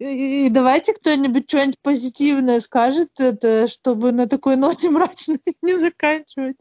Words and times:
И, 0.00 0.46
и 0.46 0.50
давайте 0.50 0.92
кто-нибудь 0.94 1.48
что-нибудь 1.48 1.78
позитивное 1.80 2.60
скажет, 2.60 3.20
это, 3.20 3.68
чтобы 3.68 4.12
на 4.12 4.26
такой 4.26 4.56
ноте 4.56 4.90
мрачной 4.90 5.40
не 5.62 5.78
заканчивать. 5.78 6.56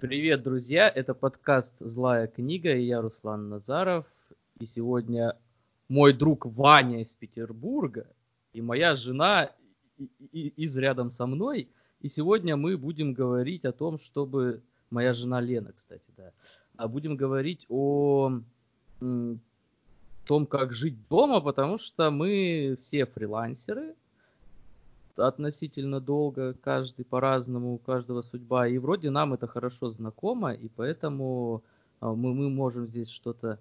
Привет, 0.00 0.42
друзья! 0.42 0.88
Это 0.88 1.14
подкаст 1.14 1.74
«Злая 1.80 2.28
книга» 2.28 2.74
и 2.74 2.84
я 2.84 3.00
Руслан 3.00 3.48
Назаров. 3.48 4.06
И 4.60 4.66
сегодня 4.66 5.36
мой 5.88 6.12
друг 6.12 6.46
Ваня 6.46 7.00
из 7.00 7.14
Петербурга 7.14 8.06
и 8.52 8.60
моя 8.60 8.96
жена 8.96 9.50
из 10.30 10.76
рядом 10.76 11.10
со 11.10 11.26
мной– 11.26 11.70
и 12.00 12.08
сегодня 12.08 12.56
мы 12.56 12.76
будем 12.76 13.12
говорить 13.12 13.64
о 13.64 13.72
том, 13.72 13.98
чтобы... 13.98 14.62
Моя 14.90 15.12
жена 15.12 15.38
Лена, 15.38 15.72
кстати, 15.76 16.10
да. 16.16 16.32
А 16.76 16.88
будем 16.88 17.16
говорить 17.16 17.66
о 17.68 18.40
том, 19.00 20.46
как 20.46 20.72
жить 20.72 20.96
дома, 21.08 21.42
потому 21.42 21.76
что 21.76 22.10
мы 22.10 22.76
все 22.80 23.04
фрилансеры, 23.04 23.94
относительно 25.18 26.00
долго, 26.00 26.54
каждый 26.54 27.04
по-разному, 27.04 27.74
у 27.74 27.78
каждого 27.78 28.22
судьба. 28.22 28.68
И 28.68 28.78
вроде 28.78 29.10
нам 29.10 29.34
это 29.34 29.46
хорошо 29.46 29.90
знакомо, 29.90 30.52
и 30.52 30.68
поэтому 30.68 31.62
а, 32.00 32.12
мы, 32.14 32.34
мы 32.34 32.48
можем 32.50 32.86
здесь 32.86 33.08
что-то, 33.08 33.58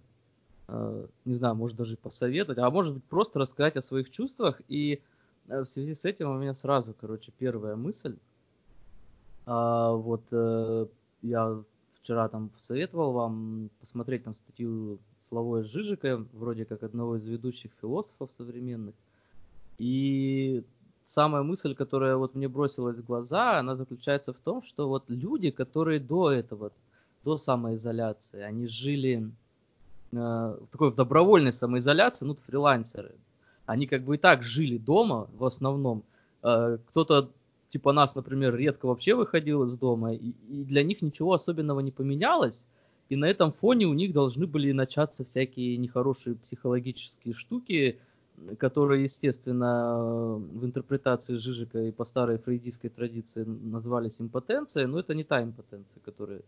а, 0.67 1.05
не 1.25 1.33
знаю, 1.33 1.55
может 1.55 1.77
даже 1.77 1.97
посоветовать, 1.97 2.59
а 2.59 2.69
может 2.69 2.93
быть 2.93 3.03
просто 3.05 3.39
рассказать 3.39 3.77
о 3.77 3.81
своих 3.81 4.09
чувствах. 4.11 4.61
И 4.67 5.01
э, 5.47 5.61
в 5.61 5.67
связи 5.67 5.93
с 5.95 6.05
этим 6.05 6.29
у 6.29 6.37
меня 6.37 6.53
сразу, 6.53 6.93
короче, 6.99 7.31
первая 7.37 7.75
мысль. 7.75 8.17
А, 9.47 9.93
вот 9.93 10.23
э, 10.31 10.85
я 11.21 11.63
вчера 12.01 12.27
там 12.27 12.51
советовал 12.59 13.13
вам 13.13 13.69
посмотреть 13.79 14.25
там 14.25 14.35
статью 14.35 14.99
Славоя 15.27 15.63
Жижика, 15.63 16.23
вроде 16.33 16.65
как 16.65 16.83
одного 16.83 17.15
из 17.15 17.25
ведущих 17.25 17.71
философов 17.81 18.29
современных. 18.37 18.93
И 19.77 20.63
самая 21.05 21.43
мысль, 21.43 21.75
которая 21.75 22.17
вот 22.17 22.35
мне 22.35 22.49
бросилась 22.49 22.97
в 22.97 23.05
глаза, 23.05 23.57
она 23.57 23.77
заключается 23.77 24.33
в 24.33 24.37
том, 24.37 24.63
что 24.63 24.89
вот 24.89 25.05
люди, 25.07 25.49
которые 25.49 26.01
до 26.01 26.29
этого, 26.29 26.71
до 27.23 27.37
самоизоляции, 27.37 28.41
они 28.41 28.67
жили 28.67 29.31
э, 30.11 30.15
в 30.15 30.67
такой 30.71 30.91
в 30.91 30.95
добровольной 30.95 31.53
самоизоляции, 31.53 32.25
ну, 32.25 32.35
фрилансеры. 32.47 33.15
Они 33.65 33.87
как 33.87 34.03
бы 34.03 34.15
и 34.15 34.17
так 34.17 34.43
жили 34.43 34.77
дома 34.77 35.29
в 35.37 35.45
основном. 35.45 36.03
Э, 36.43 36.79
кто-то 36.89 37.29
типа 37.69 37.93
нас, 37.93 38.15
например, 38.15 38.55
редко 38.55 38.87
вообще 38.87 39.15
выходил 39.15 39.63
из 39.63 39.77
дома, 39.77 40.13
и, 40.13 40.33
и 40.49 40.63
для 40.63 40.83
них 40.83 41.01
ничего 41.01 41.33
особенного 41.33 41.79
не 41.81 41.91
поменялось, 41.91 42.67
и 43.09 43.15
на 43.15 43.25
этом 43.25 43.53
фоне 43.53 43.85
у 43.85 43.93
них 43.93 44.13
должны 44.13 44.47
были 44.47 44.71
начаться 44.71 45.23
всякие 45.23 45.77
нехорошие 45.77 46.35
психологические 46.35 47.33
штуки, 47.33 47.99
которые, 48.59 49.03
естественно, 49.03 50.35
в 50.35 50.65
интерпретации 50.65 51.35
Жижика 51.35 51.79
и 51.79 51.91
по 51.91 52.05
старой 52.05 52.37
фрейдистской 52.37 52.89
традиции 52.89 53.43
назывались 53.43 54.21
импотенцией, 54.21 54.85
но 54.87 54.99
это 54.99 55.15
не 55.15 55.23
та 55.23 55.41
импотенция, 55.41 55.99
которая 56.03 56.41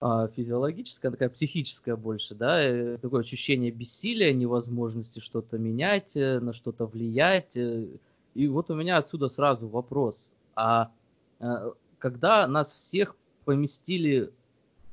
а, 0.00 0.28
физиологическая, 0.28 1.10
такая 1.10 1.28
психическая 1.28 1.96
больше, 1.96 2.34
да, 2.34 2.62
э, 2.62 2.96
такое 2.98 3.20
ощущение 3.20 3.70
бессилия, 3.70 4.32
невозможности 4.32 5.20
что-то 5.20 5.58
менять, 5.58 6.16
э, 6.16 6.40
на 6.40 6.52
что-то 6.52 6.86
влиять, 6.86 7.54
э, 7.56 7.86
и 8.34 8.46
вот 8.48 8.70
у 8.70 8.74
меня 8.74 8.98
отсюда 8.98 9.28
сразу 9.28 9.68
вопрос. 9.68 10.34
А 10.54 10.90
э, 11.40 11.70
когда 11.98 12.46
нас 12.46 12.72
всех 12.74 13.16
поместили, 13.44 14.30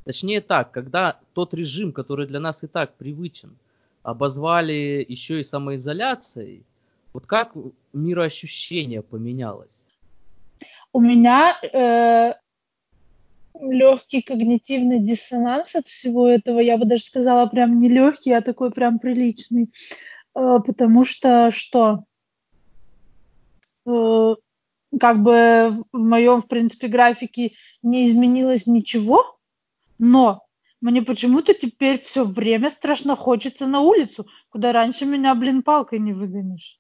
точнее 0.05 0.41
так, 0.41 0.71
когда 0.71 1.19
тот 1.33 1.53
режим, 1.53 1.91
который 1.91 2.27
для 2.27 2.39
нас 2.39 2.63
и 2.63 2.67
так 2.67 2.95
привычен, 2.95 3.55
обозвали 4.03 5.05
еще 5.07 5.41
и 5.41 5.43
самоизоляцией, 5.43 6.63
вот 7.13 7.25
как 7.25 7.53
мироощущение 7.93 9.01
поменялось? 9.01 9.87
У 10.93 10.99
меня 10.99 11.57
э, 11.61 12.33
легкий 13.59 14.21
когнитивный 14.21 14.99
диссонанс 14.99 15.75
от 15.75 15.87
всего 15.87 16.27
этого. 16.27 16.59
Я 16.59 16.77
бы 16.77 16.85
даже 16.85 17.03
сказала, 17.03 17.47
прям 17.47 17.77
не 17.79 17.89
легкий, 17.89 18.31
а 18.31 18.41
такой 18.41 18.71
прям 18.71 18.99
приличный. 18.99 19.69
Э, 20.35 20.59
потому 20.65 21.03
что 21.03 21.51
что? 21.51 22.03
Э, 23.87 24.35
как 24.99 25.21
бы 25.23 25.73
в 25.91 25.97
моем, 25.97 26.41
в 26.41 26.47
принципе, 26.47 26.87
графике 26.87 27.53
не 27.81 28.09
изменилось 28.09 28.67
ничего, 28.67 29.37
но 29.97 30.43
мне 30.81 31.01
почему-то 31.01 31.53
теперь 31.53 31.99
все 31.99 32.23
время 32.23 32.69
страшно 32.69 33.15
хочется 33.15 33.65
на 33.65 33.81
улицу, 33.81 34.27
куда 34.49 34.71
раньше 34.71 35.05
меня, 35.05 35.33
блин, 35.35 35.63
палкой 35.63 35.99
не 35.99 36.13
выгонишь. 36.13 36.79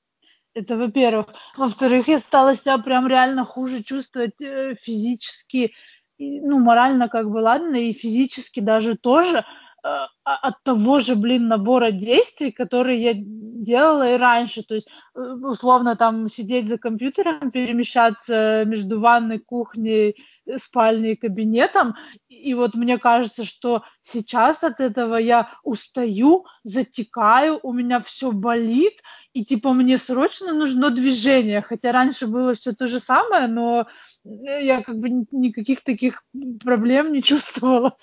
Это 0.53 0.75
во-первых. 0.75 1.27
Во-вторых, 1.55 2.07
я 2.07 2.19
стала 2.19 2.55
себя 2.55 2.77
прям 2.77 3.07
реально 3.07 3.45
хуже 3.45 3.83
чувствовать 3.83 4.41
э, 4.41 4.75
физически, 4.75 5.73
ну, 6.17 6.59
морально 6.59 7.09
как 7.09 7.29
бы, 7.29 7.37
ладно, 7.37 7.75
и 7.75 7.93
физически 7.93 8.59
даже 8.59 8.97
тоже. 8.97 9.45
Э, 9.83 10.07
от 10.35 10.63
того 10.63 10.99
же, 10.99 11.15
блин, 11.15 11.47
набора 11.47 11.91
действий, 11.91 12.51
которые 12.51 13.01
я 13.01 13.13
делала 13.15 14.13
и 14.13 14.17
раньше. 14.17 14.61
То 14.63 14.75
есть, 14.75 14.89
э, 15.15 15.19
условно, 15.19 15.95
там 15.95 16.29
сидеть 16.29 16.67
за 16.67 16.77
компьютером, 16.77 17.49
перемещаться 17.51 18.63
между 18.65 18.99
ванной, 18.99 19.39
кухней, 19.39 20.15
э, 20.45 20.57
спальней 20.57 21.13
и 21.13 21.15
кабинетом. 21.15 21.95
И 22.27 22.53
вот 22.53 22.75
мне 22.75 22.97
кажется, 22.97 23.45
что 23.45 23.83
сейчас 24.01 24.63
от 24.63 24.81
этого 24.81 25.15
я 25.15 25.49
устаю, 25.63 26.45
затекаю, 26.63 27.59
у 27.63 27.71
меня 27.71 28.01
все 28.01 28.31
болит, 28.31 29.01
и 29.33 29.45
типа 29.45 29.71
мне 29.71 29.97
срочно 29.97 30.51
нужно 30.51 30.89
движение. 30.89 31.61
Хотя 31.61 31.93
раньше 31.93 32.27
было 32.27 32.53
все 32.53 32.73
то 32.73 32.87
же 32.87 32.99
самое, 32.99 33.47
но 33.47 33.87
я 34.25 34.81
как 34.81 34.97
бы 34.97 35.09
никаких 35.31 35.83
таких 35.83 36.23
проблем 36.63 37.13
не 37.13 37.23
чувствовала. 37.23 37.97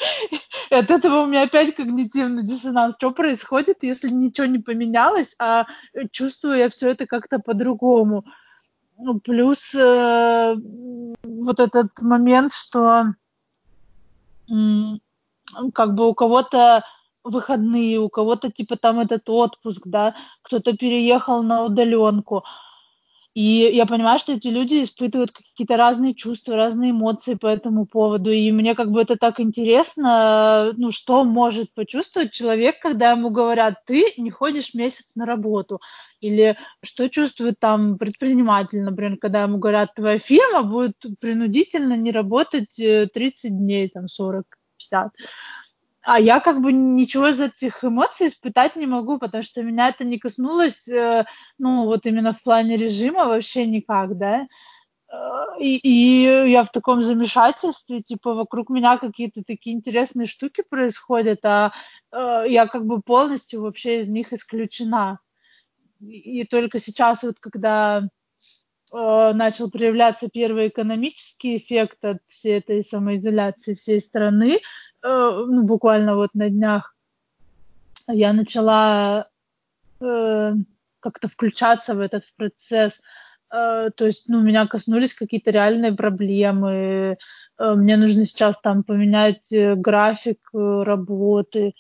И 0.71 0.75
от 0.75 0.91
этого 0.91 1.23
у 1.23 1.27
меня 1.27 1.43
опять 1.43 1.75
когнитивный 1.75 2.14
диссонанс. 2.15 2.95
Что 2.97 3.11
происходит, 3.11 3.83
если 3.83 4.09
ничего 4.09 4.47
не 4.47 4.59
поменялось, 4.59 5.35
а 5.39 5.67
чувствую 6.11 6.59
я 6.59 6.69
все 6.71 6.91
это 6.91 7.07
как-то 7.07 7.39
по-другому. 7.39 8.25
Ну, 8.97 9.19
плюс 9.19 9.75
э, 9.75 10.55
вот 11.23 11.61
этот 11.61 12.01
момент, 12.01 12.53
что 12.53 13.15
э, 14.49 14.55
как 15.75 15.95
бы 15.95 16.09
у 16.09 16.15
кого-то 16.15 16.85
выходные, 17.25 17.99
у 17.99 18.09
кого-то 18.09 18.53
типа 18.53 18.77
там 18.77 19.01
этот 19.01 19.29
отпуск, 19.29 19.83
да, 19.87 20.15
кто-то 20.43 20.77
переехал 20.77 21.43
на 21.43 21.65
удаленку. 21.65 22.45
И 23.35 23.69
я 23.73 23.85
понимаю, 23.85 24.21
что 24.21 24.33
эти 24.33 24.47
люди 24.47 24.85
испытывают 24.85 25.33
какие-то 25.33 25.77
разные 25.77 26.15
чувства, 26.15 26.55
разные 26.55 26.93
эмоции 26.93 27.35
по 27.35 27.49
этому 27.49 27.85
поводу. 27.85 28.31
И 28.31 28.53
мне 28.53 28.77
как 28.77 28.93
бы 28.93 29.03
это 29.03 29.17
так 29.17 29.41
интересно, 29.41 30.73
ну, 30.77 30.93
что 30.93 31.25
может 31.25 31.75
почувствовать 31.75 32.33
человек, 32.33 32.79
когда 32.79 33.11
ему 33.11 33.31
говорят, 33.31 33.85
ты 33.87 34.07
не 34.19 34.31
ходишь 34.31 34.75
месяц 34.75 35.17
на 35.17 35.27
работу. 35.27 35.81
Или 36.21 36.57
что 36.85 37.09
чувствует 37.09 37.59
там 37.59 37.99
предприниматель, 37.99 38.83
например, 38.83 39.19
когда 39.19 39.43
ему 39.43 39.59
говорят, 39.59 39.95
твоя 39.97 40.21
фирма 40.21 40.63
будет 40.63 40.97
принудительно 41.21 41.97
не 41.97 42.13
работать 42.13 42.77
30 42.77 43.17
э, 43.19 43.49
дней, 43.49 43.89
там 43.89 44.07
40, 44.07 44.45
50 44.79 45.11
а 46.05 46.21
я 46.21 46.41
как 46.41 46.61
бы 46.61 46.73
ничего 46.73 47.29
из 47.29 47.41
этих 47.41 47.83
эмоций 47.83 48.29
испытать 48.29 48.77
не 48.77 48.87
могу, 48.87 49.19
потому 49.19 49.43
что 49.43 49.63
меня 49.63 49.89
это 49.89 50.05
не 50.05 50.19
коснулось, 50.19 50.87
э, 50.87 51.25
ну, 51.59 51.85
вот 51.85 52.05
именно 52.05 52.35
в 52.35 52.43
плане 52.43 52.77
режима 52.77 53.25
вообще 53.25 53.67
никак, 53.67 54.19
да. 54.19 54.47
Э, 55.11 55.17
и, 55.59 55.79
и 55.79 56.51
я 56.51 56.65
в 56.65 56.71
таком 56.71 57.03
замешательстве, 57.03 58.03
типа, 58.03 58.35
вокруг 58.35 58.69
меня 58.69 58.99
какие-то 58.99 59.43
такие 59.47 59.75
интересные 59.75 60.27
штуки 60.27 60.63
происходят, 60.69 61.41
а 61.45 61.73
э, 62.13 62.45
я 62.49 62.67
как 62.67 62.85
бы 62.85 63.01
полностью 63.01 63.63
вообще 63.63 64.01
из 64.01 64.09
них 64.09 64.35
исключена. 64.35 65.21
И, 66.01 66.45
только 66.45 66.81
сейчас, 66.81 67.23
вот 67.23 67.41
когда 67.41 68.03
начал 68.93 69.71
проявляться 69.71 70.29
первый 70.29 70.69
экономический 70.69 71.57
эффект 71.57 72.05
от 72.05 72.19
всей 72.29 72.59
этой 72.59 72.85
самоизоляции 72.85 73.75
всей 73.75 74.01
страны, 74.01 74.61
ну, 75.09 75.63
буквально 75.63 76.17
вот 76.17 76.31
на 76.35 76.49
днях 76.49 76.95
я 78.09 78.33
начала 78.33 79.29
э, 80.01 80.53
как-то 81.01 81.29
включаться 81.29 81.95
в 81.95 82.01
этот 82.01 82.25
процесс. 82.37 83.01
Э, 83.53 83.91
то 83.95 84.07
есть, 84.07 84.25
ну, 84.29 84.41
меня 84.43 84.67
коснулись 84.67 85.15
какие-то 85.15 85.51
реальные 85.51 85.93
проблемы. 85.93 87.19
Э, 87.59 87.75
мне 87.75 87.97
нужно 87.97 88.27
сейчас 88.27 88.59
там 88.61 88.83
поменять 88.83 89.53
э, 89.53 89.75
график 89.75 90.41
э, 90.55 90.83
работы, 90.83 91.75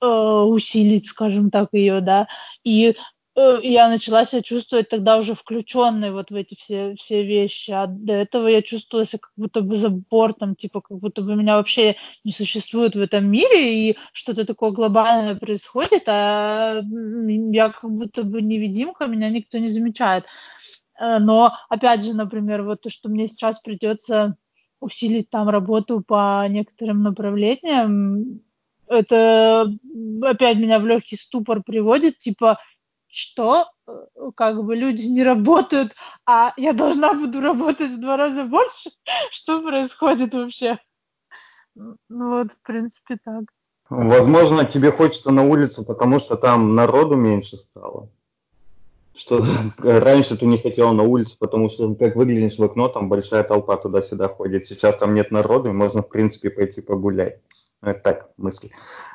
э, 0.00 0.06
усилить, 0.06 1.06
скажем 1.06 1.50
так, 1.50 1.70
ее, 1.72 2.00
да. 2.00 2.28
И 2.64 2.90
Э, 2.90 2.94
я 3.36 3.88
начала 3.88 4.24
себя 4.24 4.42
чувствовать 4.42 4.88
тогда 4.88 5.16
уже 5.16 5.34
включенной 5.34 6.10
вот 6.10 6.30
в 6.30 6.34
эти 6.34 6.54
все, 6.54 6.94
все 6.96 7.22
вещи. 7.22 7.70
А 7.70 7.86
до 7.86 8.14
этого 8.14 8.48
я 8.48 8.60
чувствовала 8.62 9.06
себя 9.06 9.20
как 9.20 9.32
будто 9.36 9.62
бы 9.62 9.76
за 9.76 9.90
бортом, 9.90 10.56
типа 10.56 10.80
как 10.80 10.98
будто 10.98 11.22
бы 11.22 11.36
меня 11.36 11.56
вообще 11.56 11.96
не 12.24 12.32
существует 12.32 12.96
в 12.96 13.00
этом 13.00 13.30
мире, 13.30 13.90
и 13.90 13.96
что-то 14.12 14.44
такое 14.44 14.70
глобальное 14.72 15.36
происходит, 15.36 16.04
а 16.06 16.82
я 16.82 17.70
как 17.70 17.90
будто 17.90 18.24
бы 18.24 18.42
невидимка, 18.42 19.06
меня 19.06 19.30
никто 19.30 19.58
не 19.58 19.68
замечает. 19.68 20.24
Э, 21.00 21.18
но, 21.18 21.52
опять 21.68 22.04
же, 22.04 22.14
например, 22.14 22.62
вот 22.62 22.82
то, 22.82 22.90
что 22.90 23.08
мне 23.08 23.28
сейчас 23.28 23.60
придется 23.60 24.36
усилить 24.80 25.30
там 25.30 25.48
работу 25.48 26.00
по 26.00 26.44
некоторым 26.48 27.02
направлениям, 27.02 28.40
это 28.90 29.72
опять 30.22 30.58
меня 30.58 30.80
в 30.80 30.86
легкий 30.86 31.16
ступор 31.16 31.62
приводит, 31.62 32.18
типа, 32.18 32.58
что 33.10 33.66
э, 33.86 33.92
как 34.36 34.62
бы 34.64 34.76
люди 34.76 35.06
не 35.06 35.22
работают, 35.22 35.94
а 36.26 36.52
я 36.56 36.72
должна 36.72 37.12
буду 37.12 37.40
работать 37.40 37.90
в 37.90 38.00
два 38.00 38.16
раза 38.16 38.44
больше. 38.44 38.90
Что 39.30 39.60
происходит 39.62 40.32
вообще? 40.32 40.78
Ну 41.74 41.98
вот, 42.08 42.52
в 42.52 42.62
принципе, 42.62 43.18
так. 43.22 43.44
Возможно, 43.88 44.64
тебе 44.64 44.92
хочется 44.92 45.32
на 45.32 45.42
улицу, 45.42 45.84
потому 45.84 46.20
что 46.20 46.36
там 46.36 46.76
народу 46.76 47.16
меньше 47.16 47.56
стало. 47.56 48.08
Что 49.16 49.44
раньше 49.78 50.36
ты 50.36 50.46
не 50.46 50.58
хотела 50.58 50.92
на 50.92 51.02
улицу, 51.02 51.36
потому 51.38 51.68
что 51.68 51.92
как 51.96 52.14
выглядишь 52.14 52.58
в 52.58 52.64
окно, 52.64 52.88
там 52.88 53.08
большая 53.08 53.42
толпа 53.42 53.76
туда-сюда 53.76 54.28
ходит. 54.28 54.66
Сейчас 54.66 54.96
там 54.96 55.14
нет 55.14 55.32
народу, 55.32 55.70
и 55.70 55.72
можно, 55.72 56.02
в 56.02 56.08
принципе, 56.08 56.50
пойти 56.50 56.80
погулять. 56.80 57.40
Это 57.82 58.00
так, 58.00 58.30
мысли. 58.36 58.70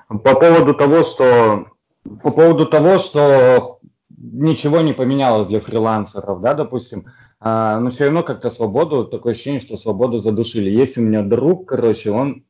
По 0.07 0.35
поводу 0.35 0.73
того, 0.73 1.03
что 1.03 1.67
по 2.21 2.31
поводу 2.31 2.65
того, 2.65 2.97
что 2.97 3.79
ничего 4.17 4.81
не 4.81 4.93
поменялось 4.93 5.47
для 5.47 5.59
фрилансеров, 5.59 6.41
да, 6.41 6.53
допустим, 6.53 7.05
а, 7.39 7.79
но 7.79 7.89
все 7.89 8.05
равно 8.05 8.23
как-то 8.23 8.49
свободу, 8.49 9.05
такое 9.05 9.33
ощущение, 9.33 9.59
что 9.59 9.77
свободу 9.77 10.17
задушили. 10.17 10.69
Есть 10.69 10.97
у 10.97 11.01
меня 11.01 11.21
друг, 11.21 11.67
короче, 11.67 12.11
он, 12.11 12.43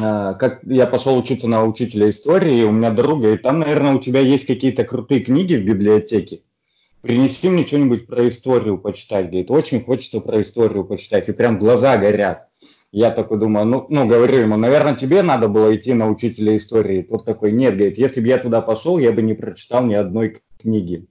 а, 0.00 0.34
как 0.34 0.62
я 0.64 0.86
пошел 0.86 1.16
учиться 1.16 1.48
на 1.48 1.64
учителя 1.64 2.10
истории, 2.10 2.64
у 2.64 2.72
меня 2.72 2.90
друга, 2.90 3.32
и 3.32 3.38
там, 3.38 3.60
наверное, 3.60 3.94
у 3.94 4.00
тебя 4.00 4.20
есть 4.20 4.46
какие-то 4.46 4.84
крутые 4.84 5.20
книги 5.20 5.54
в 5.54 5.64
библиотеке. 5.64 6.42
Принеси 7.02 7.48
мне 7.48 7.66
что-нибудь 7.66 8.06
про 8.06 8.26
историю 8.28 8.78
почитать, 8.78 9.26
говорит, 9.26 9.50
очень 9.50 9.84
хочется 9.84 10.20
про 10.20 10.40
историю 10.40 10.84
почитать, 10.84 11.28
и 11.28 11.32
прям 11.32 11.58
глаза 11.58 11.96
горят. 11.96 12.45
Я 12.96 13.10
такой 13.10 13.38
думаю, 13.38 13.66
ну, 13.66 13.84
ну, 13.90 14.06
говорю 14.06 14.38
ему, 14.38 14.56
наверное, 14.56 14.94
тебе 14.94 15.20
надо 15.20 15.48
было 15.48 15.76
идти 15.76 15.92
на 15.92 16.08
учителя 16.08 16.56
истории. 16.56 17.02
Тот 17.02 17.26
такой, 17.26 17.52
нет, 17.52 17.76
говорит, 17.76 17.98
если 17.98 18.22
бы 18.22 18.28
я 18.28 18.38
туда 18.38 18.62
пошел, 18.62 18.96
я 18.96 19.12
бы 19.12 19.20
не 19.20 19.34
прочитал 19.34 19.84
ни 19.84 19.92
одной 19.92 20.40
книги. 20.58 21.06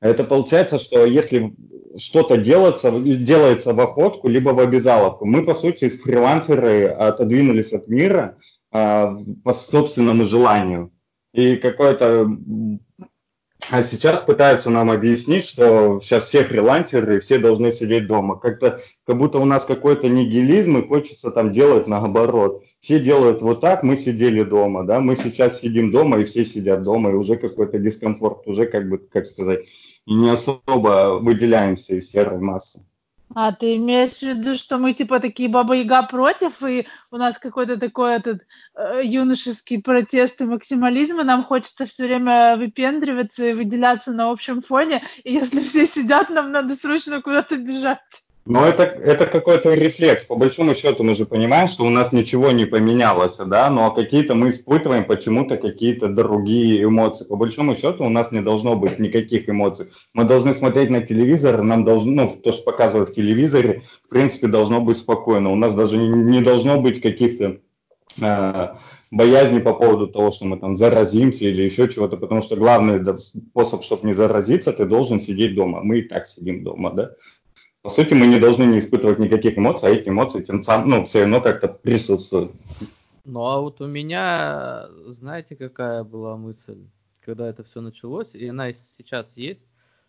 Это 0.00 0.24
получается, 0.24 0.78
что 0.78 1.04
если 1.04 1.54
что-то 1.98 2.38
делается, 2.38 2.90
делается 2.98 3.74
в 3.74 3.80
охотку, 3.80 4.26
либо 4.26 4.54
в 4.54 4.60
обязаловку, 4.60 5.26
мы, 5.26 5.44
по 5.44 5.52
сути, 5.52 5.90
фрилансеры 5.90 6.86
отодвинулись 6.86 7.74
от 7.74 7.88
мира 7.88 8.38
а, 8.70 9.14
по 9.44 9.52
собственному 9.52 10.24
желанию. 10.24 10.92
И 11.34 11.56
какое-то 11.56 12.26
а 13.72 13.82
сейчас 13.82 14.20
пытаются 14.20 14.68
нам 14.68 14.90
объяснить, 14.90 15.46
что 15.46 15.98
сейчас 16.02 16.26
все 16.26 16.44
фрилансеры, 16.44 17.20
все 17.20 17.38
должны 17.38 17.72
сидеть 17.72 18.06
дома. 18.06 18.38
Как-то, 18.38 18.82
как 19.06 19.16
будто 19.16 19.38
у 19.38 19.46
нас 19.46 19.64
какой-то 19.64 20.10
нигилизм, 20.10 20.76
и 20.76 20.86
хочется 20.86 21.30
там 21.30 21.54
делать 21.54 21.86
наоборот. 21.86 22.62
Все 22.80 23.00
делают 23.00 23.40
вот 23.40 23.62
так, 23.62 23.82
мы 23.82 23.96
сидели 23.96 24.42
дома, 24.42 24.84
да, 24.84 25.00
мы 25.00 25.16
сейчас 25.16 25.58
сидим 25.58 25.90
дома, 25.90 26.18
и 26.18 26.24
все 26.24 26.44
сидят 26.44 26.82
дома, 26.82 27.12
и 27.12 27.14
уже 27.14 27.36
какой-то 27.36 27.78
дискомфорт, 27.78 28.46
уже 28.46 28.66
как 28.66 28.90
бы, 28.90 28.98
как 28.98 29.24
сказать, 29.24 29.60
не 30.04 30.28
особо 30.28 31.18
выделяемся 31.18 31.94
из 31.94 32.10
серой 32.10 32.40
массы. 32.40 32.84
А 33.34 33.52
ты 33.52 33.76
имеешь 33.76 34.18
в 34.18 34.22
виду, 34.22 34.54
что 34.54 34.78
мы 34.78 34.92
типа 34.92 35.20
такие 35.20 35.48
баба-яга 35.48 36.02
против, 36.02 36.62
и 36.62 36.86
у 37.10 37.16
нас 37.16 37.38
какой-то 37.38 37.78
такой 37.78 38.14
этот 38.14 38.42
э, 38.74 39.00
юношеский 39.04 39.80
протест 39.80 40.40
и 40.40 40.44
максимализм, 40.44 41.20
и 41.20 41.24
нам 41.24 41.44
хочется 41.44 41.86
все 41.86 42.06
время 42.06 42.56
выпендриваться 42.56 43.46
и 43.46 43.54
выделяться 43.54 44.12
на 44.12 44.30
общем 44.30 44.60
фоне, 44.60 45.02
и 45.24 45.32
если 45.32 45.60
все 45.60 45.86
сидят, 45.86 46.28
нам 46.28 46.52
надо 46.52 46.76
срочно 46.76 47.22
куда-то 47.22 47.56
бежать. 47.56 48.00
Но 48.44 48.66
это, 48.66 48.82
это 48.82 49.26
какой-то 49.26 49.72
рефлекс. 49.74 50.24
По 50.24 50.34
большому 50.34 50.74
счету 50.74 51.04
мы 51.04 51.14
же 51.14 51.26
понимаем, 51.26 51.68
что 51.68 51.84
у 51.84 51.90
нас 51.90 52.10
ничего 52.10 52.50
не 52.50 52.64
поменялось, 52.64 53.36
да, 53.36 53.70
но 53.70 53.92
какие-то 53.92 54.34
мы 54.34 54.50
испытываем 54.50 55.04
почему-то 55.04 55.56
какие-то 55.56 56.08
другие 56.08 56.82
эмоции. 56.82 57.24
По 57.24 57.36
большому 57.36 57.76
счету 57.76 58.04
у 58.04 58.08
нас 58.08 58.32
не 58.32 58.40
должно 58.40 58.74
быть 58.74 58.98
никаких 58.98 59.48
эмоций. 59.48 59.86
Мы 60.12 60.24
должны 60.24 60.54
смотреть 60.54 60.90
на 60.90 61.02
телевизор, 61.02 61.62
нам 61.62 61.84
должно, 61.84 62.24
ну, 62.24 62.30
то, 62.30 62.50
что 62.50 62.64
показывают 62.64 63.10
в 63.10 63.14
телевизоре, 63.14 63.84
в 64.04 64.08
принципе, 64.08 64.48
должно 64.48 64.80
быть 64.80 64.98
спокойно. 64.98 65.50
У 65.50 65.56
нас 65.56 65.76
даже 65.76 65.96
не, 65.96 66.08
не 66.08 66.40
должно 66.40 66.80
быть 66.80 67.00
каких-то 67.00 67.58
э, 68.20 68.68
боязни 69.12 69.60
по 69.60 69.72
поводу 69.72 70.08
того, 70.08 70.32
что 70.32 70.46
мы 70.46 70.58
там 70.58 70.76
заразимся 70.76 71.44
или 71.44 71.62
еще 71.62 71.88
чего-то, 71.88 72.16
потому 72.16 72.42
что 72.42 72.56
главный 72.56 73.00
способ, 73.18 73.84
чтобы 73.84 74.08
не 74.08 74.14
заразиться, 74.14 74.72
ты 74.72 74.84
должен 74.84 75.20
сидеть 75.20 75.54
дома. 75.54 75.80
Мы 75.82 76.00
и 76.00 76.08
так 76.08 76.26
сидим 76.26 76.64
дома, 76.64 76.90
да. 76.90 77.12
По 77.82 77.90
сути, 77.90 78.14
мы 78.14 78.26
не 78.26 78.38
должны 78.38 78.62
не 78.62 78.78
испытывать 78.78 79.18
никаких 79.18 79.58
эмоций, 79.58 79.88
а 79.88 79.92
эти 79.92 80.08
эмоции 80.08 80.42
тем 80.42 80.62
самым, 80.62 80.90
ну, 80.90 81.04
все 81.04 81.22
равно 81.22 81.40
как-то 81.40 81.66
присутствуют. 81.66 82.52
Ну, 83.24 83.44
а 83.44 83.60
вот 83.60 83.80
у 83.80 83.86
меня, 83.88 84.86
знаете, 85.08 85.56
какая 85.56 86.04
была 86.04 86.36
мысль, 86.36 86.78
когда 87.20 87.48
это 87.48 87.64
все 87.64 87.80
началось, 87.80 88.36
и 88.36 88.46
она 88.46 88.72
сейчас 88.72 89.36
есть, 89.36 89.66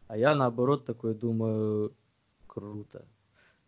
а 0.08 0.18
я 0.18 0.36
наоборот 0.36 0.86
такой 0.86 1.16
думаю, 1.16 1.94
круто. 2.46 3.06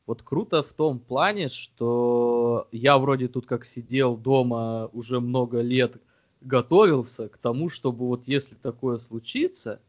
Вот 0.06 0.22
круто 0.22 0.62
в 0.62 0.72
том 0.74 1.00
плане, 1.00 1.50
что 1.50 2.68
я 2.72 3.00
вроде 3.00 3.28
тут 3.28 3.48
как 3.48 3.66
сидел 3.66 4.16
дома 4.16 4.88
уже 4.94 5.20
много 5.20 5.62
лет, 5.62 6.00
готовился 6.42 7.28
к 7.28 7.38
тому, 7.38 7.70
чтобы 7.70 8.06
вот 8.06 8.28
если 8.28 8.54
такое 8.54 9.00
случится, 9.00 9.80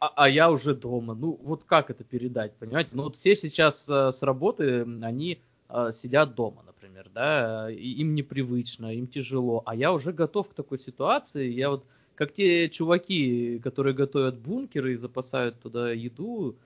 а, 0.00 0.12
а 0.16 0.28
я 0.28 0.50
уже 0.50 0.74
дома. 0.74 1.14
Ну, 1.14 1.38
вот 1.42 1.64
как 1.64 1.90
это 1.90 2.04
передать, 2.04 2.52
понимаете? 2.54 2.90
Ну, 2.92 3.04
вот 3.04 3.16
все 3.16 3.34
сейчас 3.36 3.88
э, 3.88 4.10
с 4.12 4.22
работы, 4.22 4.86
они 5.02 5.38
э, 5.68 5.90
сидят 5.92 6.34
дома, 6.34 6.62
например, 6.66 7.08
да, 7.14 7.70
и 7.70 7.92
им 7.92 8.14
непривычно, 8.14 8.94
им 8.94 9.06
тяжело, 9.06 9.62
а 9.66 9.74
я 9.74 9.92
уже 9.92 10.12
готов 10.12 10.48
к 10.48 10.54
такой 10.54 10.78
ситуации, 10.78 11.48
я 11.50 11.70
вот, 11.70 11.84
как 12.14 12.32
те 12.32 12.68
чуваки, 12.68 13.58
которые 13.62 13.94
готовят 13.94 14.38
бункеры 14.38 14.92
и 14.92 14.96
запасают 14.96 15.58
туда 15.60 15.92
еду, 15.92 16.56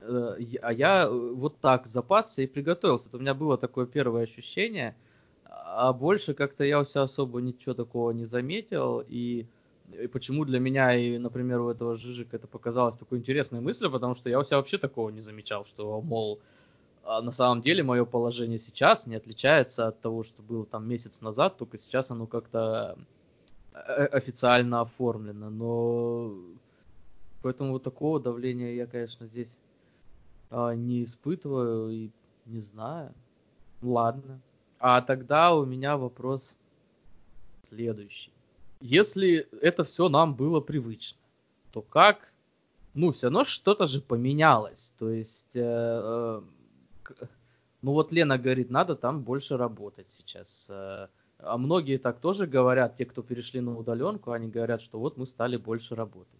э, 0.00 0.36
а 0.62 0.72
я 0.72 1.08
вот 1.08 1.58
так 1.58 1.86
запасся 1.86 2.42
и 2.42 2.46
приготовился. 2.46 3.08
Это 3.08 3.16
у 3.16 3.20
меня 3.20 3.34
было 3.34 3.56
такое 3.56 3.86
первое 3.86 4.24
ощущение, 4.24 4.94
а 5.44 5.92
больше 5.92 6.34
как-то 6.34 6.64
я 6.64 6.80
у 6.80 6.84
себя 6.84 7.02
особо 7.02 7.40
ничего 7.40 7.74
такого 7.74 8.10
не 8.10 8.24
заметил, 8.24 9.02
и 9.06 9.46
и 9.92 10.06
почему 10.06 10.44
для 10.44 10.58
меня 10.58 10.94
и, 10.94 11.18
например, 11.18 11.60
у 11.60 11.70
этого 11.70 11.96
Жижика 11.96 12.36
это 12.36 12.46
показалось 12.46 12.96
такой 12.96 13.18
интересной 13.18 13.60
мыслью, 13.60 13.90
потому 13.90 14.14
что 14.14 14.28
я 14.28 14.38
у 14.38 14.44
себя 14.44 14.58
вообще 14.58 14.78
такого 14.78 15.10
не 15.10 15.20
замечал, 15.20 15.64
что, 15.64 16.00
мол, 16.00 16.40
а, 17.04 17.22
на 17.22 17.32
самом 17.32 17.62
деле 17.62 17.82
мое 17.82 18.04
положение 18.04 18.58
сейчас 18.58 19.06
не 19.06 19.16
отличается 19.16 19.88
от 19.88 20.00
того, 20.00 20.24
что 20.24 20.42
было 20.42 20.66
там 20.66 20.88
месяц 20.88 21.20
назад, 21.20 21.56
только 21.56 21.78
сейчас 21.78 22.10
оно 22.10 22.26
как-то 22.26 22.98
э, 23.72 24.06
официально 24.06 24.80
оформлено. 24.80 25.50
Но 25.50 26.34
поэтому 27.42 27.72
вот 27.72 27.84
такого 27.84 28.18
давления 28.18 28.74
я, 28.74 28.86
конечно, 28.86 29.26
здесь 29.26 29.58
а, 30.50 30.74
не 30.74 31.04
испытываю 31.04 31.90
и 31.90 32.10
не 32.44 32.60
знаю. 32.60 33.14
Ладно. 33.82 34.40
А 34.78 35.00
тогда 35.00 35.54
у 35.54 35.64
меня 35.64 35.96
вопрос 35.96 36.56
следующий 37.62 38.35
если 38.86 39.48
это 39.60 39.84
все 39.84 40.08
нам 40.08 40.34
было 40.34 40.60
привычно, 40.60 41.18
то 41.72 41.82
как, 41.82 42.32
ну, 42.94 43.10
все 43.12 43.26
равно 43.26 43.44
что-то 43.44 43.86
же 43.86 44.00
поменялось. 44.00 44.92
То 44.98 45.10
есть, 45.10 45.56
э, 45.56 45.60
э, 45.60 46.42
ну 47.82 47.92
вот 47.92 48.12
Лена 48.12 48.38
говорит, 48.38 48.70
надо 48.70 48.94
там 48.94 49.22
больше 49.22 49.56
работать 49.56 50.08
сейчас. 50.08 50.68
Э, 50.70 51.08
а 51.38 51.58
многие 51.58 51.98
так 51.98 52.20
тоже 52.20 52.46
говорят, 52.46 52.96
те, 52.96 53.04
кто 53.04 53.22
перешли 53.22 53.60
на 53.60 53.76
удаленку, 53.76 54.30
они 54.30 54.48
говорят, 54.48 54.80
что 54.80 54.98
вот 54.98 55.16
мы 55.16 55.26
стали 55.26 55.56
больше 55.56 55.94
работать. 55.94 56.30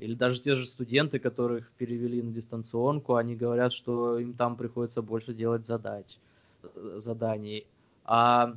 Или 0.00 0.14
даже 0.14 0.42
те 0.42 0.54
же 0.54 0.66
студенты, 0.66 1.18
которых 1.18 1.70
перевели 1.78 2.20
на 2.20 2.32
дистанционку, 2.32 3.14
они 3.14 3.34
говорят, 3.34 3.72
что 3.72 4.18
им 4.18 4.34
там 4.34 4.56
приходится 4.56 5.00
больше 5.00 5.32
делать 5.32 5.64
задач, 5.64 6.18
э, 6.62 6.98
заданий. 6.98 7.64
А 8.04 8.56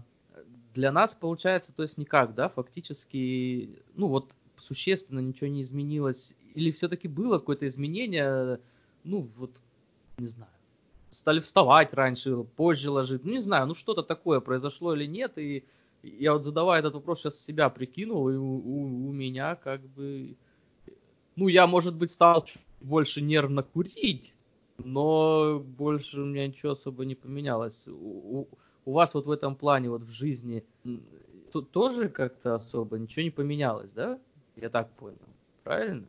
для 0.73 0.91
нас 0.91 1.13
получается, 1.13 1.73
то 1.75 1.83
есть 1.83 1.97
никак, 1.97 2.35
да, 2.35 2.49
фактически, 2.49 3.69
ну 3.95 4.07
вот 4.07 4.31
существенно 4.57 5.19
ничего 5.19 5.49
не 5.49 5.61
изменилось, 5.61 6.35
или 6.53 6.71
все-таки 6.71 7.07
было 7.07 7.39
какое-то 7.39 7.67
изменение, 7.67 8.59
ну 9.03 9.29
вот, 9.37 9.51
не 10.17 10.27
знаю, 10.27 10.51
стали 11.11 11.39
вставать 11.39 11.93
раньше, 11.93 12.43
позже 12.55 12.91
ложить, 12.91 13.23
ну 13.23 13.31
не 13.31 13.39
знаю, 13.39 13.67
ну 13.67 13.73
что-то 13.73 14.03
такое 14.03 14.39
произошло 14.39 14.93
или 14.95 15.05
нет, 15.05 15.37
и 15.37 15.63
я 16.03 16.33
вот 16.33 16.43
задавая 16.43 16.79
этот 16.79 16.93
вопрос 16.93 17.21
сейчас 17.21 17.39
себя 17.39 17.69
прикинул, 17.69 18.29
и 18.29 18.35
у, 18.35 18.57
у, 18.57 19.09
у 19.09 19.11
меня 19.11 19.55
как 19.55 19.81
бы 19.81 20.35
ну, 21.39 21.47
я, 21.47 21.67
может 21.67 21.95
быть, 21.95 22.11
стал 22.11 22.45
больше 22.81 23.21
нервно 23.21 23.63
курить, 23.63 24.33
но 24.77 25.59
больше 25.59 26.19
у 26.19 26.25
меня 26.25 26.47
ничего 26.47 26.73
особо 26.73 27.05
не 27.05 27.15
поменялось. 27.15 27.85
У 28.85 28.93
вас 28.93 29.13
вот 29.13 29.25
в 29.25 29.31
этом 29.31 29.55
плане, 29.55 29.89
вот 29.89 30.03
в 30.03 30.11
жизни, 30.11 30.63
тут 31.51 31.71
тоже 31.71 32.09
как-то 32.09 32.55
особо 32.55 32.97
ничего 32.97 33.23
не 33.23 33.31
поменялось, 33.31 33.91
да? 33.93 34.19
Я 34.55 34.69
так 34.69 34.89
понял. 34.91 35.17
Правильно? 35.63 36.07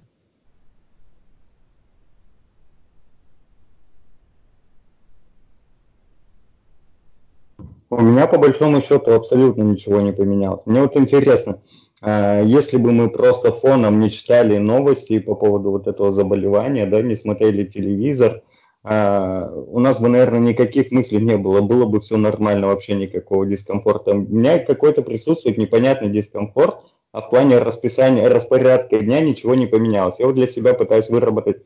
У 7.91 8.00
меня 8.00 8.29
по 8.29 8.39
большому 8.39 8.81
счету 8.81 9.12
абсолютно 9.12 9.62
ничего 9.62 10.00
не 10.00 10.12
поменялось. 10.12 10.65
Мне 10.65 10.81
вот 10.81 10.97
интересно, 10.97 11.61
а, 12.00 12.41
если 12.41 12.77
бы 12.77 12.93
мы 12.93 13.11
просто 13.11 13.53
фоном 13.53 13.99
не 13.99 14.11
читали 14.11 14.59
новости 14.59 15.19
по 15.19 15.35
поводу 15.35 15.71
вот 15.71 15.89
этого 15.89 16.12
заболевания, 16.12 16.87
да, 16.87 17.03
не 17.03 17.17
смотрели 17.17 17.65
телевизор, 17.65 18.43
у 18.82 19.78
нас 19.78 20.00
бы, 20.00 20.08
наверное, 20.08 20.40
никаких 20.40 20.90
мыслей 20.90 21.20
не 21.20 21.37
было, 21.37 21.60
было 21.60 21.84
бы 21.84 22.00
все 22.00 22.16
нормально, 22.16 22.68
вообще 22.68 22.94
никакого 22.94 23.44
дискомфорта. 23.44 24.12
У 24.12 24.20
меня 24.20 24.58
какой-то 24.58 25.02
присутствует 25.02 25.58
непонятный 25.58 26.08
дискомфорт, 26.08 26.76
а 27.12 27.20
в 27.20 27.30
плане 27.30 27.58
расписания, 27.58 28.28
распорядка 28.28 29.00
дня 29.00 29.20
ничего 29.20 29.54
не 29.54 29.66
поменялось. 29.66 30.18
Я 30.18 30.26
вот 30.26 30.37
для 30.37 30.46
себя 30.46 30.75
пытаюсь 30.75 31.10
выработать 31.10 31.62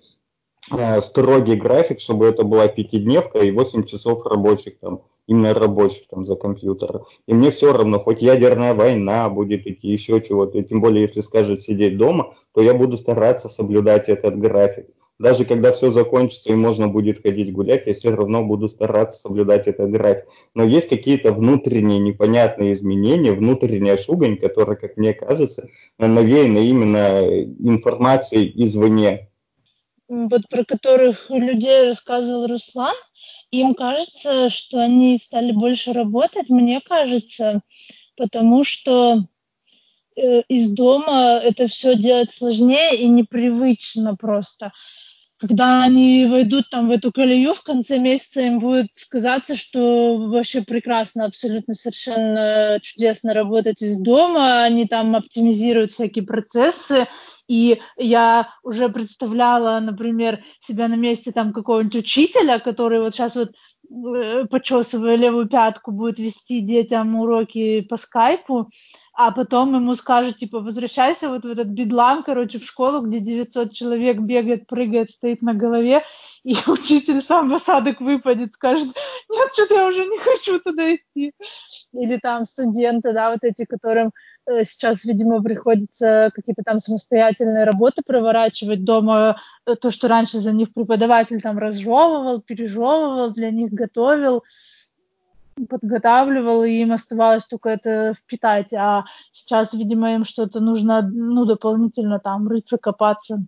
э, 0.73 1.01
строгий 1.03 1.55
график, 1.55 2.01
чтобы 2.01 2.27
это 2.27 2.45
была 2.45 2.67
пятидневка 2.67 3.39
и 3.39 3.51
8 3.51 3.85
часов 3.85 4.27
рабочих 4.27 4.79
там 4.81 5.03
именно 5.27 5.55
рабочих 5.55 6.09
там 6.09 6.27
за 6.27 6.37
компьютером. 6.37 7.05
И 7.27 7.35
мне 7.35 7.51
все 7.51 7.73
равно, 7.73 7.99
хоть 8.01 8.23
ядерная 8.23 8.75
война 8.75 9.29
будет 9.29 9.67
идти, 9.67 9.89
еще 9.89 10.21
чего-то, 10.21 10.59
и 10.59 10.65
тем 10.65 10.81
более, 10.81 11.03
если 11.03 11.21
скажет 11.21 11.63
сидеть 11.63 11.97
дома, 11.97 12.35
то 12.53 12.61
я 12.61 12.75
буду 12.75 12.97
стараться 12.97 13.49
соблюдать 13.49 14.09
этот 14.09 14.39
график. 14.39 14.87
Даже 15.25 15.47
когда 15.47 15.73
все 15.73 15.91
закончится 15.91 16.53
и 16.53 16.55
можно 16.55 16.89
будет 16.89 17.23
ходить 17.23 17.51
гулять, 17.51 17.87
я 17.87 17.95
все 17.95 18.15
равно 18.15 18.45
буду 18.45 18.69
стараться 18.69 19.21
соблюдать 19.21 19.67
этот 19.67 19.91
график. 19.91 20.27
Но 20.53 20.65
есть 20.65 20.91
какие-то 20.91 21.33
внутренние 21.33 21.99
непонятные 21.99 22.75
изменения, 22.75 23.33
внутренняя 23.33 23.97
шугань, 23.97 24.37
которая, 24.37 24.77
как 24.77 24.99
мне 24.99 25.15
кажется, 25.15 25.71
навеяна 25.97 26.59
именно 26.59 27.27
информацией 27.59 28.53
извне. 28.67 29.31
Вот 30.09 30.43
про 30.51 30.63
которых 30.63 31.31
людей 31.31 31.89
рассказывал 31.89 32.47
Руслан, 32.47 32.95
им 33.51 33.75
кажется, 33.75 34.51
что 34.51 34.79
они 34.79 35.17
стали 35.17 35.53
больше 35.53 35.95
работать, 35.95 36.51
мне 36.51 36.83
кажется, 36.83 37.63
потому 38.19 38.63
что 38.63 39.25
э, 40.17 40.43
из 40.49 40.71
дома 40.73 41.41
это 41.43 41.67
все 41.67 41.97
делать 41.97 42.31
сложнее 42.31 42.95
и 42.95 43.09
непривычно 43.09 44.17
просто. 44.17 44.71
Когда 45.47 45.83
они 45.83 46.25
войдут 46.25 46.71
там 46.71 46.89
в 46.89 46.91
эту 46.91 47.13
колею 47.13 47.53
в 47.53 47.63
конце 47.63 47.99
месяца, 47.99 48.41
им 48.41 48.61
будет 48.61 48.89
казаться, 49.11 49.57
что 49.57 50.17
вообще 50.17 50.63
прекрасно, 50.63 51.27
абсолютно 51.27 51.75
совершенно 51.75 52.79
чудесно 52.81 53.35
работать 53.35 53.83
из 53.83 53.99
дома, 53.99 54.63
они 54.63 54.87
там 54.87 55.15
оптимизируют 55.15 55.93
всякие 55.93 56.25
процессы, 56.25 57.09
и 57.47 57.79
я 57.99 58.49
уже 58.63 58.89
представляла, 58.89 59.79
например, 59.81 60.43
себя 60.61 60.89
на 60.89 60.95
месте 60.95 61.31
там 61.31 61.53
какого-нибудь 61.53 61.97
учителя, 61.97 62.59
который 62.59 63.01
вот 63.01 63.15
сейчас 63.15 63.37
вот 63.37 63.51
э, 63.51 64.47
почесывая 64.47 65.17
левую 65.17 65.47
пятку, 65.47 65.93
будет 65.93 66.19
вести 66.19 66.61
детям 66.61 67.17
уроки 67.17 67.83
по 67.83 67.99
скайпу, 67.99 68.71
а 69.17 69.31
потом 69.31 69.75
ему 69.77 69.95
скажут, 69.95 70.39
типа, 70.39 70.59
возвращайся 70.59 71.29
вот 71.29 71.45
в 71.45 71.49
этот 71.49 71.69
бедлам, 71.69 72.25
короче, 72.25 72.59
в 72.59 72.65
школу, 72.65 73.01
где 73.01 73.21
900 73.21 73.73
человек 73.73 74.19
бегает, 74.19 74.67
прыгает, 74.67 75.13
стоит 75.13 75.41
на 75.41 75.55
голове, 75.55 76.03
и 76.43 76.55
учитель 76.67 77.23
сам 77.23 77.49
в 77.49 77.55
осадок 77.55 78.01
выпадет, 78.01 78.55
скажет, 78.55 78.89
нет, 79.31 79.49
что-то 79.53 79.75
я 79.75 79.87
уже 79.87 80.05
не 80.05 80.19
хочу 80.19 80.59
туда 80.59 80.97
идти. 80.97 81.33
Или 81.93 82.19
там 82.19 82.45
студенты, 82.45 83.13
да, 83.13 83.31
вот 83.31 83.45
эти, 83.45 83.65
которым 83.65 84.11
э, 84.47 84.65
сейчас, 84.65 85.05
видимо, 85.05 85.41
приходится 85.41 86.31
какие-то 86.35 86.63
там 86.65 86.81
самостоятельные 86.81 87.65
работы 87.65 88.03
проворачивать 88.05 88.83
дома, 88.83 89.39
э, 89.65 89.77
то, 89.77 89.93
что 89.93 90.09
раньше 90.09 90.41
за 90.41 90.51
них 90.51 90.75
преподаватель 90.75 91.41
там 91.41 91.59
разжевывал, 91.59 92.43
пережевывал, 92.43 93.33
для 93.33 93.53
них 93.53 93.71
готовил, 93.71 94.43
подготавливал, 95.69 96.65
и 96.65 96.73
им 96.73 96.93
оставалось 96.93 97.47
только 97.47 97.71
это 97.71 98.15
впитать, 98.15 98.73
а 98.75 99.05
сейчас, 99.33 99.73
видимо, 99.73 100.15
им 100.15 100.25
что-то 100.25 100.61
нужно, 100.61 101.03
ну, 101.03 101.45
дополнительно 101.45 102.19
там 102.19 102.49
рыться, 102.49 102.79
копаться. 102.79 103.47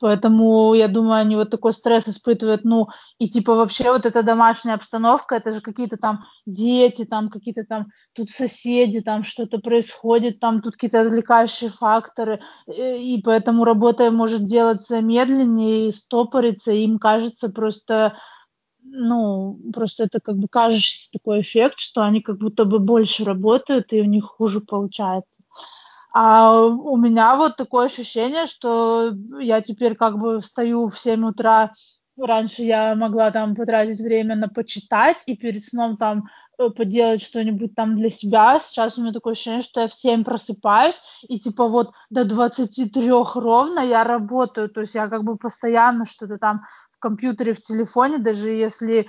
Поэтому, 0.00 0.72
я 0.72 0.88
думаю, 0.88 1.20
они 1.20 1.36
вот 1.36 1.50
такой 1.50 1.74
стресс 1.74 2.08
испытывают, 2.08 2.64
ну, 2.64 2.88
и 3.18 3.28
типа 3.28 3.54
вообще 3.54 3.92
вот 3.92 4.06
эта 4.06 4.22
домашняя 4.22 4.74
обстановка, 4.74 5.36
это 5.36 5.52
же 5.52 5.60
какие-то 5.60 5.98
там 5.98 6.24
дети, 6.46 7.04
там 7.04 7.28
какие-то 7.28 7.64
там 7.64 7.88
тут 8.14 8.30
соседи, 8.30 9.00
там 9.02 9.24
что-то 9.24 9.58
происходит, 9.58 10.40
там 10.40 10.62
тут 10.62 10.74
какие-то 10.74 11.02
отвлекающие 11.02 11.68
факторы, 11.68 12.40
э, 12.66 12.96
и 12.96 13.20
поэтому 13.22 13.64
работа 13.64 14.10
может 14.10 14.46
делаться 14.46 15.02
медленнее, 15.02 15.92
стопориться, 15.92 16.72
и 16.72 16.84
им 16.84 16.98
кажется 16.98 17.50
просто, 17.50 18.16
ну, 18.92 19.58
просто 19.72 20.04
это 20.04 20.20
как 20.20 20.36
бы 20.36 20.48
кажущийся 20.48 21.12
такой 21.12 21.42
эффект, 21.42 21.78
что 21.78 22.02
они 22.02 22.20
как 22.20 22.38
будто 22.38 22.64
бы 22.64 22.78
больше 22.78 23.24
работают, 23.24 23.92
и 23.92 24.00
у 24.00 24.04
них 24.04 24.24
хуже 24.24 24.60
получается. 24.60 25.30
А 26.12 26.64
у 26.64 26.96
меня 26.96 27.36
вот 27.36 27.56
такое 27.56 27.86
ощущение, 27.86 28.46
что 28.46 29.12
я 29.38 29.60
теперь 29.60 29.94
как 29.94 30.18
бы 30.18 30.40
встаю 30.40 30.88
в 30.88 30.98
7 30.98 31.24
утра, 31.24 31.72
раньше 32.18 32.62
я 32.62 32.94
могла 32.94 33.30
там 33.30 33.54
потратить 33.54 34.00
время 34.00 34.34
на 34.34 34.48
почитать 34.48 35.22
и 35.26 35.36
перед 35.36 35.64
сном 35.64 35.96
там 35.96 36.24
э, 36.58 36.68
поделать 36.70 37.22
что-нибудь 37.22 37.74
там 37.74 37.96
для 37.96 38.10
себя. 38.10 38.60
Сейчас 38.60 38.98
у 38.98 39.02
меня 39.02 39.12
такое 39.12 39.32
ощущение, 39.32 39.62
что 39.62 39.82
я 39.82 39.88
в 39.88 39.94
7 39.94 40.24
просыпаюсь, 40.24 41.00
и 41.22 41.38
типа 41.38 41.68
вот 41.68 41.92
до 42.10 42.24
23 42.24 43.10
ровно 43.10 43.80
я 43.80 44.02
работаю. 44.02 44.68
То 44.68 44.80
есть 44.80 44.94
я 44.96 45.08
как 45.08 45.22
бы 45.22 45.36
постоянно 45.36 46.04
что-то 46.04 46.38
там 46.38 46.62
компьютере, 47.00 47.52
в 47.52 47.60
телефоне, 47.60 48.18
даже 48.18 48.50
если 48.50 49.08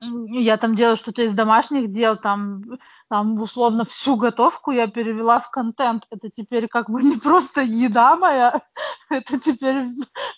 я 0.00 0.56
там 0.56 0.76
делаю 0.76 0.96
что-то 0.96 1.22
из 1.22 1.34
домашних 1.34 1.92
дел, 1.92 2.16
там, 2.16 2.62
там 3.08 3.40
условно 3.40 3.84
всю 3.84 4.16
готовку 4.16 4.70
я 4.70 4.86
перевела 4.86 5.40
в 5.40 5.50
контент. 5.50 6.06
Это 6.10 6.30
теперь 6.30 6.68
как 6.68 6.88
бы 6.88 7.02
не 7.02 7.16
просто 7.16 7.60
еда 7.62 8.16
моя, 8.16 8.62
это 9.10 9.38
теперь 9.38 9.86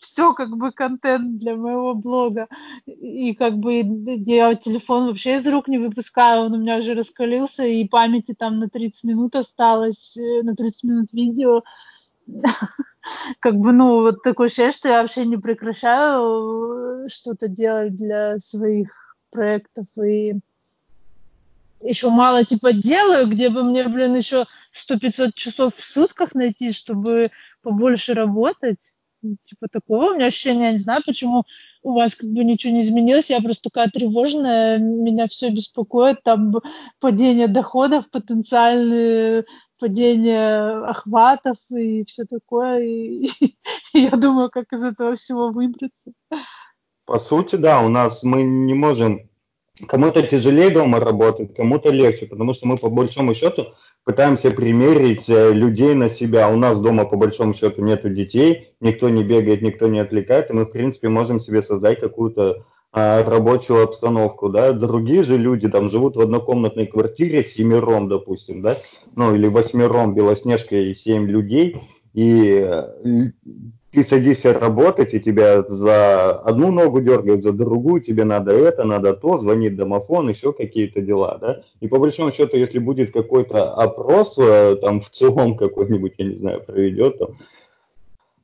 все 0.00 0.33
как 0.35 0.57
бы 0.57 0.73
контент 0.73 1.38
для 1.38 1.57
моего 1.57 1.95
блога. 1.95 2.49
И 2.87 3.35
как 3.35 3.59
бы 3.59 3.75
я 3.75 4.54
телефон 4.54 5.07
вообще 5.07 5.37
из 5.37 5.47
рук 5.47 5.69
не 5.69 5.78
выпускаю, 5.78 6.47
он 6.47 6.54
у 6.54 6.59
меня 6.59 6.78
уже 6.78 6.95
раскалился, 6.95 7.64
и 7.64 7.87
памяти 7.87 8.35
там 8.37 8.59
на 8.59 8.69
30 8.69 9.04
минут 9.04 9.37
осталось, 9.37 10.16
э, 10.16 10.42
на 10.42 10.54
30 10.54 10.85
минут 10.85 11.12
видео. 11.12 11.62
Как 13.40 13.56
бы, 13.56 13.72
ну, 13.72 14.02
вот 14.02 14.22
такое 14.22 14.46
ощущение, 14.46 14.72
что 14.72 14.88
я 14.88 15.02
вообще 15.02 15.24
не 15.24 15.36
прекращаю 15.36 17.04
э, 17.04 17.08
что-то 17.08 17.48
делать 17.48 17.94
для 17.96 18.38
своих 18.38 18.90
проектов 19.30 19.86
и 19.96 20.34
еще 21.82 22.10
мало 22.10 22.44
типа 22.44 22.72
делаю, 22.72 23.26
где 23.26 23.48
бы 23.48 23.64
мне, 23.64 23.88
блин, 23.88 24.14
еще 24.14 24.46
100-500 24.72 25.32
часов 25.34 25.74
в 25.74 25.82
сутках 25.82 26.34
найти, 26.34 26.72
чтобы 26.72 27.26
побольше 27.62 28.14
работать. 28.14 28.78
Типа 29.44 29.68
такого 29.70 30.10
у 30.10 30.14
меня 30.14 30.26
ощущения, 30.26 30.66
я 30.66 30.72
не 30.72 30.78
знаю, 30.78 31.02
почему 31.06 31.44
у 31.84 31.92
вас 31.92 32.16
как 32.16 32.28
бы 32.30 32.42
ничего 32.42 32.72
не 32.72 32.82
изменилось, 32.82 33.30
я 33.30 33.40
просто 33.40 33.70
такая 33.70 33.88
тревожная, 33.88 34.78
меня 34.78 35.28
все 35.28 35.50
беспокоит, 35.50 36.22
там 36.24 36.54
падение 36.98 37.46
доходов, 37.46 38.10
потенциальные 38.10 39.44
падение 39.82 40.84
охватов 40.84 41.56
и 41.70 42.04
все 42.04 42.24
такое, 42.24 42.84
и, 42.84 43.26
и 43.94 44.00
я 44.00 44.10
думаю, 44.10 44.48
как 44.48 44.72
из 44.72 44.84
этого 44.84 45.16
всего 45.16 45.50
выбраться. 45.50 46.12
По 47.04 47.18
сути, 47.18 47.56
да, 47.56 47.80
у 47.80 47.88
нас 47.88 48.22
мы 48.22 48.42
не 48.44 48.74
можем 48.74 49.28
Кому-то 49.88 50.22
тяжелее 50.22 50.68
дома 50.70 51.00
работать, 51.00 51.54
кому-то 51.54 51.90
легче, 51.90 52.26
потому 52.26 52.52
что 52.52 52.68
мы 52.68 52.76
по 52.76 52.90
большому 52.90 53.34
счету 53.34 53.72
пытаемся 54.04 54.50
примерить 54.50 55.30
э, 55.30 55.52
людей 55.52 55.94
на 55.94 56.10
себя. 56.10 56.50
У 56.50 56.56
нас 56.56 56.78
дома 56.78 57.06
по 57.06 57.16
большому 57.16 57.54
счету 57.54 57.82
нету 57.82 58.10
детей, 58.10 58.74
никто 58.80 59.08
не 59.08 59.24
бегает, 59.24 59.62
никто 59.62 59.88
не 59.88 59.98
отвлекает, 59.98 60.50
и 60.50 60.52
мы 60.52 60.66
в 60.66 60.72
принципе 60.72 61.08
можем 61.08 61.40
себе 61.40 61.62
создать 61.62 62.00
какую-то 62.00 62.66
рабочую 62.92 63.82
обстановку, 63.82 64.49
да. 64.49 64.72
Другие 64.72 65.22
же 65.22 65.38
люди 65.38 65.68
там 65.68 65.90
живут 65.90 66.16
в 66.16 66.20
однокомнатной 66.20 66.87
квартире 66.87 67.42
с 67.42 67.54
семером, 67.54 68.08
допустим, 68.08 68.61
да, 68.62 68.76
ну 69.16 69.34
или 69.34 69.46
восьмером, 69.46 70.14
Белоснежка 70.14 70.76
и 70.76 70.94
семь 70.94 71.26
людей, 71.26 71.76
и 72.12 72.68
э, 72.70 73.30
ты 73.92 74.02
садишься 74.02 74.52
работать, 74.52 75.14
и 75.14 75.20
тебя 75.20 75.64
за 75.68 76.32
одну 76.32 76.70
ногу 76.70 77.00
дергают, 77.00 77.42
за 77.42 77.52
другую, 77.52 78.02
тебе 78.02 78.25
надо 78.25 78.52
это, 78.52 78.84
надо 78.84 79.14
то, 79.14 79.38
звонит 79.38 79.76
домофон, 79.76 80.28
еще 80.28 80.52
какие-то 80.52 81.00
дела, 81.00 81.38
да. 81.40 81.62
И 81.80 81.88
по 81.88 81.99
большому 81.99 82.30
счету, 82.30 82.56
если 82.56 82.78
будет 82.78 83.11
какой-то 83.11 83.72
опрос, 83.72 84.38
э, 84.38 84.76
там 84.80 85.00
в 85.00 85.11
целом 85.11 85.56
какой-нибудь, 85.56 86.14
я 86.18 86.26
не 86.26 86.37
знаю, 86.37 86.62
проведет, 86.62 87.18
там, 87.18 87.28
а, 87.30 87.34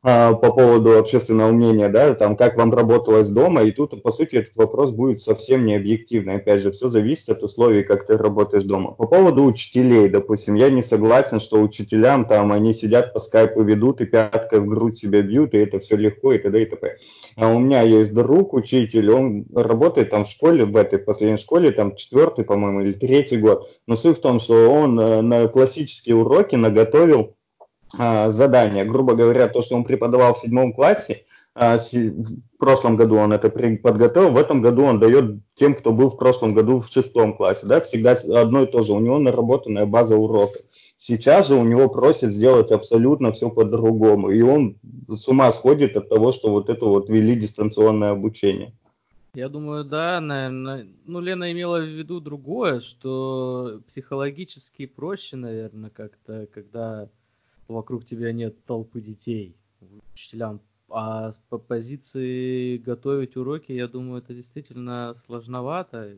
по 0.03 0.35
поводу 0.35 0.99
общественного 0.99 1.51
мнения, 1.51 1.89
да, 1.89 2.15
там, 2.15 2.37
как 2.37 2.57
вам 2.57 2.73
работалось 2.73 3.31
дома, 3.31 3.63
и 3.63 3.73
тут, 3.73 4.03
по 4.03 4.11
сути, 4.11 4.37
этот 4.37 4.57
вопрос 4.57 4.91
будет 4.91 5.21
совсем 5.21 5.67
не 5.67 5.75
объективный. 5.75 6.37
Опять 6.37 6.63
же, 6.63 6.71
все 6.71 6.89
зависит 6.89 7.29
от 7.31 7.43
условий, 7.43 7.83
как 7.83 8.07
ты 8.07 8.17
работаешь 8.17 8.65
дома. 8.65 8.93
По 8.93 9.07
поводу 9.07 9.45
учителей, 9.45 10.09
допустим, 10.09 10.55
я 10.55 10.71
не 10.71 10.83
согласен, 10.83 11.41
что 11.41 11.61
учителям 11.61 12.27
там 12.27 12.53
они 12.53 12.75
сидят 12.75 13.13
по 13.13 13.21
скайпу 13.21 13.63
ведут 13.63 14.01
и 14.01 14.07
пяткой 14.07 14.61
в 14.61 14.67
грудь 14.67 14.99
себя 14.99 15.23
бьют, 15.23 15.55
и 15.55 15.59
это 15.59 15.81
все 15.81 15.97
легко, 15.97 16.33
и 16.33 16.39
т.д. 16.39 16.63
и 16.63 16.67
т.п. 16.67 16.97
А 17.37 17.49
у 17.49 17.59
меня 17.59 17.83
есть 17.83 18.15
друг, 18.15 18.55
учитель, 18.55 19.11
он 19.11 19.47
работает 19.55 20.11
там 20.11 20.25
в 20.25 20.29
школе, 20.29 20.65
в 20.65 20.77
этой 20.77 20.99
последней 20.99 21.39
школе, 21.39 21.71
там 21.71 21.97
четвертый, 21.97 22.45
по-моему, 22.45 22.83
или 22.83 22.93
третий 22.93 23.39
год. 23.39 23.69
Но 23.87 23.97
суть 23.97 24.19
в 24.19 24.21
том, 24.21 24.41
что 24.41 24.71
он 24.71 24.99
э, 24.99 25.23
на 25.23 25.49
классические 25.49 26.17
уроки 26.17 26.57
наготовил 26.57 27.35
а, 27.97 28.31
задания. 28.31 28.85
Грубо 28.85 29.15
говоря, 29.15 29.49
то, 29.49 29.63
что 29.63 29.77
он 29.77 29.85
преподавал 29.85 30.35
в 30.35 30.39
седьмом 30.39 30.73
классе, 30.73 31.25
а, 31.55 31.77
в 31.77 32.59
прошлом 32.59 32.97
году 32.97 33.17
он 33.17 33.33
это 33.33 33.51
подготовил, 33.51 34.31
в 34.31 34.37
этом 34.37 34.61
году 34.61 34.85
он 34.85 35.01
дает 35.01 35.41
тем, 35.55 35.75
кто 35.75 35.93
был 35.93 36.11
в 36.11 36.17
прошлом 36.17 36.55
году 36.55 36.81
в 36.81 36.89
шестом 36.89 37.37
классе. 37.37 37.67
Да, 37.67 37.81
всегда 37.81 38.13
одно 38.13 38.63
и 38.63 38.67
то 38.67 38.83
же. 38.83 38.93
У 38.93 39.01
него 39.01 39.19
наработанная 39.19 39.87
база 39.87 40.17
урока. 40.17 40.61
Сейчас 40.97 41.49
же 41.49 41.55
у 41.55 41.65
него 41.65 41.89
просят 41.89 42.33
сделать 42.33 42.71
абсолютно 42.71 43.33
все 43.33 43.51
по-другому. 43.51 44.31
И 44.31 44.41
он 44.43 44.77
с 45.09 45.27
ума 45.29 45.51
сходит 45.53 45.97
от 45.97 46.09
того, 46.09 46.33
что 46.33 46.51
вот 46.51 46.69
это 46.69 46.87
вот 46.87 47.11
ввели 47.11 47.35
дистанционное 47.37 48.11
обучение. 48.11 48.73
Я 49.35 49.49
думаю, 49.49 49.85
да, 49.85 50.21
наверное. 50.21 50.89
Ну, 51.07 51.21
Лена 51.21 51.53
имела 51.53 51.81
в 51.81 51.87
виду 51.87 52.21
другое, 52.21 52.81
что 52.81 53.81
психологически 53.87 54.87
проще, 54.87 55.37
наверное, 55.37 55.91
как-то, 55.91 56.47
когда 56.53 57.09
вокруг 57.69 58.05
тебя 58.05 58.33
нет 58.33 58.65
толпы 58.65 59.01
детей. 59.01 59.55
Учителям 60.15 60.61
а 60.91 61.33
по 61.51 61.59
позиции 61.59 62.79
готовить 62.79 63.37
уроки, 63.37 63.73
я 63.73 63.89
думаю, 63.89 64.23
это 64.23 64.33
действительно 64.33 65.15
сложновато. 65.27 66.17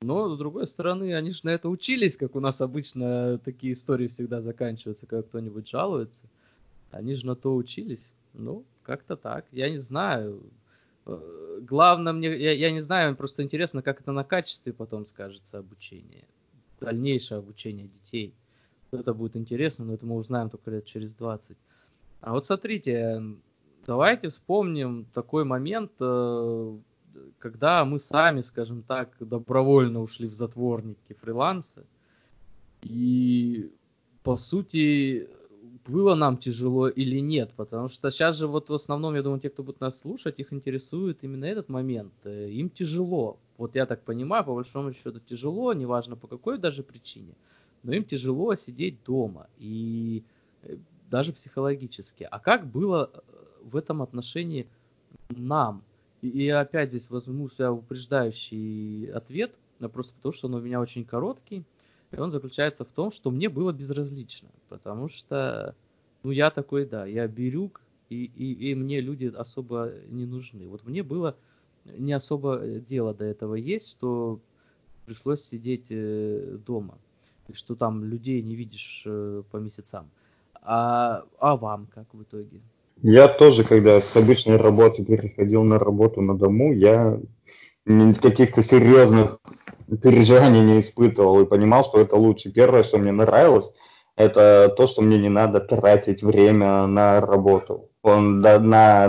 Но, 0.00 0.34
с 0.34 0.38
другой 0.38 0.66
стороны, 0.66 1.14
они 1.14 1.32
же 1.32 1.40
на 1.44 1.50
это 1.50 1.68
учились, 1.68 2.16
как 2.16 2.36
у 2.36 2.40
нас 2.40 2.60
обычно 2.60 3.38
такие 3.38 3.72
истории 3.72 4.06
всегда 4.06 4.40
заканчиваются, 4.40 5.06
когда 5.06 5.22
кто-нибудь 5.22 5.68
жалуется. 5.68 6.26
Они 6.90 7.14
же 7.14 7.26
на 7.26 7.34
то 7.34 7.54
учились. 7.54 8.12
Ну, 8.34 8.64
как-то 8.82 9.16
так. 9.16 9.46
Я 9.52 9.70
не 9.70 9.78
знаю. 9.78 10.42
Э, 11.06 11.58
главное 11.62 12.12
мне, 12.12 12.36
я, 12.36 12.52
я 12.52 12.70
не 12.70 12.80
знаю, 12.80 13.16
просто 13.16 13.42
интересно, 13.42 13.82
как 13.82 14.00
это 14.00 14.12
на 14.12 14.22
качестве 14.22 14.72
потом 14.72 15.06
скажется 15.06 15.58
обучение. 15.58 16.24
Дальнейшее 16.80 17.38
обучение 17.38 17.88
детей. 17.88 18.34
Это 18.90 19.12
будет 19.12 19.36
интересно, 19.36 19.84
но 19.84 19.94
это 19.94 20.06
мы 20.06 20.16
узнаем 20.16 20.48
только 20.48 20.70
лет 20.70 20.86
через 20.86 21.14
20. 21.14 21.56
А 22.20 22.32
вот 22.32 22.46
смотрите, 22.46 23.22
давайте 23.86 24.28
вспомним 24.28 25.06
такой 25.12 25.44
момент, 25.44 25.92
э, 26.00 26.76
когда 27.38 27.84
мы 27.84 28.00
сами, 28.00 28.40
скажем 28.40 28.82
так, 28.82 29.10
добровольно 29.20 30.00
ушли 30.00 30.26
в 30.26 30.34
затворники, 30.34 31.14
фрилансы. 31.20 31.84
И 32.80 33.70
по 34.22 34.36
сути, 34.36 35.28
было 35.86 36.14
нам 36.14 36.38
тяжело 36.38 36.88
или 36.88 37.20
нет, 37.20 37.50
потому 37.56 37.88
что 37.88 38.10
сейчас 38.10 38.36
же 38.36 38.46
вот 38.46 38.70
в 38.70 38.74
основном, 38.74 39.14
я 39.14 39.22
думаю, 39.22 39.40
те, 39.40 39.50
кто 39.50 39.62
будет 39.62 39.80
нас 39.80 39.98
слушать, 39.98 40.38
их 40.38 40.52
интересует 40.52 41.18
именно 41.22 41.44
этот 41.44 41.68
момент. 41.68 42.14
Э, 42.24 42.48
им 42.48 42.70
тяжело. 42.70 43.38
Вот 43.58 43.74
я 43.74 43.84
так 43.84 44.02
понимаю, 44.02 44.44
по 44.44 44.54
большому 44.54 44.94
счету 44.94 45.20
тяжело, 45.20 45.74
неважно 45.74 46.16
по 46.16 46.26
какой 46.26 46.56
даже 46.58 46.82
причине 46.82 47.34
но 47.82 47.92
им 47.92 48.04
тяжело 48.04 48.54
сидеть 48.54 49.02
дома, 49.04 49.48
и 49.58 50.22
э, 50.62 50.76
даже 51.10 51.32
психологически. 51.32 52.26
А 52.30 52.38
как 52.38 52.66
было 52.66 53.10
э, 53.12 53.20
в 53.62 53.76
этом 53.76 54.02
отношении 54.02 54.66
нам? 55.30 55.82
И, 56.22 56.28
и 56.28 56.48
опять 56.48 56.90
здесь 56.90 57.10
возьму 57.10 57.48
себя 57.50 57.72
упреждающий 57.72 59.10
ответ, 59.12 59.54
просто 59.92 60.14
потому 60.14 60.32
что 60.32 60.48
он 60.48 60.54
у 60.54 60.60
меня 60.60 60.80
очень 60.80 61.04
короткий, 61.04 61.64
и 62.10 62.16
он 62.16 62.30
заключается 62.30 62.84
в 62.84 62.88
том, 62.88 63.12
что 63.12 63.30
мне 63.30 63.48
было 63.48 63.72
безразлично, 63.72 64.48
потому 64.68 65.08
что, 65.08 65.74
ну, 66.22 66.30
я 66.30 66.50
такой, 66.50 66.86
да, 66.86 67.06
я 67.06 67.28
берюк, 67.28 67.82
и, 68.08 68.24
и, 68.24 68.70
и 68.70 68.74
мне 68.74 69.00
люди 69.00 69.26
особо 69.26 69.92
не 70.08 70.24
нужны. 70.24 70.66
Вот 70.68 70.86
мне 70.86 71.02
было 71.02 71.36
не 71.84 72.12
особо 72.12 72.58
дело 72.80 73.14
до 73.14 73.24
этого 73.24 73.54
есть, 73.54 73.90
что 73.90 74.40
пришлось 75.06 75.42
сидеть 75.42 75.86
э, 75.90 76.58
дома 77.48 77.56
что 77.56 77.74
там 77.74 78.04
людей 78.04 78.42
не 78.42 78.54
видишь 78.54 79.02
э, 79.06 79.42
по 79.50 79.56
месяцам. 79.56 80.10
А, 80.62 81.22
а 81.38 81.56
вам 81.56 81.86
как 81.94 82.06
в 82.12 82.22
итоге? 82.22 82.60
Я 83.02 83.28
тоже, 83.28 83.64
когда 83.64 84.00
с 84.00 84.16
обычной 84.16 84.56
работы 84.56 85.04
переходил 85.04 85.62
на 85.62 85.78
работу 85.78 86.20
на 86.20 86.36
дому, 86.36 86.72
я 86.72 87.18
каких-то 88.20 88.62
серьезных 88.62 89.38
переживаний 90.02 90.60
не 90.60 90.80
испытывал 90.80 91.40
и 91.40 91.46
понимал, 91.46 91.84
что 91.84 92.00
это 92.00 92.16
лучше. 92.16 92.50
Первое, 92.50 92.82
что 92.82 92.98
мне 92.98 93.12
нравилось, 93.12 93.72
это 94.16 94.74
то, 94.76 94.86
что 94.86 95.00
мне 95.00 95.18
не 95.18 95.28
надо 95.28 95.60
тратить 95.60 96.22
время 96.22 96.86
на 96.86 97.20
работу. 97.20 97.88
Он, 98.02 98.40
на, 98.40 98.58
на, 98.58 99.08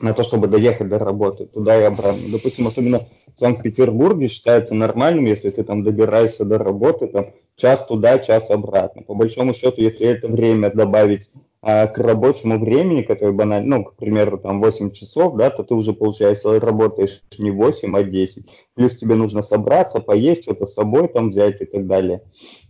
на 0.00 0.12
то, 0.12 0.22
чтобы 0.22 0.46
доехать 0.46 0.88
до 0.88 0.98
работы, 0.98 1.46
туда 1.46 1.80
и 1.80 1.84
обратно. 1.84 2.22
Допустим, 2.30 2.66
особенно 2.66 3.00
в 3.34 3.38
Санкт-Петербурге 3.38 4.28
считается 4.28 4.74
нормальным, 4.74 5.24
если 5.24 5.50
ты 5.50 5.64
там 5.64 5.82
добираешься 5.82 6.44
до 6.44 6.58
работы, 6.58 7.08
там 7.08 7.32
час 7.56 7.86
туда, 7.86 8.18
час 8.18 8.50
обратно. 8.50 9.02
По 9.02 9.14
большому 9.14 9.54
счету, 9.54 9.80
если 9.80 10.06
это 10.06 10.28
время 10.28 10.72
добавить 10.72 11.30
а, 11.60 11.88
к 11.88 11.98
рабочему 11.98 12.58
времени, 12.58 13.02
которое 13.02 13.32
банально, 13.32 13.78
ну, 13.78 13.84
к 13.84 13.96
примеру, 13.96 14.38
там 14.38 14.60
8 14.60 14.92
часов, 14.92 15.36
да, 15.36 15.50
то 15.50 15.64
ты 15.64 15.74
уже, 15.74 15.92
получается, 15.92 16.60
работаешь 16.60 17.20
не 17.36 17.50
8, 17.50 17.96
а 17.96 18.04
10. 18.04 18.46
Плюс 18.74 18.96
тебе 18.96 19.16
нужно 19.16 19.42
собраться, 19.42 19.98
поесть, 19.98 20.44
что-то 20.44 20.66
с 20.66 20.74
собой 20.74 21.08
там 21.08 21.30
взять 21.30 21.60
и 21.60 21.64
так 21.64 21.86
далее. 21.86 22.22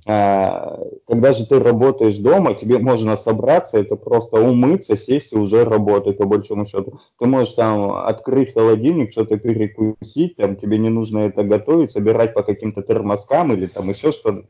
А, 0.06 0.86
когда 1.06 1.34
же 1.34 1.44
ты 1.46 1.60
работаешь 1.60 2.16
дома, 2.16 2.54
тебе 2.54 2.78
можно 2.78 3.14
собраться, 3.16 3.78
это 3.78 3.94
просто 3.94 4.40
умыться, 4.40 4.96
сесть 4.96 5.34
и 5.34 5.36
уже 5.36 5.64
работать, 5.64 6.16
по 6.16 6.24
большому 6.24 6.64
счету. 6.64 6.98
Ты 7.18 7.26
можешь 7.26 7.52
там 7.52 7.92
открыть 7.92 8.54
холодильник, 8.54 9.12
что-то 9.12 9.36
перекусить, 9.36 10.36
там 10.36 10.56
тебе 10.56 10.78
не 10.78 10.88
нужно 10.88 11.18
это 11.18 11.42
готовить, 11.42 11.90
собирать 11.90 12.32
по 12.32 12.42
каким-то 12.42 12.82
термоскам 12.82 13.52
или 13.52 13.66
там 13.66 13.90
еще 13.90 14.12
что-то. 14.12 14.46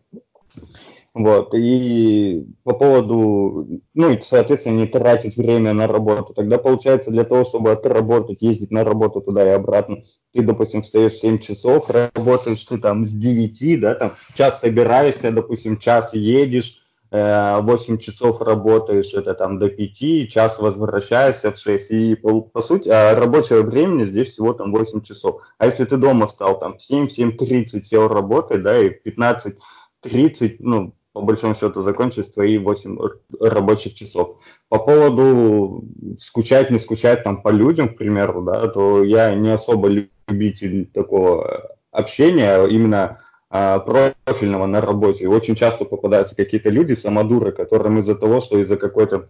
Вот, 1.18 1.52
и 1.52 2.46
по 2.62 2.74
поводу, 2.74 3.66
ну, 3.92 4.10
и, 4.10 4.20
соответственно, 4.20 4.76
не 4.76 4.86
тратить 4.86 5.36
время 5.36 5.72
на 5.72 5.88
работу. 5.88 6.32
Тогда, 6.32 6.58
получается, 6.58 7.10
для 7.10 7.24
того, 7.24 7.42
чтобы 7.42 7.72
отработать, 7.72 8.40
ездить 8.40 8.70
на 8.70 8.84
работу 8.84 9.20
туда 9.20 9.44
и 9.44 9.50
обратно, 9.50 10.04
ты, 10.32 10.42
допустим, 10.42 10.82
встаешь 10.82 11.14
в 11.14 11.18
7 11.18 11.40
часов, 11.40 11.90
работаешь 11.90 12.62
ты 12.62 12.78
там 12.78 13.04
с 13.04 13.10
9, 13.10 13.80
да, 13.80 13.96
там, 13.96 14.12
час 14.34 14.60
собираешься, 14.60 15.32
допустим, 15.32 15.78
час 15.78 16.14
едешь, 16.14 16.84
8 17.10 17.94
э, 17.96 17.98
часов 17.98 18.40
работаешь, 18.40 19.12
это 19.12 19.34
там 19.34 19.58
до 19.58 19.70
5, 19.70 20.30
час 20.30 20.60
возвращаешься 20.60 21.50
в 21.50 21.58
6. 21.58 21.90
И 21.90 22.14
по, 22.14 22.42
по 22.42 22.60
сути, 22.60 22.90
а 22.90 23.16
рабочего 23.16 23.62
времени 23.62 24.04
здесь 24.04 24.28
всего 24.28 24.52
там 24.52 24.70
8 24.70 25.00
часов. 25.00 25.42
А 25.58 25.66
если 25.66 25.84
ты 25.84 25.96
дома 25.96 26.28
встал 26.28 26.60
там 26.60 26.76
в 26.78 26.82
7, 26.82 27.06
7.30 27.06 27.82
сел 27.82 28.06
работать, 28.06 28.62
да, 28.62 28.78
и 28.78 28.90
в 28.90 29.04
15.30, 29.04 30.58
ну, 30.60 30.94
по 31.18 31.24
большому 31.24 31.56
счету 31.56 31.80
закончились 31.80 32.30
твои 32.30 32.58
8 32.58 32.96
рабочих 33.40 33.94
часов. 33.94 34.38
По 34.68 34.78
поводу 34.78 35.84
скучать, 36.16 36.70
не 36.70 36.78
скучать 36.78 37.24
там 37.24 37.42
по 37.42 37.48
людям, 37.48 37.88
к 37.88 37.96
примеру, 37.96 38.42
да, 38.42 38.68
то 38.68 39.02
я 39.02 39.34
не 39.34 39.50
особо 39.50 39.88
любитель 39.88 40.86
такого 40.86 41.74
общения, 41.90 42.64
именно 42.66 43.20
а, 43.50 43.80
профильного 43.80 44.66
на 44.66 44.80
работе. 44.80 45.26
Очень 45.26 45.56
часто 45.56 45.84
попадаются 45.84 46.36
какие-то 46.36 46.70
люди, 46.70 46.92
самодуры, 46.92 47.50
которым 47.50 47.98
из-за 47.98 48.14
того, 48.14 48.40
что 48.40 48.60
из-за 48.60 48.76
какой-то 48.76 49.26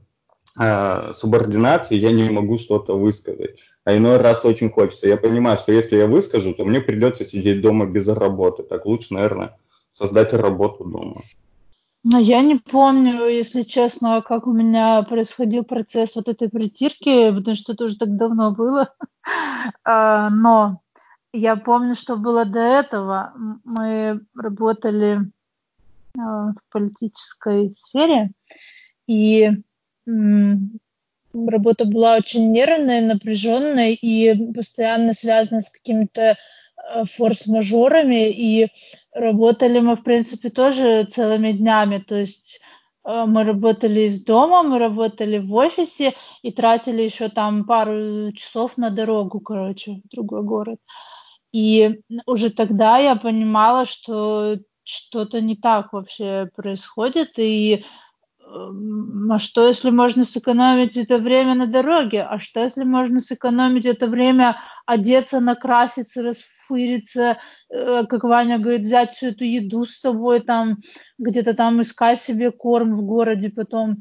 а, 0.58 1.14
субординации 1.14 1.96
я 1.96 2.12
не 2.12 2.28
могу 2.28 2.58
что-то 2.58 2.98
высказать. 2.98 3.60
А 3.84 3.96
иной 3.96 4.18
раз 4.18 4.44
очень 4.44 4.70
хочется. 4.70 5.08
Я 5.08 5.16
понимаю, 5.16 5.56
что 5.56 5.72
если 5.72 5.96
я 5.96 6.06
выскажу, 6.06 6.52
то 6.52 6.66
мне 6.66 6.82
придется 6.82 7.24
сидеть 7.24 7.62
дома 7.62 7.86
без 7.86 8.08
работы. 8.08 8.62
Так 8.62 8.84
лучше, 8.84 9.14
наверное, 9.14 9.56
создать 9.90 10.34
работу 10.34 10.84
дома. 10.84 11.14
Ну, 12.04 12.20
я 12.20 12.42
не 12.42 12.56
помню, 12.56 13.26
если 13.26 13.62
честно, 13.62 14.22
как 14.22 14.46
у 14.46 14.52
меня 14.52 15.02
происходил 15.02 15.64
процесс 15.64 16.14
вот 16.14 16.28
этой 16.28 16.48
притирки, 16.48 17.30
потому 17.30 17.56
что 17.56 17.72
это 17.72 17.84
уже 17.84 17.96
так 17.96 18.16
давно 18.16 18.52
было. 18.52 18.94
А, 19.84 20.30
но 20.30 20.80
я 21.34 21.56
помню, 21.56 21.94
что 21.94 22.16
было 22.16 22.46
до 22.46 22.60
этого. 22.60 23.34
Мы 23.64 24.20
работали 24.34 25.30
а, 26.18 26.52
в 26.52 26.56
политической 26.70 27.74
сфере, 27.74 28.30
и 29.06 29.50
работа 30.06 31.84
была 31.84 32.16
очень 32.16 32.50
нервная, 32.52 33.02
напряженная 33.02 33.90
и 33.90 34.52
постоянно 34.52 35.12
связана 35.12 35.62
с 35.62 35.70
какими-то 35.70 36.36
форс-мажорами. 37.16 38.30
И 38.30 38.68
работали 39.12 39.80
мы, 39.80 39.96
в 39.96 40.02
принципе, 40.02 40.50
тоже 40.50 41.04
целыми 41.04 41.52
днями. 41.52 41.98
То 41.98 42.16
есть 42.16 42.60
э, 43.04 43.24
мы 43.26 43.44
работали 43.44 44.02
из 44.02 44.22
дома, 44.22 44.62
мы 44.62 44.78
работали 44.78 45.38
в 45.38 45.54
офисе 45.54 46.14
и 46.42 46.52
тратили 46.52 47.02
еще 47.02 47.28
там 47.28 47.64
пару 47.64 48.32
часов 48.32 48.76
на 48.76 48.90
дорогу, 48.90 49.40
короче, 49.40 50.00
в 50.04 50.08
другой 50.14 50.42
город. 50.42 50.78
И 51.52 52.00
уже 52.26 52.50
тогда 52.50 52.98
я 52.98 53.16
понимала, 53.16 53.86
что 53.86 54.58
что-то 54.84 55.40
не 55.40 55.56
так 55.56 55.92
вообще 55.92 56.48
происходит, 56.54 57.38
и 57.38 57.84
а 59.30 59.38
что, 59.38 59.68
если 59.68 59.90
можно 59.90 60.24
сэкономить 60.24 60.96
это 60.96 61.18
время 61.18 61.54
на 61.54 61.66
дороге? 61.66 62.22
А 62.22 62.38
что, 62.38 62.60
если 62.60 62.84
можно 62.84 63.20
сэкономить 63.20 63.84
это 63.84 64.06
время 64.06 64.60
одеться, 64.86 65.40
накраситься, 65.40 66.32
расфыриться, 66.68 67.38
э, 67.70 68.04
как 68.08 68.24
Ваня 68.24 68.58
говорит, 68.58 68.82
взять 68.82 69.14
всю 69.14 69.28
эту 69.28 69.44
еду 69.44 69.84
с 69.84 69.98
собой, 69.98 70.40
там 70.40 70.78
где-то 71.18 71.54
там 71.54 71.82
искать 71.82 72.20
себе 72.22 72.50
корм 72.50 72.92
в 72.92 73.04
городе 73.04 73.50
потом. 73.50 73.98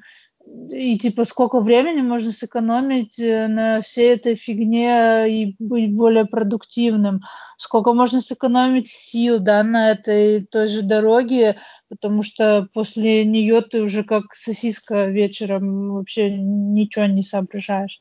И 0.71 0.97
типа 0.97 1.25
сколько 1.25 1.59
времени 1.59 2.01
можно 2.01 2.31
сэкономить 2.31 3.19
э, 3.19 3.47
на 3.47 3.81
всей 3.81 4.13
этой 4.13 4.35
фигне 4.35 5.25
и 5.27 5.55
быть 5.59 5.93
более 5.93 6.25
продуктивным, 6.25 7.21
сколько 7.57 7.93
можно 7.93 8.21
сэкономить 8.21 8.87
сил, 8.87 9.39
да, 9.39 9.61
на 9.63 9.91
этой 9.91 10.45
той 10.45 10.69
же 10.69 10.83
дороге, 10.83 11.57
потому 11.89 12.23
что 12.23 12.67
после 12.73 13.25
нее 13.25 13.61
ты 13.61 13.81
уже 13.81 14.03
как 14.03 14.33
сосиска 14.35 15.07
вечером 15.07 15.95
вообще 15.95 16.31
ничего 16.31 17.05
не 17.05 17.23
соображаешь. 17.23 17.99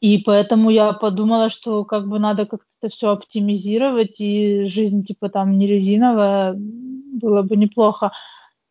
И 0.00 0.18
поэтому 0.18 0.70
я 0.70 0.92
подумала, 0.92 1.50
что 1.50 1.84
как 1.84 2.08
бы 2.08 2.18
надо 2.18 2.46
как-то 2.46 2.68
это 2.80 2.92
все 2.92 3.10
оптимизировать, 3.10 4.20
и 4.20 4.64
жизнь 4.64 5.04
типа 5.04 5.28
там 5.28 5.58
не 5.58 5.66
резиновая, 5.66 6.54
было 6.56 7.42
бы 7.42 7.56
неплохо. 7.56 8.12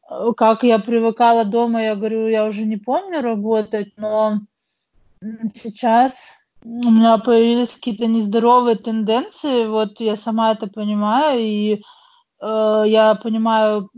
Э, 0.10 0.32
как 0.36 0.64
я 0.64 0.80
привыкала 0.80 1.46
дома, 1.46 1.84
я 1.84 1.96
говорю, 1.96 2.28
я 2.28 2.46
уже 2.46 2.66
не 2.66 2.78
помню 2.78 3.22
работать, 3.22 3.94
но 3.98 4.40
сейчас 5.54 6.40
у 6.64 6.92
меня 6.92 7.18
появились 7.18 7.74
какие-то 7.74 8.08
нездоровые 8.08 8.78
тенденции, 8.78 9.68
вот 9.68 10.00
я 10.00 10.16
сама 10.16 10.54
это 10.54 10.68
понимаю, 10.68 11.42
и 11.42 11.82
э, 12.42 12.84
я 12.88 13.16
понимаю, 13.22 13.90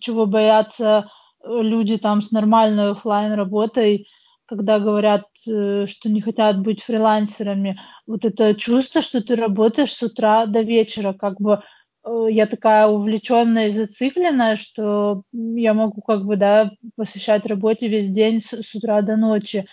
чего 0.00 0.26
боятся 0.26 1.10
люди 1.46 1.98
там 1.98 2.22
с 2.22 2.30
нормальной 2.30 2.92
офлайн 2.92 3.34
работой, 3.34 4.08
когда 4.54 4.78
говорят, 4.78 5.24
э, 5.46 5.86
что 5.86 6.08
не 6.08 6.20
хотят 6.20 6.60
быть 6.60 6.82
фрилансерами. 6.82 7.78
Вот 8.06 8.24
это 8.24 8.54
чувство, 8.54 9.02
что 9.02 9.22
ты 9.22 9.34
работаешь 9.36 9.92
с 9.92 10.02
утра 10.02 10.46
до 10.46 10.62
вечера, 10.62 11.12
как 11.12 11.40
бы 11.40 11.62
Э, 12.04 12.26
я 12.30 12.46
такая 12.46 12.86
увлеченная 12.86 13.68
и 13.68 13.72
зацикленная, 13.72 14.56
что 14.56 15.22
я 15.32 15.74
могу 15.74 16.02
как 16.02 16.24
бы, 16.24 16.36
да, 16.36 16.70
посвящать 16.96 17.46
работе 17.46 17.88
весь 17.88 18.10
день 18.10 18.42
с, 18.42 18.52
с 18.52 18.74
утра 18.74 19.02
до 19.02 19.16
ночи. 19.16 19.66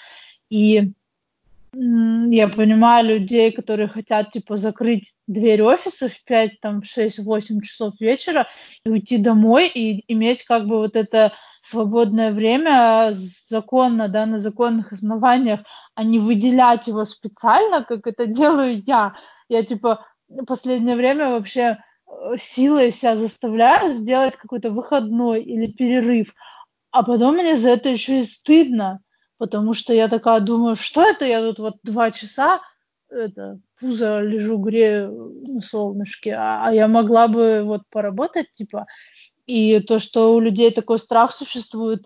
И 0.49 0.91
я 1.73 2.49
понимаю 2.49 3.07
людей, 3.07 3.51
которые 3.53 3.87
хотят, 3.87 4.31
типа, 4.31 4.57
закрыть 4.57 5.13
дверь 5.27 5.61
офиса 5.61 6.09
в 6.09 6.23
5, 6.25 6.59
там, 6.59 6.83
6, 6.83 7.19
8 7.19 7.61
часов 7.61 7.93
вечера 8.01 8.47
и 8.85 8.89
уйти 8.89 9.17
домой 9.17 9.71
и 9.73 10.03
иметь, 10.11 10.43
как 10.43 10.67
бы, 10.67 10.79
вот 10.79 10.97
это 10.97 11.31
свободное 11.61 12.33
время 12.33 13.11
законно, 13.13 14.07
да, 14.07 14.25
на 14.25 14.39
законных 14.39 14.91
основаниях, 14.91 15.61
а 15.95 16.03
не 16.03 16.19
выделять 16.19 16.87
его 16.87 17.05
специально, 17.05 17.83
как 17.83 18.07
это 18.07 18.25
делаю 18.25 18.83
я. 18.85 19.15
Я, 19.49 19.63
типа, 19.63 20.05
последнее 20.47 20.95
время 20.95 21.29
вообще 21.29 21.77
Э, 22.11 22.35
силой 22.37 22.91
себя 22.91 23.15
заставляю 23.15 23.91
сделать 23.93 24.35
какой-то 24.35 24.71
выходной 24.71 25.41
или 25.43 25.67
перерыв, 25.71 26.33
а 26.91 27.03
потом 27.03 27.35
мне 27.35 27.55
за 27.55 27.71
это 27.71 27.89
еще 27.89 28.19
и 28.19 28.23
стыдно, 28.23 28.99
потому 29.37 29.73
что 29.73 29.93
я 29.93 30.07
такая 30.09 30.41
думаю, 30.41 30.75
что 30.75 31.03
это 31.03 31.25
я 31.25 31.41
тут 31.41 31.59
вот 31.59 31.75
два 31.83 32.11
часа 32.11 32.61
это, 33.09 33.59
пузо 33.79 34.21
лежу, 34.21 34.57
грею 34.57 35.33
на 35.45 35.61
солнышке, 35.61 36.33
а, 36.33 36.67
а 36.67 36.73
я 36.73 36.87
могла 36.87 37.27
бы 37.27 37.63
вот 37.63 37.81
поработать, 37.89 38.53
типа, 38.53 38.87
и 39.45 39.79
то, 39.79 39.99
что 39.99 40.33
у 40.33 40.39
людей 40.39 40.71
такой 40.71 40.99
страх 40.99 41.33
существует, 41.33 42.05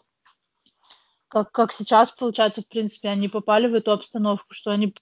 как, 1.28 1.52
как 1.52 1.72
сейчас, 1.72 2.12
получается, 2.12 2.62
в 2.62 2.68
принципе, 2.68 3.10
они 3.10 3.28
попали 3.28 3.68
в 3.68 3.74
эту 3.74 3.92
обстановку, 3.92 4.48
что 4.54 4.72
они 4.72 4.96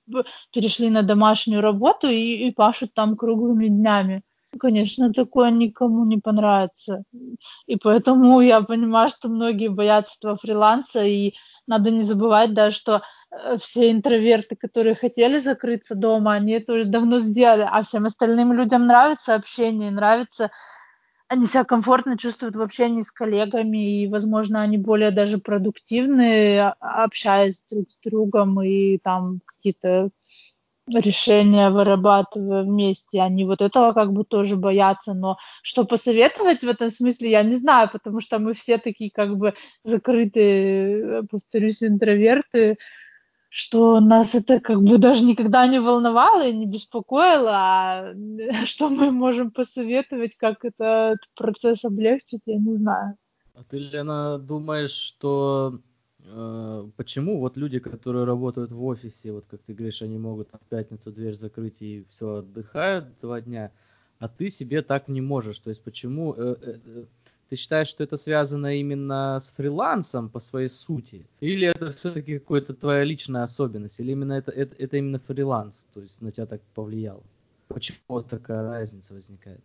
перешли 0.51 0.89
на 0.89 1.03
домашнюю 1.03 1.61
работу 1.61 2.07
и, 2.07 2.47
и 2.47 2.51
пашут 2.51 2.93
там 2.93 3.15
круглыми 3.15 3.67
днями. 3.67 4.23
Конечно, 4.59 5.11
такое 5.11 5.51
никому 5.51 6.05
не 6.05 6.17
понравится. 6.17 7.03
И 7.65 7.75
поэтому 7.75 8.39
я 8.41 8.61
понимаю, 8.61 9.09
что 9.09 9.29
многие 9.29 9.67
боятся 9.67 10.15
этого 10.19 10.37
фриланса, 10.37 11.03
и 11.03 11.33
надо 11.67 11.91
не 11.91 12.03
забывать, 12.03 12.53
да, 12.53 12.71
что 12.71 13.01
э, 13.31 13.57
все 13.57 13.91
интроверты, 13.91 14.55
которые 14.55 14.95
хотели 14.95 15.39
закрыться 15.39 15.95
дома, 15.95 16.33
они 16.33 16.53
это 16.53 16.73
уже 16.73 16.85
давно 16.85 17.19
сделали, 17.19 17.67
а 17.69 17.83
всем 17.83 18.05
остальным 18.05 18.53
людям 18.53 18.85
нравится 18.85 19.33
общение, 19.35 19.91
нравится, 19.91 20.51
они 21.33 21.47
себя 21.47 21.63
комфортно 21.63 22.17
чувствуют 22.17 22.55
в 22.55 22.61
общении 22.61 23.01
с 23.01 23.11
коллегами, 23.11 24.03
и, 24.03 24.07
возможно, 24.07 24.61
они 24.61 24.77
более 24.77 25.11
даже 25.11 25.39
продуктивны, 25.39 26.59
а, 26.59 27.03
общаясь 27.03 27.61
друг 27.69 27.89
с 27.91 27.97
другом, 28.03 28.61
и 28.61 28.97
там 28.99 29.41
какие-то 29.45 30.09
решения 30.87 31.69
вырабатывая 31.69 32.63
вместе, 32.63 33.21
они 33.21 33.45
вот 33.45 33.61
этого 33.61 33.93
как 33.93 34.11
бы 34.11 34.25
тоже 34.25 34.57
боятся, 34.57 35.13
но 35.13 35.37
что 35.61 35.85
посоветовать 35.85 36.61
в 36.61 36.67
этом 36.67 36.89
смысле, 36.89 37.31
я 37.31 37.43
не 37.43 37.55
знаю, 37.55 37.89
потому 37.91 38.19
что 38.19 38.39
мы 38.39 38.53
все 38.53 38.77
такие 38.77 39.09
как 39.09 39.37
бы 39.37 39.53
закрытые, 39.85 41.23
повторюсь, 41.29 41.81
интроверты, 41.83 42.77
что 43.53 43.99
нас 43.99 44.35
это 44.35 44.59
как 44.59 44.81
бы 44.81 44.97
даже 44.97 45.23
никогда 45.23 45.67
не 45.67 45.79
волновало 45.79 46.47
и 46.47 46.53
не 46.53 46.65
беспокоило, 46.65 47.51
а 47.53 48.13
что 48.65 48.89
мы 48.89 49.11
можем 49.11 49.51
посоветовать, 49.51 50.35
как 50.37 50.65
этот 50.65 51.19
процесс 51.35 51.85
облегчить, 51.85 52.41
я 52.45 52.57
не 52.57 52.75
знаю. 52.77 53.15
А 53.53 53.63
ты, 53.63 53.77
Лена, 53.77 54.39
думаешь, 54.39 54.91
что 54.91 55.79
Э, 56.25 56.89
почему 56.95 57.39
вот 57.39 57.57
люди, 57.57 57.79
которые 57.79 58.25
работают 58.25 58.71
в 58.71 58.83
офисе, 58.83 59.31
вот 59.31 59.45
как 59.45 59.61
ты 59.61 59.73
говоришь, 59.73 60.01
они 60.01 60.17
могут 60.17 60.49
в 60.51 60.69
пятницу 60.69 61.11
дверь 61.11 61.33
закрыть 61.33 61.81
и 61.81 62.05
все 62.11 62.37
отдыхают 62.37 63.19
два 63.19 63.41
дня, 63.41 63.71
а 64.19 64.29
ты 64.29 64.49
себе 64.49 64.81
так 64.81 65.07
не 65.07 65.21
можешь. 65.21 65.59
То 65.59 65.69
есть 65.69 65.83
почему 65.83 66.33
э, 66.33 66.55
э, 66.61 67.05
ты 67.49 67.55
считаешь, 67.55 67.87
что 67.87 68.03
это 68.03 68.17
связано 68.17 68.77
именно 68.79 69.39
с 69.39 69.49
фрилансом 69.51 70.29
по 70.29 70.39
своей 70.39 70.69
сути? 70.69 71.25
Или 71.39 71.67
это 71.67 71.91
все-таки 71.93 72.39
какая-то 72.39 72.73
твоя 72.73 73.03
личная 73.03 73.43
особенность? 73.43 73.99
Или 73.99 74.11
именно 74.11 74.33
это, 74.33 74.51
это, 74.51 74.75
это 74.77 74.97
именно 74.97 75.19
фриланс, 75.19 75.85
то 75.93 76.01
есть 76.01 76.21
на 76.21 76.31
тебя 76.31 76.45
так 76.45 76.61
повлиял? 76.73 77.23
Почему 77.67 78.21
такая 78.21 78.63
разница 78.63 79.13
возникает? 79.13 79.61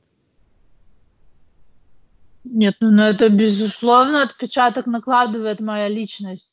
Нет, 2.45 2.77
ну 2.81 2.91
на 2.91 3.11
это 3.11 3.29
безусловно 3.29 4.23
отпечаток 4.23 4.87
накладывает 4.87 5.61
моя 5.61 5.88
личность. 5.88 6.53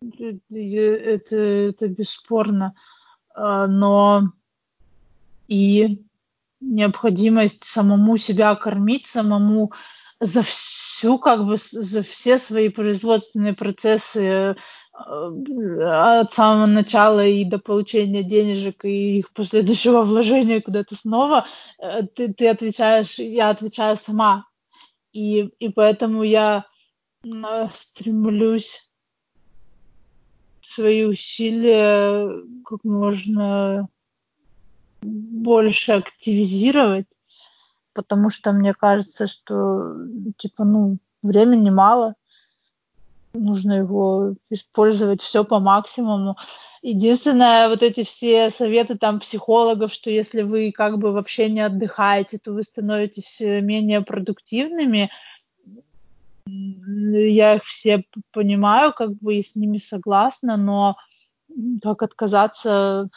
Это, 0.00 1.36
это 1.36 1.88
бесспорно. 1.88 2.74
А, 3.34 3.66
но 3.66 4.32
и 5.48 6.02
необходимость 6.60 7.64
самому 7.64 8.16
себя 8.16 8.54
кормить, 8.54 9.06
самому 9.06 9.72
за 10.20 10.42
всю, 10.42 11.18
как 11.18 11.46
бы, 11.46 11.56
за 11.58 12.02
все 12.02 12.38
свои 12.38 12.68
производственные 12.68 13.54
процессы 13.54 14.56
а, 14.92 16.20
от 16.20 16.32
самого 16.32 16.66
начала 16.66 17.26
и 17.26 17.44
до 17.44 17.58
получения 17.58 18.22
денежек 18.22 18.84
и 18.84 19.18
их 19.18 19.32
последующего 19.32 20.02
вложения 20.02 20.60
куда-то 20.60 20.94
снова, 20.94 21.44
э, 21.78 22.02
ты, 22.14 22.32
ты 22.32 22.48
отвечаешь, 22.48 23.18
я 23.18 23.50
отвечаю 23.50 23.96
сама. 23.96 24.46
И, 25.12 25.42
и 25.58 25.68
поэтому 25.68 26.22
я 26.22 26.66
стремлюсь 27.70 28.88
свои 30.62 31.04
усилия 31.04 32.28
как 32.64 32.84
можно 32.84 33.88
больше 35.02 35.92
активизировать, 35.92 37.06
потому 37.96 38.30
что 38.30 38.52
мне 38.52 38.74
кажется, 38.74 39.26
что 39.26 39.96
типа, 40.36 40.64
ну, 40.64 40.98
времени 41.22 41.70
мало, 41.70 42.14
нужно 43.32 43.72
его 43.72 44.34
использовать 44.50 45.22
все 45.22 45.44
по 45.44 45.58
максимуму. 45.58 46.36
Единственное, 46.82 47.68
вот 47.68 47.82
эти 47.82 48.04
все 48.04 48.50
советы 48.50 48.96
там 48.96 49.18
психологов, 49.20 49.92
что 49.92 50.10
если 50.10 50.42
вы 50.42 50.72
как 50.72 50.98
бы 50.98 51.12
вообще 51.12 51.48
не 51.48 51.60
отдыхаете, 51.60 52.38
то 52.38 52.52
вы 52.52 52.62
становитесь 52.62 53.40
э, 53.40 53.60
менее 53.60 54.02
продуктивными. 54.02 55.10
я 56.46 57.54
их 57.56 57.64
все 57.64 58.04
понимаю, 58.30 58.92
как 58.92 59.14
бы 59.14 59.36
и 59.36 59.42
с 59.42 59.56
ними 59.56 59.78
согласна, 59.78 60.56
но 60.56 60.96
как 61.82 62.02
отказаться 62.02 63.00
от 63.00 63.10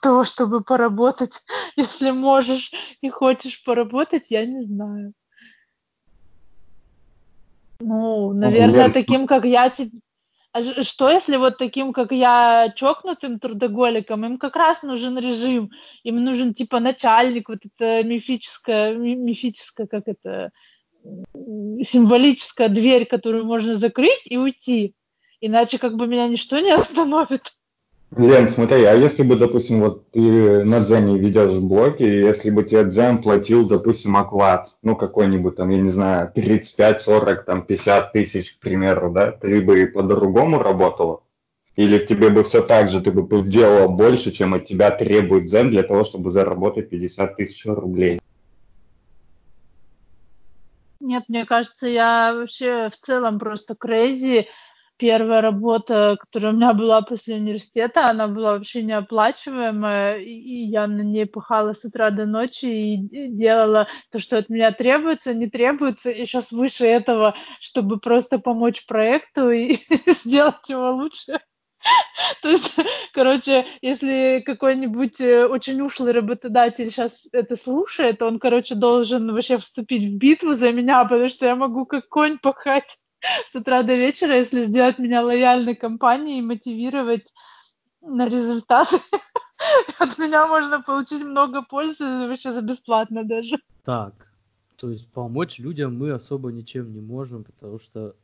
того, 0.00 0.24
чтобы 0.24 0.62
поработать, 0.62 1.42
если 1.76 2.10
можешь 2.10 2.72
и 3.00 3.08
хочешь 3.08 3.62
поработать, 3.64 4.30
я 4.30 4.46
не 4.46 4.64
знаю. 4.64 5.12
Ну, 7.80 8.32
наверное, 8.32 8.90
таким, 8.90 9.26
как 9.26 9.44
я, 9.44 9.70
а 10.52 10.62
что 10.82 11.10
если 11.10 11.36
вот 11.36 11.58
таким, 11.58 11.92
как 11.92 12.10
я, 12.12 12.72
чокнутым 12.74 13.38
трудоголиком, 13.38 14.24
им 14.24 14.38
как 14.38 14.56
раз 14.56 14.82
нужен 14.82 15.18
режим, 15.18 15.70
им 16.02 16.24
нужен 16.24 16.54
типа 16.54 16.80
начальник, 16.80 17.50
вот 17.50 17.58
это 17.66 18.02
мифическая, 18.02 18.94
мифическая, 18.94 19.86
как 19.86 20.04
это, 20.08 20.52
символическая 21.82 22.70
дверь, 22.70 23.04
которую 23.04 23.44
можно 23.44 23.76
закрыть 23.76 24.22
и 24.24 24.38
уйти. 24.38 24.94
Иначе 25.42 25.76
как 25.78 25.96
бы 25.96 26.06
меня 26.06 26.26
ничто 26.28 26.58
не 26.60 26.70
остановит. 26.70 27.52
Лен, 28.14 28.46
смотри, 28.46 28.84
а 28.84 28.94
если 28.94 29.24
бы, 29.24 29.36
допустим, 29.36 29.80
вот 29.80 30.10
ты 30.12 30.64
на 30.64 30.80
Дзене 30.80 31.18
ведешь 31.18 31.58
блоки, 31.58 32.04
и 32.04 32.20
если 32.20 32.50
бы 32.50 32.62
тебе 32.62 32.84
Дзен 32.84 33.18
платил, 33.18 33.66
допустим, 33.68 34.16
оклад, 34.16 34.68
ну, 34.82 34.94
какой-нибудь 34.94 35.56
там, 35.56 35.70
я 35.70 35.78
не 35.78 35.90
знаю, 35.90 36.30
35, 36.32 37.00
40, 37.00 37.44
там, 37.44 37.66
50 37.66 38.12
тысяч, 38.12 38.52
к 38.52 38.60
примеру, 38.60 39.10
да, 39.10 39.32
ты 39.32 39.60
бы 39.60 39.86
по-другому 39.86 40.62
работала? 40.62 41.22
Или 41.74 41.98
тебе 41.98 42.30
бы 42.30 42.42
все 42.42 42.62
так 42.62 42.88
же, 42.88 43.02
ты 43.02 43.10
бы 43.10 43.42
делала 43.42 43.88
больше, 43.88 44.30
чем 44.30 44.54
от 44.54 44.66
тебя 44.66 44.90
требует 44.92 45.46
Дзен 45.46 45.70
для 45.70 45.82
того, 45.82 46.04
чтобы 46.04 46.30
заработать 46.30 46.88
50 46.88 47.36
тысяч 47.36 47.66
рублей? 47.66 48.20
Нет, 51.00 51.24
мне 51.28 51.44
кажется, 51.44 51.86
я 51.86 52.34
вообще 52.34 52.88
в 52.88 52.96
целом 53.04 53.38
просто 53.38 53.74
crazy, 53.74 54.46
первая 54.96 55.40
работа, 55.40 56.16
которая 56.20 56.52
у 56.52 56.56
меня 56.56 56.72
была 56.72 57.02
после 57.02 57.36
университета, 57.36 58.06
она 58.08 58.28
была 58.28 58.54
вообще 58.54 58.82
неоплачиваемая, 58.82 60.18
и 60.18 60.66
я 60.66 60.86
на 60.86 61.02
ней 61.02 61.26
пахала 61.26 61.72
с 61.72 61.84
утра 61.84 62.10
до 62.10 62.26
ночи 62.26 62.66
и 62.66 63.28
делала 63.28 63.88
то, 64.10 64.18
что 64.18 64.38
от 64.38 64.48
меня 64.48 64.72
требуется, 64.72 65.34
не 65.34 65.48
требуется, 65.48 66.10
и 66.10 66.24
сейчас 66.26 66.52
выше 66.52 66.86
этого, 66.86 67.34
чтобы 67.60 67.98
просто 67.98 68.38
помочь 68.38 68.86
проекту 68.86 69.50
и 69.50 69.74
сделать 70.06 70.68
его 70.68 70.90
лучше. 70.92 71.40
То 72.42 72.50
есть, 72.50 72.76
короче, 73.12 73.66
если 73.80 74.42
какой-нибудь 74.44 75.20
э, 75.20 75.46
очень 75.46 75.80
ушлый 75.80 76.12
работодатель 76.12 76.90
сейчас 76.90 77.22
это 77.32 77.56
слушает, 77.56 78.22
он, 78.22 78.38
короче, 78.38 78.74
должен 78.74 79.32
вообще 79.32 79.58
вступить 79.58 80.04
в 80.04 80.16
битву 80.16 80.54
за 80.54 80.72
меня, 80.72 81.04
потому 81.04 81.28
что 81.28 81.46
я 81.46 81.56
могу 81.56 81.86
как 81.86 82.08
конь 82.08 82.38
пахать 82.38 82.96
с 83.48 83.54
утра 83.54 83.82
до 83.82 83.94
вечера, 83.94 84.36
если 84.36 84.66
сделать 84.66 84.98
меня 84.98 85.22
лояльной 85.22 85.74
компанией 85.74 86.38
и 86.38 86.42
мотивировать 86.42 87.26
на 88.00 88.28
результаты. 88.28 88.96
От 89.98 90.18
меня 90.18 90.46
можно 90.46 90.82
получить 90.82 91.24
много 91.24 91.62
пользы 91.62 92.04
вообще 92.04 92.52
за 92.52 92.60
бесплатно 92.60 93.24
даже. 93.24 93.58
Так, 93.84 94.28
то 94.76 94.90
есть 94.90 95.10
помочь 95.12 95.58
людям 95.58 95.96
мы 95.96 96.12
особо 96.12 96.52
ничем 96.52 96.92
не 96.92 97.00
можем, 97.00 97.44
потому 97.44 97.78
что 97.78 98.14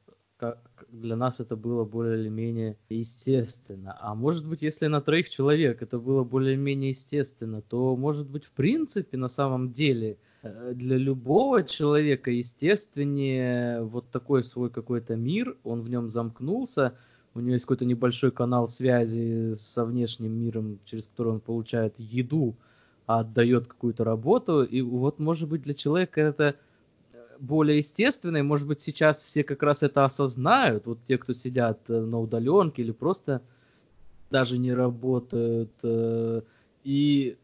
для 0.89 1.15
нас 1.15 1.39
это 1.39 1.55
было 1.55 1.85
более 1.85 2.19
или 2.19 2.29
менее 2.29 2.77
естественно. 2.89 3.97
А 4.01 4.15
может 4.17 4.47
быть, 4.47 4.61
если 4.61 4.89
на 4.89 5.01
троих 5.01 5.31
человек 5.31 5.83
это 5.83 6.01
было 6.01 6.25
более-менее 6.25 6.91
естественно, 6.91 7.63
то 7.63 7.97
может 7.97 8.29
быть 8.29 8.45
в 8.45 8.51
принципе 8.51 9.17
на 9.17 9.29
самом 9.29 9.73
деле– 9.73 10.19
для 10.43 10.97
любого 10.97 11.63
человека 11.63 12.31
естественнее 12.31 13.83
вот 13.83 14.11
такой 14.11 14.43
свой 14.43 14.71
какой-то 14.71 15.15
мир, 15.15 15.57
он 15.63 15.83
в 15.83 15.89
нем 15.89 16.11
замкнулся, 16.11 16.95
у 17.35 17.41
него 17.41 17.53
есть 17.53 17.65
какой-то 17.65 17.85
небольшой 17.85 18.33
канал 18.33 18.67
связи 18.69 19.55
со 19.55 19.85
внешним 19.85 20.33
миром, 20.33 20.81
через 20.85 21.07
который 21.07 21.35
он 21.35 21.41
получает 21.41 21.95
еду, 21.99 22.57
а 23.07 23.21
отдает 23.21 23.69
какую-то 23.69 24.05
работу, 24.05 24.65
и 24.65 24.81
вот 24.81 25.19
может 25.19 25.49
быть 25.49 25.63
для 25.63 25.75
человека 25.75 26.21
это 26.21 26.57
э, 27.13 27.19
более 27.39 27.79
естественно, 27.79 28.39
и 28.39 28.43
может 28.43 28.67
быть 28.67 28.81
сейчас 28.81 29.23
все 29.23 29.45
как 29.45 29.63
раз 29.63 29.83
это 29.83 30.05
осознают, 30.05 30.87
вот 30.87 30.99
те, 31.07 31.19
кто 31.19 31.35
сидят 31.35 31.79
э, 31.89 32.01
на 32.01 32.19
удаленке 32.19 32.83
или 32.83 32.93
просто 32.93 33.43
даже 34.31 34.59
не 34.59 34.73
работают, 34.73 35.73
и 36.85 37.37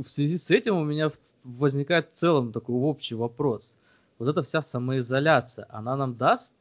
в 0.00 0.08
связи 0.08 0.38
с 0.38 0.50
этим 0.50 0.76
у 0.76 0.84
меня 0.84 1.10
возникает 1.44 2.10
в 2.10 2.14
целом 2.14 2.52
такой 2.52 2.76
общий 2.76 3.14
вопрос. 3.14 3.76
Вот 4.18 4.28
эта 4.28 4.42
вся 4.42 4.62
самоизоляция, 4.62 5.66
она 5.68 5.96
нам 5.96 6.16
даст, 6.16 6.52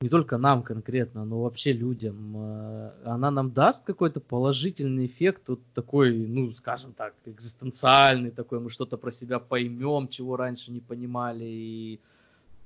не 0.00 0.08
только 0.08 0.36
нам 0.36 0.62
конкретно, 0.62 1.24
но 1.24 1.42
вообще 1.42 1.72
людям, 1.72 2.34
э, 2.36 2.90
она 3.04 3.30
нам 3.30 3.50
даст 3.50 3.84
какой-то 3.84 4.20
положительный 4.20 5.06
эффект, 5.06 5.48
вот 5.48 5.60
такой, 5.74 6.14
ну, 6.14 6.52
скажем 6.52 6.92
так, 6.92 7.14
экзистенциальный 7.24 8.30
такой, 8.30 8.60
мы 8.60 8.70
что-то 8.70 8.98
про 8.98 9.10
себя 9.10 9.38
поймем, 9.38 10.08
чего 10.08 10.36
раньше 10.36 10.70
не 10.70 10.80
понимали, 10.80 11.44
и 11.44 12.00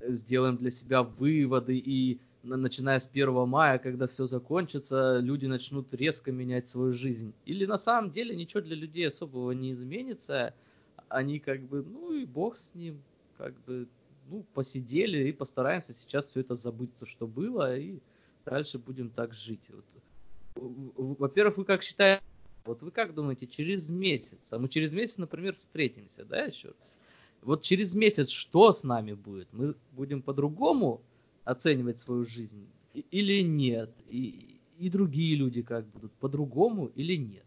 сделаем 0.09 0.57
для 0.57 0.71
себя 0.71 1.03
выводы, 1.03 1.77
и 1.77 2.19
начиная 2.43 2.99
с 2.99 3.07
1 3.07 3.47
мая, 3.47 3.77
когда 3.77 4.07
все 4.07 4.27
закончится, 4.27 5.19
люди 5.19 5.45
начнут 5.45 5.93
резко 5.93 6.31
менять 6.31 6.69
свою 6.69 6.93
жизнь. 6.93 7.33
Или 7.45 7.65
на 7.65 7.77
самом 7.77 8.11
деле 8.11 8.35
ничего 8.35 8.61
для 8.61 8.75
людей 8.75 9.07
особого 9.07 9.51
не 9.51 9.71
изменится. 9.71 10.53
Они 11.07 11.39
как 11.39 11.61
бы, 11.61 11.83
ну 11.83 12.13
и 12.13 12.25
бог 12.25 12.57
с 12.57 12.73
ним, 12.73 13.01
как 13.37 13.53
бы, 13.65 13.87
ну, 14.29 14.45
посидели 14.53 15.29
и 15.29 15.31
постараемся 15.31 15.93
сейчас 15.93 16.29
все 16.29 16.39
это 16.39 16.55
забыть, 16.55 16.89
то, 16.99 17.05
что 17.05 17.27
было, 17.27 17.77
и 17.77 17.99
дальше 18.45 18.79
будем 18.79 19.09
так 19.09 19.33
жить. 19.33 19.61
Вот. 19.69 21.17
Во-первых, 21.19 21.57
вы 21.57 21.65
как 21.65 21.83
считаете, 21.83 22.23
вот 22.65 22.81
вы 22.81 22.91
как 22.91 23.13
думаете, 23.13 23.47
через 23.47 23.89
месяц, 23.89 24.53
а 24.53 24.59
мы 24.59 24.69
через 24.69 24.93
месяц, 24.93 25.17
например, 25.17 25.55
встретимся, 25.55 26.23
да, 26.25 26.43
еще 26.43 26.69
раз? 26.69 26.95
Вот 27.41 27.63
через 27.63 27.95
месяц 27.95 28.29
что 28.29 28.71
с 28.71 28.83
нами 28.83 29.13
будет? 29.13 29.47
Мы 29.51 29.75
будем 29.93 30.21
по-другому 30.21 31.01
оценивать 31.43 31.99
свою 31.99 32.25
жизнь 32.25 32.67
или 32.93 33.41
нет? 33.41 33.91
И, 34.07 34.59
и 34.77 34.89
другие 34.89 35.35
люди 35.35 35.61
как 35.61 35.85
будут 35.87 36.11
по-другому 36.13 36.87
или 36.87 37.15
нет? 37.15 37.45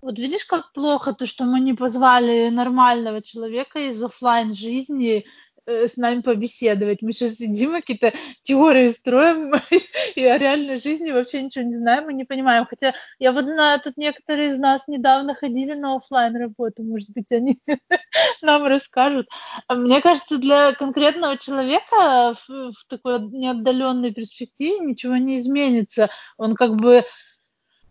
Вот 0.00 0.18
видишь, 0.18 0.44
как 0.44 0.72
плохо 0.72 1.12
то, 1.12 1.26
что 1.26 1.44
мы 1.44 1.58
не 1.58 1.74
позвали 1.74 2.50
нормального 2.50 3.20
человека 3.20 3.80
из 3.80 4.02
офлайн 4.02 4.54
жизни 4.54 5.24
с 5.68 5.96
нами 5.96 6.20
побеседовать. 6.20 7.02
Мы 7.02 7.12
сейчас 7.12 7.34
сидим 7.34 7.72
какие-то 7.72 8.12
теории 8.42 8.88
строим, 8.88 9.52
и 10.14 10.24
о 10.24 10.38
реальной 10.38 10.78
жизни 10.78 11.10
вообще 11.10 11.42
ничего 11.42 11.64
не 11.64 11.76
знаем 11.76 12.08
и 12.10 12.14
не 12.14 12.24
понимаем. 12.24 12.66
Хотя 12.66 12.94
я 13.18 13.32
вот 13.32 13.46
знаю, 13.46 13.80
тут 13.80 13.96
некоторые 13.96 14.50
из 14.50 14.58
нас 14.58 14.82
недавно 14.88 15.34
ходили 15.34 15.74
на 15.74 15.96
офлайн 15.96 16.36
работу, 16.36 16.82
может 16.82 17.10
быть, 17.10 17.30
они 17.30 17.58
нам 18.42 18.64
расскажут. 18.64 19.28
А 19.66 19.74
мне 19.74 20.00
кажется, 20.00 20.38
для 20.38 20.72
конкретного 20.72 21.36
человека 21.36 22.34
в, 22.34 22.72
в 22.72 22.86
такой 22.88 23.20
неотдаленной 23.20 24.12
перспективе 24.12 24.78
ничего 24.78 25.16
не 25.16 25.38
изменится. 25.38 26.10
Он 26.36 26.54
как 26.54 26.76
бы 26.76 27.04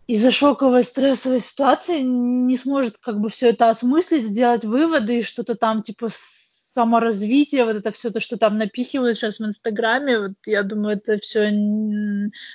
из-за 0.08 0.30
шоковой 0.30 0.84
стрессовой 0.84 1.40
ситуации 1.40 2.00
не 2.00 2.56
сможет 2.56 2.96
как 2.98 3.20
бы 3.20 3.28
все 3.28 3.50
это 3.50 3.68
осмыслить, 3.68 4.24
сделать 4.24 4.64
выводы 4.64 5.18
и 5.18 5.22
что-то 5.22 5.54
там 5.54 5.82
типа 5.82 6.08
саморазвитие, 6.78 7.64
вот 7.64 7.74
это 7.74 7.90
все 7.90 8.10
то, 8.10 8.20
что 8.20 8.36
там 8.36 8.56
напихивают 8.56 9.16
сейчас 9.16 9.40
в 9.40 9.44
Инстаграме, 9.44 10.20
вот 10.20 10.32
я 10.46 10.62
думаю, 10.62 10.96
это 10.96 11.18
все 11.18 11.50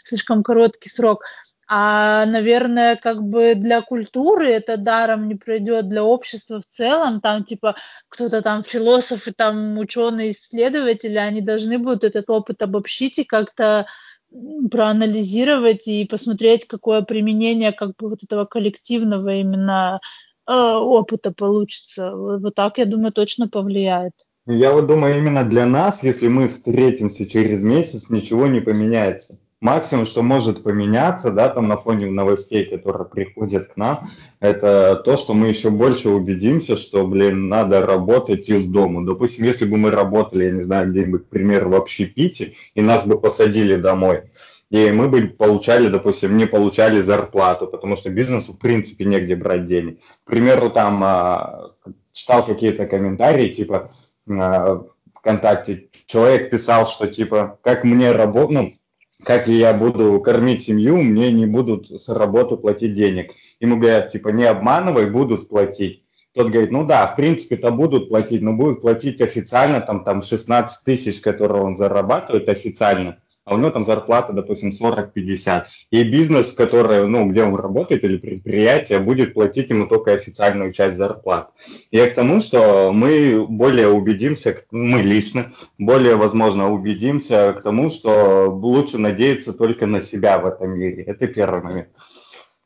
слишком 0.06 0.44
короткий 0.44 0.90
срок. 0.90 1.26
А, 1.68 2.26
наверное, 2.26 2.96
как 2.96 3.22
бы 3.22 3.56
для 3.56 3.82
культуры 3.82 4.50
это 4.50 4.78
даром 4.78 5.28
не 5.28 5.36
пройдет, 5.36 5.90
для 5.90 6.04
общества 6.04 6.62
в 6.62 6.66
целом, 6.66 7.20
там 7.20 7.44
типа 7.44 7.76
кто-то 8.08 8.42
там 8.42 8.64
философы, 8.64 9.34
там 9.36 9.78
ученые, 9.78 10.32
исследователи, 10.32 11.18
они 11.18 11.42
должны 11.42 11.78
будут 11.78 12.06
этот 12.06 12.30
опыт 12.30 12.62
обобщить 12.62 13.20
и 13.20 13.24
как-то 13.26 13.88
проанализировать 14.72 15.88
и 15.88 16.06
посмотреть, 16.06 16.66
какое 16.68 17.02
применение 17.02 17.74
как 17.74 17.90
бы 17.98 18.10
вот 18.10 18.24
этого 18.24 18.46
коллективного 18.46 19.36
именно 19.36 20.00
опыта 20.48 21.32
получится. 21.32 22.16
Вот 22.16 22.56
так, 22.56 22.78
я 22.78 22.86
думаю, 22.86 23.12
точно 23.12 23.48
повлияет. 23.48 24.14
Я 24.46 24.74
вот 24.74 24.88
думаю, 24.88 25.18
именно 25.18 25.44
для 25.46 25.66
нас, 25.66 26.04
если 26.04 26.28
мы 26.28 26.48
встретимся 26.48 27.26
через 27.26 27.64
месяц, 27.64 28.10
ничего 28.10 28.48
не 28.48 28.60
поменяется. 28.60 29.40
Максимум, 29.62 30.06
что 30.06 30.22
может 30.22 30.62
поменяться, 30.62 31.32
да, 31.32 31.48
там 31.48 31.70
на 31.70 31.78
фоне 31.78 32.12
новостей, 32.12 32.66
которые 32.66 33.08
приходят 33.08 33.68
к 33.68 33.78
нам, 33.78 34.10
это 34.42 35.02
то, 35.06 35.16
что 35.16 35.34
мы 35.34 35.48
еще 35.48 35.70
больше 35.70 36.10
убедимся, 36.10 36.76
что, 36.76 37.08
блин, 37.08 37.48
надо 37.48 37.86
работать 37.86 38.50
из 38.50 38.68
дома. 38.68 39.06
Допустим, 39.06 39.46
если 39.46 39.64
бы 39.64 39.78
мы 39.78 39.92
работали, 39.92 40.44
я 40.44 40.52
не 40.52 40.62
знаю, 40.62 40.92
где-нибудь, 40.92 41.28
к 41.28 41.30
примеру, 41.30 41.70
в 41.70 41.76
общепите, 41.76 42.56
и 42.76 42.82
нас 42.82 43.08
бы 43.08 43.18
посадили 43.18 43.78
домой, 43.78 44.24
и 44.74 44.92
мы 44.92 45.08
бы 45.08 45.28
получали, 45.28 45.88
допустим, 45.88 46.36
не 46.36 46.48
получали 46.48 47.00
зарплату, 47.00 47.68
потому 47.68 47.96
что 47.96 48.10
бизнесу 48.10 48.54
в 48.54 48.60
принципе 48.60 49.06
негде 49.06 49.36
брать 49.36 49.68
денег. 49.68 50.00
К 50.24 50.32
примеру, 50.32 50.72
там 50.72 51.04
а, 51.04 51.74
читал 52.12 52.44
какие-то 52.44 52.88
комментарии, 52.88 53.50
типа, 53.50 53.92
э, 54.28 54.80
ВКонтакте. 55.14 55.90
Человек 56.08 56.50
писал, 56.50 56.88
что 56.88 57.06
типа, 57.06 57.60
как 57.62 57.84
мне 57.84 58.14
работать, 58.14 58.52
ну, 58.52 58.74
как 59.24 59.48
я 59.48 59.74
буду 59.74 60.20
кормить 60.22 60.64
семью, 60.64 61.04
мне 61.04 61.32
не 61.32 61.46
будут 61.46 61.88
с 61.88 62.10
работы 62.10 62.58
платить 62.58 62.96
денег. 62.96 63.32
Ему 63.60 63.78
говорят, 63.78 64.12
типа, 64.12 64.30
не 64.30 64.46
обманывай, 64.46 65.08
будут 65.08 65.50
платить. 65.50 66.04
Тот 66.34 66.50
говорит, 66.50 66.72
ну 66.72 66.84
да, 66.84 67.06
в 67.06 67.16
принципе-то 67.16 67.70
будут 67.70 68.10
платить, 68.10 68.42
но 68.42 68.54
будут 68.54 68.82
платить 68.82 69.22
официально, 69.22 69.82
там, 69.82 70.04
там 70.04 70.24
16 70.24 70.84
тысяч, 70.84 71.22
которые 71.22 71.62
он 71.62 71.76
зарабатывает 71.76 72.50
официально 72.50 73.20
а 73.46 73.56
у 73.56 73.58
него 73.58 73.72
там 73.72 73.86
зарплата, 73.86 74.32
допустим, 74.34 74.72
40-50. 74.72 75.66
И 75.92 76.04
бизнес, 76.04 76.54
который, 76.54 77.08
ну, 77.08 77.30
где 77.30 77.44
он 77.44 77.56
работает, 77.56 78.04
или 78.04 78.18
предприятие, 78.18 79.00
будет 79.00 79.34
платить 79.34 79.70
ему 79.70 79.88
только 79.88 80.14
официальную 80.14 80.72
часть 80.72 80.98
зарплат. 80.98 81.52
Я 81.92 82.10
к 82.10 82.14
тому, 82.14 82.40
что 82.40 82.92
мы 82.94 83.46
более 83.48 83.90
убедимся, 83.90 84.58
мы 84.72 85.02
лично, 85.02 85.52
более, 85.78 86.16
возможно, 86.16 86.72
убедимся 86.72 87.54
к 87.54 87.64
тому, 87.64 87.90
что 87.90 88.50
лучше 88.50 88.98
надеяться 88.98 89.54
только 89.54 89.88
на 89.88 90.00
себя 90.00 90.40
в 90.40 90.46
этом 90.46 90.72
мире. 90.72 91.04
Это 91.04 91.28
первый 91.28 91.62
момент. 91.62 91.90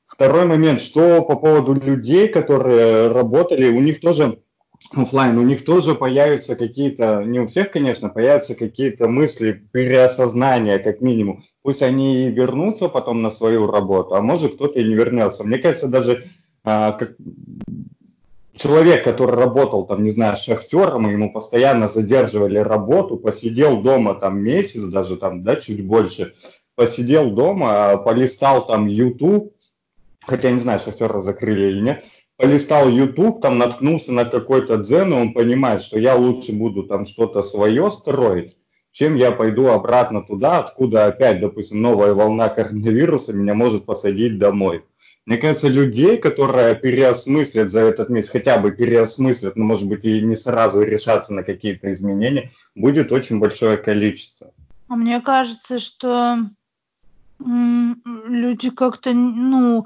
Второй 0.05 0.45
момент, 0.45 0.81
что 0.81 1.21
по 1.21 1.35
поводу 1.35 1.73
людей, 1.73 2.27
которые 2.27 3.11
работали, 3.11 3.67
у 3.67 3.81
них 3.81 3.99
тоже 3.99 4.39
офлайн, 4.93 5.37
у 5.37 5.43
них 5.43 5.65
тоже 5.65 5.95
появятся 5.95 6.55
какие-то, 6.55 7.23
не 7.23 7.39
у 7.39 7.47
всех, 7.47 7.71
конечно, 7.71 8.09
появятся 8.09 8.55
какие-то 8.55 9.07
мысли, 9.07 9.63
переосознания, 9.71 10.79
как 10.79 11.01
минимум. 11.01 11.43
Пусть 11.61 11.81
они 11.81 12.27
и 12.27 12.31
вернутся 12.31 12.87
потом 12.87 13.21
на 13.21 13.29
свою 13.29 13.69
работу, 13.69 14.15
а 14.15 14.21
может 14.21 14.55
кто-то 14.55 14.79
и 14.79 14.83
не 14.83 14.95
вернется. 14.95 15.43
Мне 15.43 15.57
кажется, 15.57 15.87
даже 15.87 16.25
а, 16.63 16.93
как 16.93 17.15
человек, 18.55 19.03
который 19.03 19.35
работал, 19.35 19.85
там, 19.85 20.03
не 20.03 20.09
знаю, 20.09 20.37
шахтером, 20.37 21.09
ему 21.09 21.31
постоянно 21.31 21.87
задерживали 21.87 22.57
работу, 22.57 23.17
посидел 23.17 23.81
дома 23.81 24.15
там 24.15 24.39
месяц, 24.39 24.83
даже 24.85 25.17
там, 25.17 25.43
да, 25.43 25.55
чуть 25.57 25.85
больше, 25.85 26.33
посидел 26.75 27.31
дома, 27.31 27.97
полистал 27.97 28.65
там 28.65 28.87
YouTube, 28.87 29.53
хотя 30.25 30.51
не 30.51 30.59
знаю, 30.59 30.79
шахтера 30.79 31.21
закрыли 31.21 31.67
или 31.71 31.81
нет, 31.81 32.03
полистал 32.37 32.87
YouTube, 32.87 33.41
там 33.41 33.57
наткнулся 33.57 34.13
на 34.13 34.25
какой-то 34.25 34.77
дзен, 34.77 35.13
и 35.13 35.17
он 35.17 35.33
понимает, 35.33 35.81
что 35.81 35.99
я 35.99 36.15
лучше 36.15 36.53
буду 36.53 36.83
там 36.83 37.05
что-то 37.05 37.41
свое 37.41 37.91
строить, 37.91 38.55
чем 38.91 39.15
я 39.15 39.31
пойду 39.31 39.67
обратно 39.67 40.21
туда, 40.21 40.59
откуда 40.59 41.07
опять, 41.07 41.39
допустим, 41.39 41.81
новая 41.81 42.13
волна 42.13 42.49
коронавируса 42.49 43.33
меня 43.33 43.53
может 43.53 43.85
посадить 43.85 44.37
домой. 44.37 44.83
Мне 45.25 45.37
кажется, 45.37 45.67
людей, 45.67 46.17
которые 46.17 46.73
переосмыслят 46.75 47.69
за 47.69 47.81
этот 47.81 48.07
месяц, 48.09 48.29
хотя 48.29 48.57
бы 48.59 48.71
переосмыслят, 48.71 49.57
но, 49.57 49.65
может 49.65 49.89
быть, 49.89 50.05
и 50.05 50.21
не 50.21 50.37
сразу 50.37 50.81
решаться 50.81 51.33
на 51.33 51.43
какие-то 51.43 51.91
изменения, 51.91 52.49
будет 52.75 53.11
очень 53.11 53.39
большое 53.39 53.75
количество. 53.77 54.53
А 54.87 54.95
мне 54.95 55.19
кажется, 55.19 55.79
что 55.79 56.37
люди 57.39 58.69
как-то, 58.69 59.11
ну, 59.13 59.85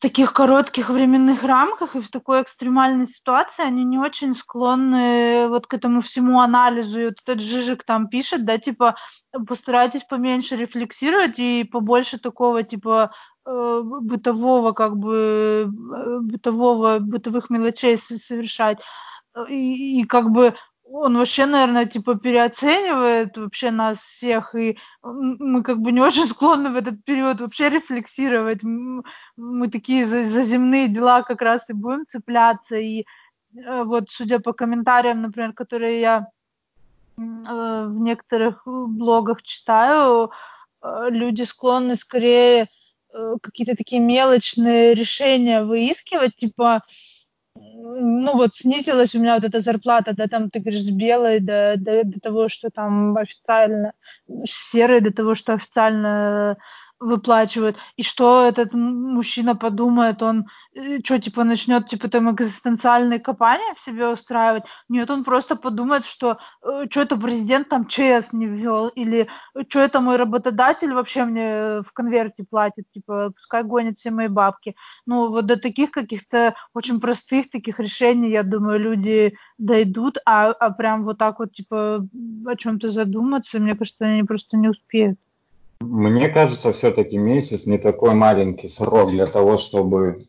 таких 0.00 0.32
коротких 0.32 0.88
временных 0.88 1.44
рамках 1.44 1.94
и 1.94 2.00
в 2.00 2.10
такой 2.10 2.42
экстремальной 2.42 3.06
ситуации 3.06 3.62
они 3.64 3.84
не 3.84 3.98
очень 3.98 4.34
склонны 4.34 5.46
вот 5.48 5.66
к 5.66 5.74
этому 5.74 6.00
всему 6.00 6.40
анализу. 6.40 7.00
И 7.00 7.04
вот 7.06 7.18
этот 7.22 7.42
Жижик 7.42 7.84
там 7.84 8.08
пишет, 8.08 8.46
да, 8.46 8.58
типа, 8.58 8.96
постарайтесь 9.46 10.04
поменьше 10.04 10.56
рефлексировать 10.56 11.38
и 11.38 11.64
побольше 11.64 12.18
такого, 12.18 12.62
типа, 12.62 13.12
э, 13.46 13.82
бытового, 13.84 14.72
как 14.72 14.96
бы, 14.96 15.70
э, 15.70 16.18
бытового, 16.22 16.98
бытовых 16.98 17.50
мелочей 17.50 17.98
совершать. 17.98 18.78
И, 19.48 20.00
и 20.00 20.04
как 20.04 20.30
бы 20.30 20.54
он 20.92 21.16
вообще, 21.16 21.46
наверное, 21.46 21.86
типа 21.86 22.16
переоценивает 22.16 23.36
вообще 23.36 23.70
нас 23.70 23.98
всех, 23.98 24.54
и 24.56 24.76
мы 25.02 25.62
как 25.62 25.78
бы 25.78 25.92
не 25.92 26.00
очень 26.00 26.26
склонны 26.28 26.70
в 26.70 26.76
этот 26.76 27.04
период 27.04 27.40
вообще 27.40 27.68
рефлексировать. 27.68 28.62
Мы 28.62 29.68
такие 29.70 30.04
за, 30.04 30.24
за 30.24 30.42
земные 30.42 30.88
дела 30.88 31.22
как 31.22 31.42
раз 31.42 31.70
и 31.70 31.74
будем 31.74 32.06
цепляться. 32.08 32.76
И 32.76 33.04
э, 33.54 33.84
вот, 33.84 34.10
судя 34.10 34.40
по 34.40 34.52
комментариям, 34.52 35.22
например, 35.22 35.52
которые 35.52 36.00
я 36.00 36.26
э, 37.16 37.22
в 37.86 38.00
некоторых 38.00 38.62
блогах 38.66 39.42
читаю, 39.42 40.32
э, 40.82 41.06
люди 41.10 41.42
склонны 41.42 41.96
скорее 41.96 42.68
какие-то 43.42 43.74
такие 43.74 44.00
мелочные 44.00 44.94
решения 44.94 45.64
выискивать, 45.64 46.36
типа 46.36 46.84
ну 47.56 48.36
вот 48.36 48.54
снизилась 48.54 49.14
у 49.14 49.20
меня 49.20 49.34
вот 49.34 49.44
эта 49.44 49.60
зарплата, 49.60 50.14
да, 50.14 50.26
там 50.26 50.50
ты 50.50 50.60
говоришь, 50.60 50.82
с 50.82 50.90
белой 50.90 51.40
до, 51.40 51.74
до, 51.76 52.04
до 52.04 52.20
того, 52.20 52.48
что 52.48 52.70
там 52.70 53.16
официально, 53.16 53.92
с 54.28 54.70
серой 54.70 55.00
до 55.00 55.12
того, 55.12 55.34
что 55.34 55.54
официально 55.54 56.56
выплачивают. 57.00 57.76
И 57.96 58.02
что 58.02 58.44
этот 58.46 58.74
мужчина 58.74 59.56
подумает, 59.56 60.22
он 60.22 60.46
э, 60.74 60.98
что, 61.02 61.18
типа, 61.18 61.44
начнет, 61.44 61.88
типа, 61.88 62.08
там, 62.08 62.30
экзистенциальные 62.32 63.18
копания 63.18 63.74
в 63.74 63.80
себе 63.80 64.08
устраивать? 64.08 64.64
Нет, 64.88 65.10
он 65.10 65.24
просто 65.24 65.56
подумает, 65.56 66.04
что 66.04 66.38
э, 66.62 66.84
что 66.90 67.00
это 67.00 67.16
президент 67.16 67.68
там 67.70 67.86
ЧС 67.86 68.32
не 68.32 68.46
ввел, 68.46 68.88
или 68.88 69.28
э, 69.54 69.62
что 69.68 69.80
это 69.80 70.00
мой 70.00 70.16
работодатель 70.16 70.92
вообще 70.92 71.24
мне 71.24 71.80
в 71.82 71.92
конверте 71.94 72.44
платит, 72.48 72.84
типа, 72.92 73.30
пускай 73.34 73.64
гонит 73.64 73.98
все 73.98 74.10
мои 74.10 74.28
бабки. 74.28 74.76
Ну, 75.06 75.30
вот 75.30 75.46
до 75.46 75.56
таких 75.56 75.90
каких-то 75.92 76.54
очень 76.74 77.00
простых 77.00 77.50
таких 77.50 77.80
решений, 77.80 78.30
я 78.30 78.42
думаю, 78.42 78.78
люди 78.78 79.34
дойдут, 79.58 80.18
а, 80.26 80.50
а 80.52 80.70
прям 80.70 81.04
вот 81.04 81.18
так 81.18 81.38
вот, 81.38 81.52
типа, 81.52 82.06
о 82.46 82.56
чем-то 82.56 82.90
задуматься, 82.90 83.58
мне 83.58 83.74
кажется, 83.74 84.04
они 84.04 84.22
просто 84.22 84.56
не 84.58 84.68
успеют. 84.68 85.18
Мне 85.80 86.28
кажется, 86.28 86.72
все-таки 86.72 87.16
месяц 87.16 87.66
не 87.66 87.78
такой 87.78 88.14
маленький 88.14 88.68
срок 88.68 89.10
для 89.10 89.26
того, 89.26 89.56
чтобы 89.56 90.24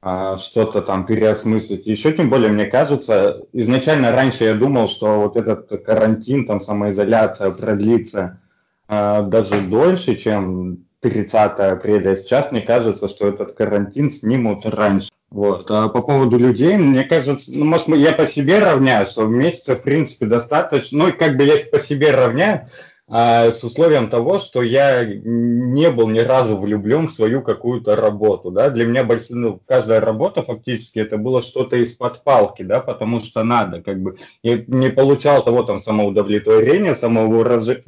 а, 0.00 0.36
что-то 0.36 0.82
там 0.82 1.06
переосмыслить. 1.06 1.86
Еще 1.86 2.12
тем 2.12 2.30
более, 2.30 2.50
мне 2.50 2.66
кажется, 2.66 3.42
изначально 3.52 4.12
раньше 4.12 4.44
я 4.44 4.54
думал, 4.54 4.88
что 4.88 5.20
вот 5.20 5.36
этот 5.36 5.84
карантин, 5.84 6.46
там 6.46 6.60
самоизоляция 6.60 7.50
продлится 7.50 8.40
а, 8.88 9.22
даже 9.22 9.60
дольше, 9.60 10.14
чем 10.14 10.86
30 11.00 11.34
апреля. 11.58 12.14
Сейчас 12.14 12.52
мне 12.52 12.60
кажется, 12.60 13.08
что 13.08 13.28
этот 13.28 13.52
карантин 13.52 14.10
снимут 14.10 14.66
раньше. 14.66 15.08
Вот. 15.30 15.70
А 15.70 15.88
по 15.88 16.02
поводу 16.02 16.38
людей, 16.38 16.76
мне 16.76 17.04
кажется, 17.04 17.50
ну, 17.56 17.64
может, 17.64 17.88
я 17.88 18.12
по 18.12 18.26
себе 18.26 18.58
равняю, 18.58 19.06
что 19.06 19.26
месяца, 19.26 19.76
в 19.76 19.82
принципе, 19.82 20.26
достаточно. 20.26 21.06
Ну, 21.06 21.12
как 21.12 21.36
бы 21.36 21.44
я 21.44 21.54
по 21.70 21.78
себе 21.78 22.10
равняю, 22.10 22.62
а, 22.62 22.66
с 23.12 23.62
условием 23.62 24.08
того, 24.08 24.38
что 24.38 24.62
я 24.62 25.04
не 25.04 25.90
был 25.90 26.08
ни 26.08 26.20
разу 26.20 26.56
влюблен 26.56 27.08
в 27.08 27.12
свою 27.12 27.42
какую-то 27.42 27.94
работу, 27.94 28.50
да, 28.50 28.70
для 28.70 28.86
меня 28.86 29.04
больш... 29.04 29.26
ну, 29.28 29.60
каждая 29.66 30.00
работа 30.00 30.42
фактически 30.42 30.98
это 30.98 31.18
было 31.18 31.42
что-то 31.42 31.76
из-под 31.76 32.24
палки, 32.24 32.62
да, 32.62 32.80
потому 32.80 33.20
что 33.20 33.42
надо, 33.44 33.82
как 33.82 34.00
бы, 34.00 34.16
я 34.42 34.64
не 34.66 34.88
получал 34.88 35.44
того 35.44 35.62
там 35.62 35.78
самоудовлетворения, 35.78 36.94
самовыражения, 36.94 37.82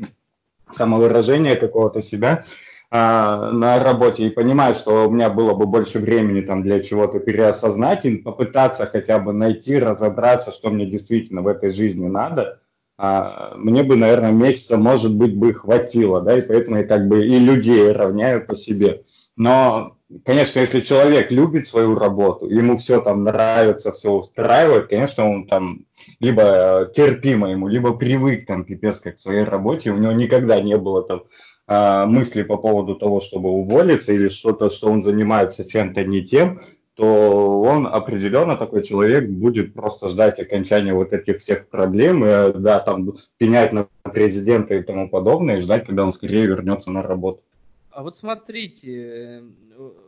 самовыражения 0.71 1.57
какого-то 1.57 2.03
себя, 2.03 2.45
а, 2.91 3.51
на 3.51 3.83
работе. 3.83 4.27
И 4.27 4.31
понимаю, 4.31 4.75
что 4.75 5.09
у 5.09 5.11
меня 5.11 5.31
было 5.31 5.55
бы 5.55 5.67
больше 5.67 5.99
времени 5.99 6.43
там 6.43 6.63
для 6.63 6.81
чего-то 6.81 7.19
переосознать 7.19 8.05
и 8.05 8.17
попытаться 8.17 8.87
хотя 8.87 9.19
бы 9.19 9.33
найти, 9.33 9.79
разобраться, 9.79 10.53
что 10.53 10.71
мне 10.71 10.87
действительно 10.87 11.41
в 11.43 11.49
этой 11.49 11.73
жизни 11.73 12.07
надо, 12.07 12.61
а, 12.97 13.55
мне 13.57 13.83
бы, 13.83 13.97
наверное, 13.97 14.31
месяца, 14.31 14.77
может 14.77 15.17
быть, 15.17 15.37
бы 15.37 15.53
хватило, 15.53 16.21
да, 16.21 16.39
и 16.39 16.43
поэтому 16.43 16.79
я 16.79 16.85
как 16.85 17.09
бы 17.09 17.27
и 17.27 17.39
людей 17.39 17.91
равняю 17.91 18.47
по 18.47 18.55
себе. 18.55 19.03
Но, 19.37 19.97
конечно, 20.25 20.61
если 20.61 20.81
человек 20.81 21.33
любит 21.33 21.67
свою 21.67 21.97
работу, 21.97 22.47
ему 22.47 22.77
все 22.77 23.01
там 23.01 23.25
нравится, 23.25 23.91
все 23.91 24.13
устраивает, 24.13 24.87
конечно, 24.87 25.29
он 25.29 25.47
там 25.49 25.87
либо 26.21 26.91
терпимо 26.95 27.51
ему, 27.51 27.67
либо 27.67 27.95
привык 27.95 28.47
там 28.47 28.65
пипец 28.65 29.01
как 29.01 29.17
к 29.17 29.21
своей 29.21 29.43
работе, 29.43 29.91
у 29.91 29.97
него 29.97 30.13
никогда 30.13 30.61
не 30.61 30.77
было 30.77 31.03
там 31.03 31.25
а, 31.67 32.07
мысли 32.07 32.43
по 32.43 32.59
поводу 32.59 32.95
того, 32.95 33.21
чтобы 33.21 33.49
уволиться 33.49 34.13
или 34.13 34.29
что-то, 34.29 34.71
что 34.71 34.89
он 34.89 35.03
занимается 35.03 35.69
чем-то 35.69 36.05
не 36.05 36.23
тем, 36.23 36.61
то 36.95 37.61
он 37.61 37.87
определенно 37.87 38.57
такой 38.57 38.83
человек 38.85 39.29
будет 39.29 39.75
просто 39.75 40.09
ждать 40.09 40.39
окончания 40.39 40.95
вот 40.95 41.13
этих 41.13 41.39
всех 41.39 41.69
проблем, 41.69 42.25
и, 42.25 42.53
да, 42.53 42.79
там 42.79 43.13
пенять 43.37 43.73
на 43.73 43.89
президента 44.03 44.75
и 44.75 44.83
тому 44.83 45.09
подобное, 45.09 45.57
и 45.57 45.61
ждать, 45.61 45.87
когда 45.87 46.05
он 46.05 46.13
скорее 46.13 46.47
вернется 46.47 46.93
на 46.93 47.03
работу. 47.03 47.43
А 47.91 48.03
вот 48.03 48.17
смотрите, 48.17 49.45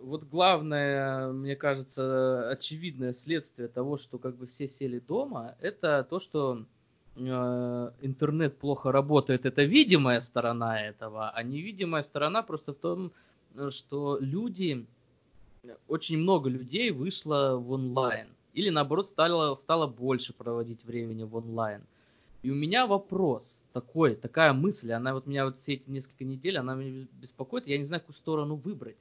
вот 0.02 0.24
главное, 0.24 1.28
мне 1.32 1.56
кажется, 1.56 2.50
очевидное 2.50 3.12
следствие 3.12 3.68
того, 3.68 3.96
что 3.96 4.18
как 4.18 4.36
бы 4.36 4.46
все 4.46 4.68
сели 4.68 4.98
дома, 4.98 5.54
это 5.60 6.06
то, 6.08 6.18
что 6.18 6.64
э, 7.16 7.90
интернет 8.00 8.58
плохо 8.58 8.90
работает. 8.90 9.46
Это 9.46 9.62
видимая 9.62 10.20
сторона 10.20 10.80
этого, 10.84 11.30
а 11.30 11.42
невидимая 11.42 12.02
сторона 12.02 12.42
просто 12.42 12.72
в 12.72 12.76
том, 12.76 13.12
что 13.70 14.18
люди 14.20 14.86
очень 15.88 16.18
много 16.18 16.48
людей 16.48 16.90
вышло 16.90 17.56
в 17.56 17.72
онлайн. 17.72 18.28
Или 18.52 18.70
наоборот 18.70 19.08
стало, 19.08 19.56
стало 19.56 19.86
больше 19.86 20.32
проводить 20.32 20.84
времени 20.84 21.24
в 21.24 21.36
онлайн. 21.36 21.82
И 22.42 22.50
у 22.50 22.54
меня 22.54 22.86
вопрос 22.86 23.64
такой, 23.72 24.14
такая 24.14 24.52
мысль, 24.52 24.92
она 24.92 25.14
вот 25.14 25.26
меня 25.26 25.46
вот 25.46 25.58
все 25.58 25.74
эти 25.74 25.90
несколько 25.90 26.24
недель, 26.24 26.58
она 26.58 26.74
меня 26.74 27.06
беспокоит, 27.20 27.66
я 27.66 27.76
не 27.76 27.84
знаю, 27.84 28.00
какую 28.00 28.16
сторону 28.16 28.54
выбрать. 28.54 28.96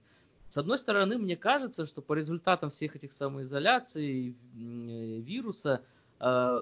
С 0.50 0.58
одной 0.58 0.80
стороны, 0.80 1.18
мне 1.18 1.36
кажется, 1.36 1.86
что 1.86 2.02
по 2.02 2.14
результатам 2.14 2.72
всех 2.72 2.96
этих 2.96 3.14
самоизоляций, 3.14 4.36
вируса, 4.56 5.82
э, 6.20 6.60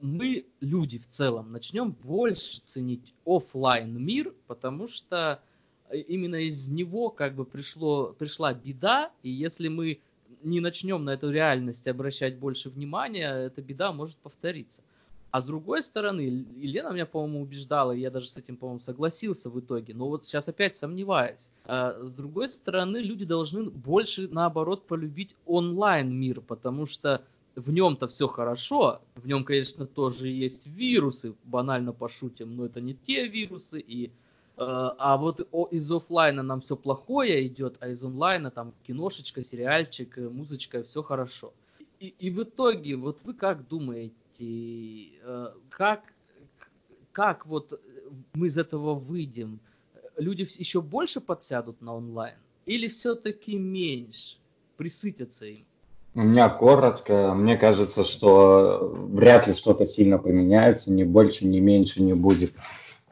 мы, 0.00 0.46
люди 0.60 0.98
в 0.98 1.08
целом, 1.08 1.52
начнем 1.52 1.92
больше 1.92 2.60
ценить 2.62 3.14
офлайн 3.24 3.96
мир, 4.02 4.34
потому 4.46 4.88
что 4.88 5.40
э, 5.40 5.53
именно 5.92 6.36
из 6.36 6.68
него 6.68 7.10
как 7.10 7.34
бы 7.34 7.44
пришло, 7.44 8.14
пришла 8.18 8.54
беда, 8.54 9.10
и 9.22 9.30
если 9.30 9.68
мы 9.68 10.00
не 10.42 10.60
начнем 10.60 11.04
на 11.04 11.10
эту 11.10 11.30
реальность 11.30 11.88
обращать 11.88 12.36
больше 12.36 12.70
внимания, 12.70 13.28
эта 13.46 13.62
беда 13.62 13.92
может 13.92 14.16
повториться. 14.16 14.82
А 15.30 15.40
с 15.40 15.44
другой 15.44 15.82
стороны, 15.82 16.46
Елена 16.56 16.92
меня, 16.92 17.06
по-моему, 17.06 17.42
убеждала, 17.42 17.90
и 17.90 17.98
я 17.98 18.12
даже 18.12 18.28
с 18.28 18.36
этим, 18.36 18.56
по-моему, 18.56 18.80
согласился 18.80 19.50
в 19.50 19.58
итоге, 19.58 19.92
но 19.92 20.08
вот 20.08 20.26
сейчас 20.26 20.48
опять 20.48 20.76
сомневаюсь. 20.76 21.50
А 21.64 21.98
с 22.00 22.14
другой 22.14 22.48
стороны, 22.48 22.98
люди 22.98 23.24
должны 23.24 23.64
больше, 23.64 24.28
наоборот, 24.28 24.86
полюбить 24.86 25.34
онлайн 25.44 26.14
мир, 26.14 26.40
потому 26.40 26.86
что 26.86 27.20
в 27.56 27.72
нем-то 27.72 28.06
все 28.06 28.28
хорошо, 28.28 29.00
в 29.16 29.26
нем, 29.26 29.42
конечно, 29.42 29.86
тоже 29.86 30.28
есть 30.28 30.68
вирусы, 30.68 31.34
банально 31.44 31.92
пошутим, 31.92 32.54
но 32.54 32.66
это 32.66 32.80
не 32.80 32.94
те 32.94 33.26
вирусы, 33.26 33.80
и 33.80 34.06
э, 34.06 34.10
а 34.56 35.16
вот 35.16 35.40
из 35.72 35.90
офлайна 35.90 36.42
нам 36.42 36.60
все 36.60 36.76
плохое 36.76 37.46
идет, 37.46 37.76
а 37.80 37.88
из 37.88 38.02
онлайна 38.02 38.50
там 38.50 38.72
киношечка, 38.86 39.42
сериальчик, 39.42 40.18
э, 40.18 40.28
музычка, 40.28 40.82
все 40.84 41.02
хорошо. 41.02 41.52
И, 42.00 42.14
и 42.18 42.30
в 42.30 42.42
итоге, 42.42 42.96
вот 42.96 43.18
вы 43.24 43.34
как 43.34 43.66
думаете, 43.66 44.14
Э, 44.40 45.48
как, 45.70 46.02
как 47.12 47.46
вот 47.46 47.80
мы 48.34 48.48
из 48.48 48.58
этого 48.58 48.94
выйдем? 48.94 49.60
Люди 50.16 50.46
еще 50.58 50.80
больше 50.80 51.20
подсядут 51.20 51.80
на 51.80 51.94
онлайн? 51.94 52.36
Или 52.66 52.88
все-таки 52.88 53.56
меньше? 53.56 54.38
Присытятся 54.76 55.46
им? 55.46 55.64
У 56.14 56.22
меня 56.22 56.48
коротко. 56.48 57.34
Мне 57.34 57.56
кажется, 57.56 58.04
что 58.04 58.92
вряд 58.94 59.46
ли 59.48 59.54
что-то 59.54 59.84
сильно 59.86 60.18
поменяется, 60.18 60.92
ни 60.92 61.02
больше, 61.04 61.46
ни 61.46 61.58
меньше 61.58 62.02
не 62.02 62.14
будет. 62.14 62.52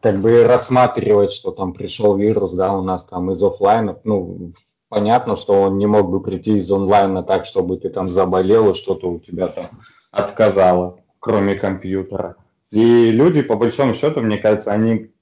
Как 0.03 0.19
бы 0.19 0.45
рассматривать, 0.45 1.33
что 1.33 1.53
там 1.53 1.73
пришел 1.73 2.17
вирус, 2.17 2.55
да, 2.55 2.73
у 2.73 2.83
нас 2.83 3.05
там 3.05 3.31
из 3.31 3.43
офлайна, 3.43 3.99
ну, 4.05 4.53
понятно, 4.89 5.37
что 5.37 5.63
он 5.63 5.79
не 5.79 5.87
мог 5.87 6.11
бы 6.11 6.21
прийти 6.21 6.57
из 6.57 6.71
онлайна 6.71 7.23
так, 7.23 7.47
чтобы 7.47 7.77
ты 7.77 7.89
там 7.89 8.09
заболел 8.09 8.71
и 8.71 8.75
что-то 8.75 9.09
у 9.09 9.19
тебя 9.21 9.49
там 9.49 9.67
отказало 10.11 10.99
кроме 11.23 11.55
компьютера. 11.55 12.35
И 12.73 13.11
люди, 13.11 13.43
по 13.43 13.55
большому 13.57 13.95
счету, 13.95 14.21
мне 14.21 14.39
кажется, 14.39 14.73
они, 14.73 15.13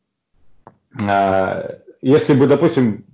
э, 0.99 1.79
если 2.01 2.33
бы, 2.33 2.47
допустим, 2.47 3.05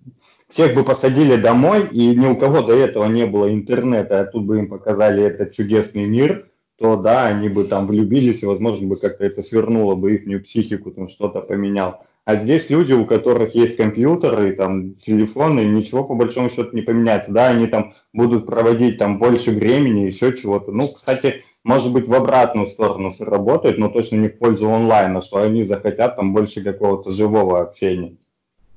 всех 0.49 0.75
бы 0.75 0.85
посадили 0.85 1.35
домой, 1.35 1.89
и 1.91 2.15
ни 2.15 2.27
у 2.27 2.37
кого 2.37 2.63
до 2.63 2.75
этого 2.75 3.07
не 3.07 3.27
было 3.27 3.53
интернета, 3.53 4.21
а 4.21 4.25
тут 4.25 4.45
бы 4.45 4.59
им 4.59 4.69
показали 4.69 5.25
этот 5.25 5.53
чудесный 5.53 6.07
мир, 6.07 6.49
то 6.79 6.97
да, 6.97 7.27
они 7.27 7.49
бы 7.49 7.65
там 7.65 7.87
влюбились, 7.87 8.43
и, 8.43 8.47
возможно, 8.47 8.89
бы 8.89 8.97
как-то 8.97 9.25
это 9.25 9.41
свернуло 9.43 9.95
бы 9.95 10.15
их 10.15 10.45
психику, 10.45 10.91
там 10.91 11.09
что-то 11.09 11.41
поменял. 11.41 12.03
А 12.27 12.37
здесь 12.37 12.69
люди, 12.69 12.93
у 12.93 13.07
которых 13.07 13.55
есть 13.55 13.77
компьютеры, 13.77 14.55
там, 14.55 14.95
телефоны, 14.95 15.61
ничего 15.61 16.05
по 16.05 16.15
большому 16.15 16.51
счету 16.51 16.77
не 16.77 16.83
поменяется. 16.83 17.33
Да, 17.33 17.49
они 17.49 17.67
там 17.67 17.95
будут 18.13 18.47
проводить 18.47 18.99
там 18.99 19.19
больше 19.19 19.53
времени, 19.53 20.01
еще 20.01 20.37
чего-то. 20.37 20.71
Ну, 20.71 20.89
кстати, 20.89 21.45
может 21.65 21.93
быть, 21.93 22.09
в 22.09 22.15
обратную 22.15 22.67
сторону 22.67 23.11
сработает, 23.11 23.79
но 23.79 23.89
точно 23.89 24.17
не 24.17 24.29
в 24.29 24.39
пользу 24.39 24.71
онлайна, 24.71 25.23
что 25.23 25.41
они 25.41 25.65
захотят 25.65 26.17
там 26.17 26.35
больше 26.35 26.63
какого-то 26.63 27.11
живого 27.11 27.63
общения. 27.63 28.17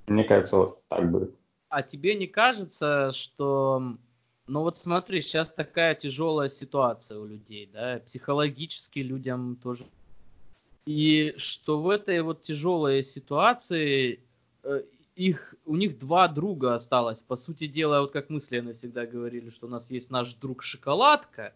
Мне 0.07 0.23
кажется, 0.23 0.57
вот 0.57 0.79
так 0.87 1.11
будет. 1.11 1.35
А 1.69 1.83
тебе 1.83 2.15
не 2.15 2.27
кажется, 2.27 3.11
что 3.13 3.95
ну 4.49 4.63
вот 4.63 4.77
смотри, 4.77 5.21
сейчас 5.21 5.51
такая 5.51 5.93
тяжелая 5.93 6.49
ситуация 6.49 7.19
у 7.19 7.25
людей, 7.25 7.69
да, 7.71 8.01
психологически 8.05 8.99
людям 8.99 9.55
тоже. 9.61 9.85
И 10.85 11.35
что 11.37 11.81
в 11.81 11.89
этой 11.89 12.21
вот 12.21 12.43
тяжелой 12.43 13.03
ситуации 13.03 14.19
э, 14.63 14.83
их, 15.15 15.53
у 15.65 15.75
них 15.75 15.99
два 15.99 16.27
друга 16.27 16.73
осталось. 16.73 17.21
По 17.21 17.35
сути 17.35 17.67
дела, 17.67 18.01
вот 18.01 18.11
как 18.11 18.31
мы 18.31 18.39
с 18.39 18.49
Леной 18.49 18.73
всегда 18.73 19.05
говорили, 19.05 19.51
что 19.51 19.67
у 19.67 19.69
нас 19.69 19.91
есть 19.91 20.09
наш 20.09 20.33
друг 20.33 20.63
шоколадка. 20.63 21.53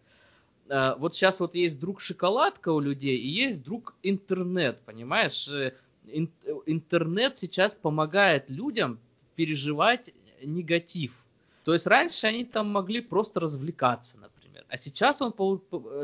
Э, 0.68 0.94
вот 0.96 1.16
сейчас 1.16 1.40
вот 1.40 1.56
есть 1.56 1.80
друг 1.80 2.00
шоколадка 2.00 2.68
у 2.68 2.78
людей 2.78 3.16
и 3.16 3.26
есть 3.26 3.64
друг 3.64 3.96
интернет, 4.04 4.78
понимаешь? 4.84 5.48
Э, 5.48 5.72
интернет 6.06 7.38
сейчас 7.38 7.74
помогает 7.74 8.48
людям 8.48 9.00
переживать 9.34 10.10
негатив 10.44 11.23
то 11.64 11.72
есть 11.72 11.86
раньше 11.86 12.26
они 12.26 12.44
там 12.44 12.68
могли 12.68 13.00
просто 13.00 13.40
развлекаться, 13.40 14.18
например. 14.18 14.64
А 14.68 14.76
сейчас 14.76 15.22
он 15.22 15.32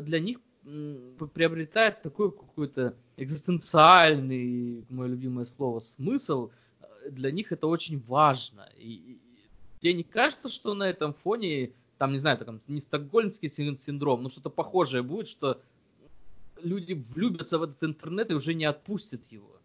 для 0.03 0.19
них 0.19 0.39
приобретает 1.35 2.03
такой 2.03 2.31
какой-то 2.31 2.95
экзистенциальный, 3.17 4.85
мое 4.89 5.09
любимое 5.09 5.45
слово, 5.45 5.81
смысл. 5.81 6.51
Для 7.09 7.31
них 7.31 7.53
это 7.53 7.67
очень 7.67 8.01
важно. 8.07 8.69
И, 8.77 9.19
тебе 9.81 9.95
не 9.95 10.05
кажется, 10.05 10.49
что 10.49 10.75
на 10.75 10.89
этом 10.89 11.15
фоне, 11.15 11.73
там, 11.99 12.13
не 12.13 12.19
знаю, 12.19 12.39
там, 12.39 12.61
не 12.67 12.81
стокгольмский 12.81 13.49
синдром, 13.49 14.23
но 14.23 14.29
что-то 14.29 14.51
похожее 14.51 15.03
будет, 15.03 15.29
что 15.29 15.61
люди 16.63 16.93
влюбятся 16.93 17.59
в 17.59 17.63
этот 17.63 17.83
интернет 17.83 18.31
и 18.31 18.35
уже 18.35 18.55
не 18.55 18.65
отпустят 18.65 19.21
его? 19.31 19.60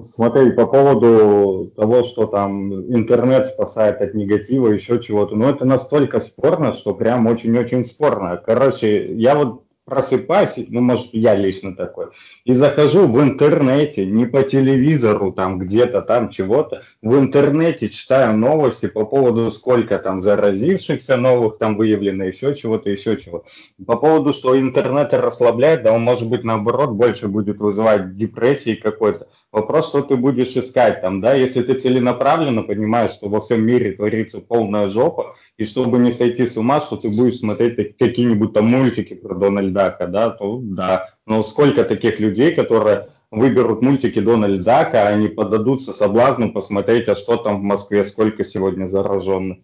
Смотри, 0.00 0.52
по 0.52 0.66
поводу 0.66 1.70
того, 1.76 2.02
что 2.02 2.26
там 2.26 2.72
интернет 2.94 3.44
спасает 3.44 4.00
от 4.00 4.14
негатива, 4.14 4.68
еще 4.68 4.98
чего-то, 4.98 5.36
ну 5.36 5.46
это 5.50 5.66
настолько 5.66 6.18
спорно, 6.18 6.72
что 6.72 6.94
прям 6.94 7.26
очень-очень 7.26 7.84
спорно. 7.84 8.38
Короче, 8.38 9.14
я 9.14 9.34
вот 9.34 9.64
просыпаюсь, 9.84 10.58
ну, 10.68 10.80
может, 10.80 11.08
я 11.12 11.34
лично 11.34 11.74
такой, 11.74 12.06
и 12.44 12.52
захожу 12.52 13.06
в 13.06 13.20
интернете, 13.20 14.06
не 14.06 14.26
по 14.26 14.42
телевизору, 14.42 15.32
там, 15.32 15.58
где-то 15.58 16.02
там 16.02 16.30
чего-то, 16.30 16.82
в 17.02 17.18
интернете 17.18 17.88
читаю 17.88 18.36
новости 18.36 18.86
по 18.86 19.04
поводу, 19.04 19.50
сколько 19.50 19.98
там 19.98 20.20
заразившихся 20.20 21.16
новых 21.16 21.58
там 21.58 21.76
выявлено, 21.76 22.24
еще 22.24 22.54
чего-то, 22.54 22.90
еще 22.90 23.16
чего. 23.16 23.44
По 23.84 23.96
поводу, 23.96 24.32
что 24.32 24.58
интернет 24.58 25.12
расслабляет, 25.14 25.82
да 25.82 25.92
он, 25.92 26.02
может 26.02 26.28
быть, 26.28 26.44
наоборот, 26.44 26.90
больше 26.90 27.28
будет 27.28 27.60
вызывать 27.60 28.16
депрессии 28.16 28.74
какой-то. 28.74 29.26
Вопрос, 29.50 29.88
что 29.88 30.02
ты 30.02 30.16
будешь 30.16 30.56
искать 30.56 31.00
там, 31.00 31.20
да, 31.20 31.34
если 31.34 31.62
ты 31.62 31.74
целенаправленно 31.74 32.62
понимаешь, 32.62 33.10
что 33.10 33.28
во 33.28 33.40
всем 33.40 33.64
мире 33.64 33.92
творится 33.92 34.40
полная 34.40 34.88
жопа, 34.88 35.34
и 35.58 35.64
чтобы 35.64 35.98
не 35.98 36.12
сойти 36.12 36.46
с 36.46 36.56
ума, 36.56 36.80
что 36.80 36.96
ты 36.96 37.08
будешь 37.08 37.38
смотреть 37.38 37.96
какие-нибудь 37.98 38.52
там 38.52 38.66
мультики 38.66 39.14
про 39.14 39.34
Дональда 39.34 39.81
Дака, 39.82 40.06
да, 40.06 40.30
то 40.30 40.60
да. 40.62 41.08
Но 41.26 41.42
сколько 41.42 41.84
таких 41.84 42.20
людей, 42.20 42.54
которые 42.54 43.06
выберут 43.30 43.82
мультики 43.82 44.20
Дональда 44.20 44.64
Дака, 44.64 45.02
а 45.02 45.08
они 45.08 45.28
подадутся 45.28 45.92
соблазну 45.92 46.52
посмотреть, 46.52 47.08
а 47.08 47.14
что 47.14 47.36
там 47.36 47.60
в 47.60 47.62
Москве, 47.62 48.04
сколько 48.04 48.44
сегодня 48.44 48.86
зараженных? 48.86 49.58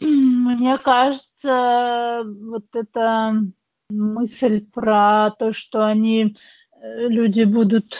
Мне 0.00 0.78
кажется, 0.78 2.24
вот 2.24 2.64
эта 2.74 3.34
мысль 3.90 4.64
про 4.72 5.30
то, 5.38 5.52
что 5.52 5.86
они, 5.86 6.36
э, 6.80 7.08
люди 7.08 7.44
будут 7.44 7.96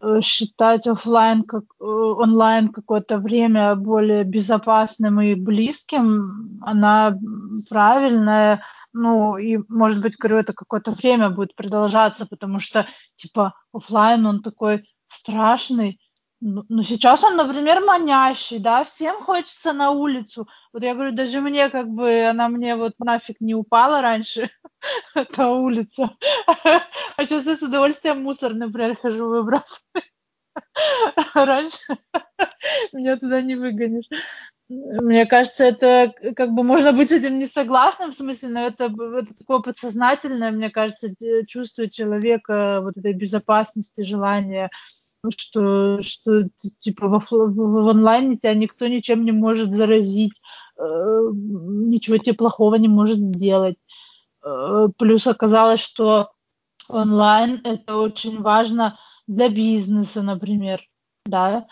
э, 0.00 0.20
считать 0.20 0.86
офлайн 0.86 1.42
как 1.42 1.64
э, 1.80 1.84
онлайн 1.84 2.68
какое-то 2.68 3.18
время 3.18 3.74
более 3.74 4.24
безопасным 4.24 5.20
и 5.20 5.34
близким, 5.34 6.60
она 6.62 7.18
правильная 7.68 8.62
ну, 8.94 9.36
и, 9.36 9.58
может 9.68 10.00
быть, 10.00 10.16
говорю, 10.16 10.38
это 10.38 10.52
какое-то 10.52 10.92
время 10.92 11.30
будет 11.30 11.54
продолжаться, 11.54 12.26
потому 12.26 12.58
что, 12.60 12.86
типа, 13.16 13.54
офлайн 13.72 14.24
он 14.26 14.42
такой 14.42 14.84
страшный, 15.08 16.00
ну, 16.40 16.64
ну, 16.68 16.82
сейчас 16.82 17.24
он, 17.24 17.36
например, 17.36 17.80
манящий, 17.80 18.58
да, 18.58 18.84
всем 18.84 19.22
хочется 19.24 19.72
на 19.72 19.90
улицу. 19.92 20.46
Вот 20.72 20.82
я 20.82 20.94
говорю, 20.94 21.12
даже 21.12 21.40
мне 21.40 21.70
как 21.70 21.88
бы, 21.88 22.24
она 22.24 22.48
мне 22.48 22.76
вот 22.76 22.92
нафиг 22.98 23.40
не 23.40 23.54
упала 23.54 24.02
раньше, 24.02 24.50
эта 25.14 25.48
улица. 25.48 26.10
А 27.16 27.24
сейчас 27.24 27.46
я 27.46 27.56
с 27.56 27.62
удовольствием 27.62 28.22
мусор, 28.22 28.52
например, 28.52 28.96
хожу 28.96 29.26
выбрасывать. 29.28 30.12
Раньше 31.34 31.98
меня 32.92 33.16
туда 33.16 33.40
не 33.40 33.56
выгонишь. 33.56 34.08
Мне 34.68 35.26
кажется, 35.26 35.64
это 35.64 36.12
как 36.34 36.52
бы 36.52 36.62
можно 36.62 36.92
быть 36.92 37.10
с 37.10 37.12
этим 37.12 37.38
не 37.38 37.46
согласным, 37.46 38.10
в 38.10 38.14
смысле, 38.14 38.48
но 38.48 38.60
это, 38.60 38.84
это 38.84 39.34
такое 39.38 39.58
подсознательное, 39.58 40.50
мне 40.52 40.70
кажется, 40.70 41.08
чувствует 41.46 41.92
человека 41.92 42.80
вот 42.82 42.96
этой 42.96 43.12
безопасности, 43.12 44.02
желания, 44.02 44.70
что, 45.36 46.00
что 46.00 46.48
типа 46.80 47.08
в, 47.08 47.30
в, 47.30 47.84
в 47.84 47.88
онлайне 47.88 48.36
тебя 48.36 48.54
никто 48.54 48.86
ничем 48.86 49.24
не 49.24 49.32
может 49.32 49.74
заразить, 49.74 50.40
э, 50.78 50.82
ничего 50.82 52.16
тебе 52.16 52.34
плохого 52.34 52.76
не 52.76 52.88
может 52.88 53.18
сделать. 53.18 53.76
Э, 54.44 54.88
плюс 54.96 55.26
оказалось, 55.26 55.80
что 55.80 56.32
онлайн 56.88 57.60
это 57.64 57.96
очень 57.96 58.40
важно 58.40 58.98
для 59.26 59.48
бизнеса, 59.48 60.22
например, 60.22 60.80
да, 61.26 61.66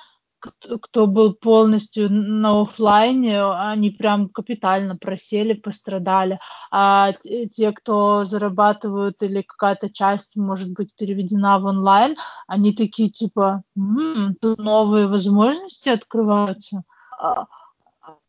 кто 0.80 1.06
был 1.06 1.34
полностью 1.34 2.10
на 2.10 2.62
офлайне, 2.62 3.42
они 3.42 3.90
прям 3.90 4.28
капитально 4.28 4.96
просели, 4.96 5.52
пострадали. 5.52 6.38
А 6.70 7.12
те, 7.54 7.72
кто 7.72 8.24
зарабатывают 8.24 9.22
или 9.22 9.42
какая-то 9.42 9.90
часть 9.90 10.36
может 10.36 10.72
быть 10.72 10.94
переведена 10.96 11.58
в 11.58 11.64
онлайн, 11.66 12.16
они 12.46 12.74
такие 12.74 13.10
типа, 13.10 13.62
м-м, 13.76 14.36
тут 14.40 14.58
новые 14.58 15.06
возможности 15.06 15.88
открываются. 15.88 16.82
А, 17.20 17.46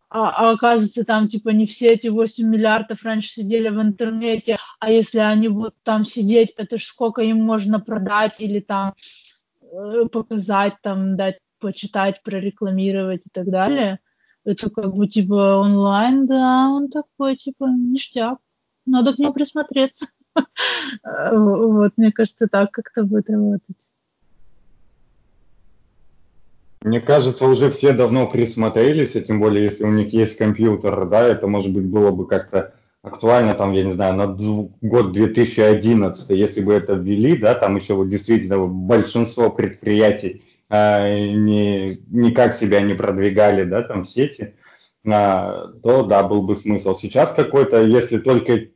а, 0.09 0.29
а 0.29 0.51
оказывается, 0.51 1.03
там 1.03 1.27
типа 1.27 1.49
не 1.49 1.65
все 1.65 1.87
эти 1.87 2.07
8 2.07 2.47
миллиардов 2.47 3.03
раньше 3.03 3.29
сидели 3.29 3.69
в 3.69 3.81
интернете, 3.81 4.59
а 4.79 4.91
если 4.91 5.17
они 5.17 5.47
будут 5.47 5.73
там 5.81 6.05
сидеть, 6.05 6.53
это 6.55 6.77
ж 6.77 6.83
сколько 6.83 7.23
им 7.23 7.43
можно 7.43 7.79
продать 7.79 8.39
или 8.39 8.59
там 8.59 8.93
э, 9.61 10.05
показать, 10.11 10.75
там 10.83 11.17
дать 11.17 11.39
почитать, 11.63 12.21
прорекламировать 12.23 13.25
и 13.25 13.29
так 13.31 13.49
далее. 13.49 13.99
Это 14.43 14.69
как 14.69 14.93
бы 14.93 15.07
типа 15.07 15.55
онлайн, 15.55 16.27
да, 16.27 16.67
он 16.69 16.89
такой 16.89 17.37
типа 17.37 17.65
ништяк. 17.65 18.39
Надо 18.85 19.13
к 19.13 19.17
нему 19.17 19.33
присмотреться. 19.33 20.07
Вот, 21.31 21.93
мне 21.95 22.11
кажется, 22.11 22.47
так 22.47 22.71
как-то 22.71 23.03
будет 23.03 23.29
работать. 23.29 23.77
Мне 26.81 26.99
кажется, 26.99 27.47
уже 27.47 27.69
все 27.69 27.93
давно 27.93 28.27
присмотрелись, 28.27 29.11
тем 29.11 29.39
более, 29.39 29.63
если 29.63 29.85
у 29.85 29.91
них 29.91 30.11
есть 30.11 30.37
компьютер, 30.37 31.07
да, 31.07 31.25
это, 31.27 31.47
может 31.47 31.71
быть, 31.71 31.85
было 31.85 32.11
бы 32.11 32.27
как-то 32.27 32.73
актуально, 33.03 33.53
там, 33.53 33.73
я 33.73 33.83
не 33.83 33.91
знаю, 33.91 34.15
на 34.15 34.27
год 34.27 35.13
2011, 35.13 36.29
если 36.31 36.61
бы 36.61 36.73
это 36.73 36.93
ввели, 36.93 37.37
да, 37.37 37.53
там 37.53 37.75
еще 37.75 37.93
вот 37.93 38.09
действительно 38.09 38.65
большинство 38.65 39.49
предприятий 39.51 40.41
а, 40.75 41.07
не, 41.07 41.99
никак 42.09 42.55
себя 42.55 42.81
не 42.81 42.95
продвигали, 42.95 43.63
да, 43.63 43.83
там 43.83 44.01
в 44.01 44.09
сети, 44.09 44.55
а, 45.05 45.67
то 45.83 46.01
да, 46.01 46.23
был 46.23 46.41
бы 46.41 46.55
смысл. 46.55 46.95
Сейчас 46.95 47.31
какой-то, 47.31 47.83
если 47.83 48.17
только 48.17 48.69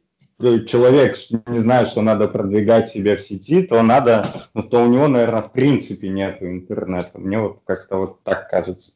человек 0.68 1.18
не 1.48 1.58
знает, 1.58 1.88
что 1.88 2.04
надо 2.04 2.28
продвигать 2.28 2.88
себя 2.88 3.18
в 3.18 3.22
сети, 3.22 3.64
то 3.64 3.82
надо, 3.82 4.32
то 4.70 4.84
у 4.84 4.88
него, 4.88 5.08
наверное, 5.08 5.42
в 5.42 5.52
принципе 5.52 6.10
нет 6.10 6.38
интернета. 6.44 7.18
Мне 7.18 7.40
вот 7.40 7.62
как-то 7.66 7.98
вот 7.98 8.24
так 8.24 8.48
кажется. 8.48 8.92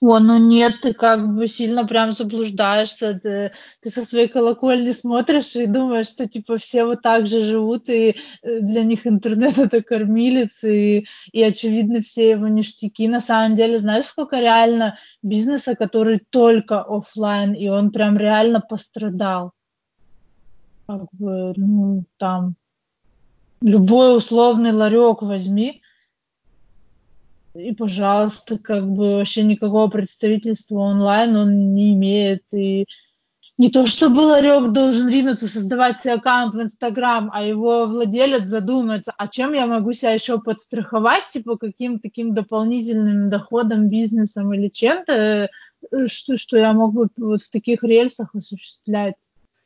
О, 0.00 0.20
ну 0.20 0.38
нет, 0.38 0.74
ты 0.80 0.94
как 0.94 1.34
бы 1.34 1.48
сильно 1.48 1.84
прям 1.84 2.12
заблуждаешься. 2.12 3.18
Ты, 3.20 3.50
ты 3.80 3.90
со 3.90 4.04
своей 4.04 4.28
колокольни 4.28 4.92
смотришь 4.92 5.56
и 5.56 5.66
думаешь, 5.66 6.06
что 6.06 6.28
типа 6.28 6.56
все 6.58 6.84
вот 6.84 7.02
так 7.02 7.26
же 7.26 7.40
живут, 7.40 7.88
и 7.88 8.10
э, 8.42 8.60
для 8.60 8.84
них 8.84 9.08
интернет 9.08 9.58
это 9.58 9.82
кормилец, 9.82 10.62
и, 10.62 11.04
и 11.32 11.42
очевидно 11.42 12.02
все 12.02 12.30
его 12.30 12.46
ништяки. 12.46 13.08
На 13.08 13.20
самом 13.20 13.56
деле, 13.56 13.78
знаешь, 13.78 14.04
сколько 14.04 14.38
реально 14.38 14.98
бизнеса, 15.22 15.74
который 15.74 16.20
только 16.30 16.80
офлайн, 16.80 17.54
и 17.54 17.68
он 17.68 17.90
прям 17.90 18.16
реально 18.16 18.60
пострадал. 18.60 19.52
Как 20.86 21.06
бы, 21.12 21.54
ну, 21.56 22.04
там, 22.18 22.54
любой 23.60 24.16
условный 24.16 24.70
ларек 24.70 25.22
возьми, 25.22 25.82
и, 27.58 27.74
пожалуйста, 27.74 28.58
как 28.58 28.88
бы 28.88 29.16
вообще 29.16 29.42
никакого 29.42 29.88
представительства 29.88 30.76
онлайн 30.76 31.36
он 31.36 31.74
не 31.74 31.94
имеет. 31.94 32.42
И 32.52 32.86
не 33.56 33.70
то, 33.70 33.86
чтобы 33.86 34.20
ларек 34.20 34.72
должен 34.72 35.08
ринуться 35.08 35.48
создавать 35.48 35.98
себе 35.98 36.14
аккаунт 36.14 36.54
в 36.54 36.62
Инстаграм, 36.62 37.28
а 37.32 37.42
его 37.42 37.86
владелец 37.86 38.44
задумается, 38.44 39.12
а 39.18 39.26
чем 39.26 39.52
я 39.52 39.66
могу 39.66 39.92
себя 39.92 40.12
еще 40.12 40.40
подстраховать, 40.40 41.28
типа 41.30 41.56
каким 41.56 41.98
таким 41.98 42.34
дополнительным 42.34 43.30
доходом, 43.30 43.88
бизнесом 43.88 44.54
или 44.54 44.68
чем-то, 44.68 45.48
э, 45.90 46.06
что, 46.06 46.36
что 46.36 46.56
я 46.56 46.72
могу 46.72 47.08
вот 47.16 47.40
в 47.40 47.50
таких 47.50 47.82
рельсах 47.82 48.34
осуществлять. 48.34 49.16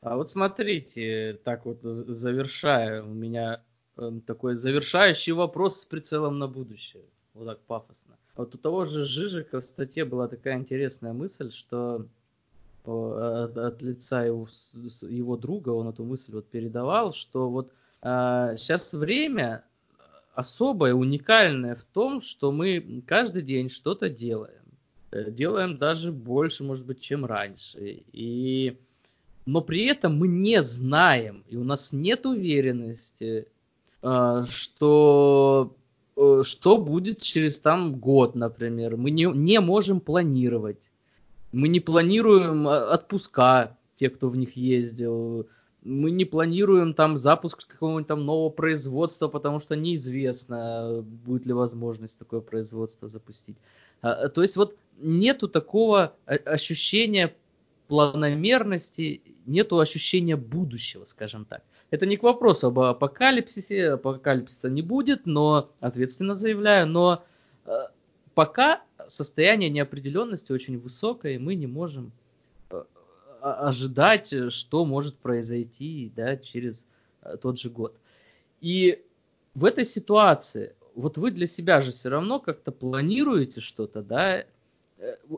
А 0.01 0.17
вот 0.17 0.31
смотрите, 0.31 1.39
так 1.45 1.67
вот 1.67 1.81
завершая, 1.83 3.03
у 3.03 3.13
меня 3.13 3.61
э, 3.99 4.11
такой 4.27 4.57
завершающий 4.57 5.35
вопрос 5.35 5.83
с 5.83 5.85
прицелом 5.85 6.39
на 6.39 6.49
будущее 6.49 7.05
вот 7.35 7.47
так 7.47 7.61
пафосно. 7.61 8.17
Вот 8.37 8.55
у 8.55 8.59
того 8.59 8.85
же 8.85 9.05
Жижика 9.05 9.61
в 9.61 9.67
статье 9.67 10.05
была 10.05 10.29
такая 10.29 10.59
интересная 10.59 11.13
мысль, 11.13 11.51
что 11.51 12.07
от, 12.85 13.57
от 13.57 13.83
лица 13.83 14.25
его, 14.25 14.49
его 15.09 15.37
друга 15.37 15.71
он 15.71 15.89
эту 15.89 16.05
мысль 16.05 16.33
вот 16.33 16.49
передавал, 16.49 17.13
что 17.13 17.49
вот 17.49 17.73
а, 18.01 18.57
сейчас 18.57 18.93
время 18.93 19.65
особое, 20.35 20.95
уникальное 20.95 21.75
в 21.75 21.85
том, 21.85 22.21
что 22.21 22.53
мы 22.53 23.03
каждый 23.07 23.43
день 23.43 23.69
что-то 23.69 24.09
делаем. 24.09 24.63
Э, 25.11 25.31
делаем 25.31 25.77
даже 25.77 26.11
больше, 26.11 26.65
может 26.65 26.87
быть, 26.87 27.01
чем 27.01 27.25
раньше. 27.25 28.03
И... 28.13 28.79
Но 29.45 29.61
при 29.61 29.87
этом 29.87 30.17
мы 30.17 30.29
не 30.29 30.63
знаем, 30.63 31.45
и 31.49 31.57
у 31.57 31.65
нас 31.65 31.93
нет 31.93 32.27
уверенности, 32.27 33.47
а, 34.01 34.45
что 34.45 35.77
Э, 35.77 35.82
что 36.17 36.79
будет 36.79 37.21
через 37.21 37.59
там 37.59 37.97
год, 37.97 38.35
например. 38.35 38.97
Мы 38.97 39.11
не, 39.11 39.25
не 39.25 39.61
можем 39.61 40.01
планировать. 40.01 40.81
Мы 41.53 41.69
не 41.69 41.81
планируем 41.81 42.67
а, 42.67 42.95
отпуска, 42.95 43.77
те, 43.97 44.11
кто 44.11 44.29
в 44.29 44.37
них 44.37 44.57
ездил. 44.57 45.47
Мы 45.83 46.11
не 46.11 46.25
планируем 46.25 46.95
там 46.95 47.19
запуск 47.19 47.67
какого-нибудь 47.67 48.07
там 48.07 48.25
нового 48.25 48.51
производства, 48.51 49.29
потому 49.29 49.61
что 49.61 49.77
неизвестно, 49.77 51.05
будет 51.25 51.47
ли 51.47 51.53
возможность 51.53 52.19
такое 52.19 52.41
производство 52.41 53.09
запустить. 53.09 53.57
А, 54.01 54.29
то 54.29 54.43
есть 54.43 54.57
вот 54.57 54.77
нету 54.99 55.49
такого 55.49 56.15
ощущения 56.27 57.35
планомерности, 57.93 59.21
нету 59.45 59.79
ощущения 59.79 60.35
будущего, 60.35 61.05
скажем 61.05 61.45
так. 61.45 61.63
Это 61.91 62.07
не 62.07 62.17
к 62.17 62.23
вопросу 62.23 62.69
об 62.69 62.79
апокалипсисе, 62.79 63.91
апокалипсиса 63.91 64.71
не 64.71 64.81
будет, 64.81 65.27
но, 65.27 65.71
ответственно 65.79 66.35
заявляю, 66.35 66.87
но 66.87 67.23
э, 67.67 67.71
пока 68.35 68.81
состояние 69.09 69.69
неопределенности 69.69 70.53
очень 70.53 70.79
высокое, 70.79 71.33
и 71.35 71.39
мы 71.39 71.55
не 71.55 71.67
можем 71.67 72.13
э, 72.71 72.83
ожидать, 73.43 74.33
что 74.51 74.87
может 74.87 75.19
произойти 75.19 76.11
да, 76.17 76.39
через 76.39 76.87
э, 77.21 77.37
тот 77.43 77.59
же 77.59 77.69
год. 77.69 77.95
И 78.63 79.05
в 79.55 79.67
этой 79.67 79.85
ситуации, 79.85 80.75
вот 80.95 81.19
вы 81.19 81.31
для 81.31 81.47
себя 81.47 81.83
же 81.83 81.93
все 81.93 82.09
равно 82.09 82.41
как-то 82.41 82.73
планируете 82.73 83.61
что-то, 83.61 84.01
да, 84.01 84.47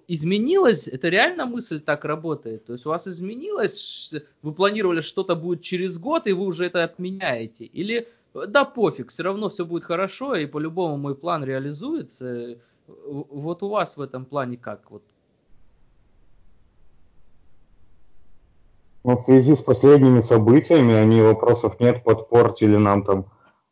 изменилось, 0.08 0.88
это 0.88 1.08
реально 1.08 1.46
мысль 1.46 1.80
так 1.80 2.04
работает? 2.04 2.66
То 2.66 2.72
есть 2.74 2.86
у 2.86 2.90
вас 2.90 3.08
изменилось, 3.08 4.12
вы 4.42 4.52
планировали 4.52 5.00
что-то 5.00 5.34
будет 5.34 5.62
через 5.62 5.98
год, 5.98 6.26
и 6.26 6.32
вы 6.32 6.44
уже 6.44 6.66
это 6.66 6.84
отменяете? 6.84 7.64
Или 7.64 8.08
да 8.34 8.64
пофиг, 8.64 9.10
все 9.10 9.22
равно 9.22 9.48
все 9.48 9.64
будет 9.64 9.84
хорошо, 9.84 10.34
и 10.34 10.46
по-любому 10.46 10.96
мой 10.96 11.14
план 11.14 11.44
реализуется? 11.44 12.56
Вот 12.86 13.62
у 13.62 13.68
вас 13.68 13.96
в 13.96 14.00
этом 14.00 14.24
плане 14.24 14.56
как? 14.56 14.90
Вот 14.90 15.02
Ну, 19.04 19.18
в 19.18 19.24
связи 19.24 19.54
с 19.54 19.60
последними 19.60 20.20
событиями, 20.20 20.94
они 20.94 21.20
вопросов 21.20 21.78
нет, 21.78 22.02
подпортили 22.02 22.76
нам 22.76 23.04
там 23.04 23.26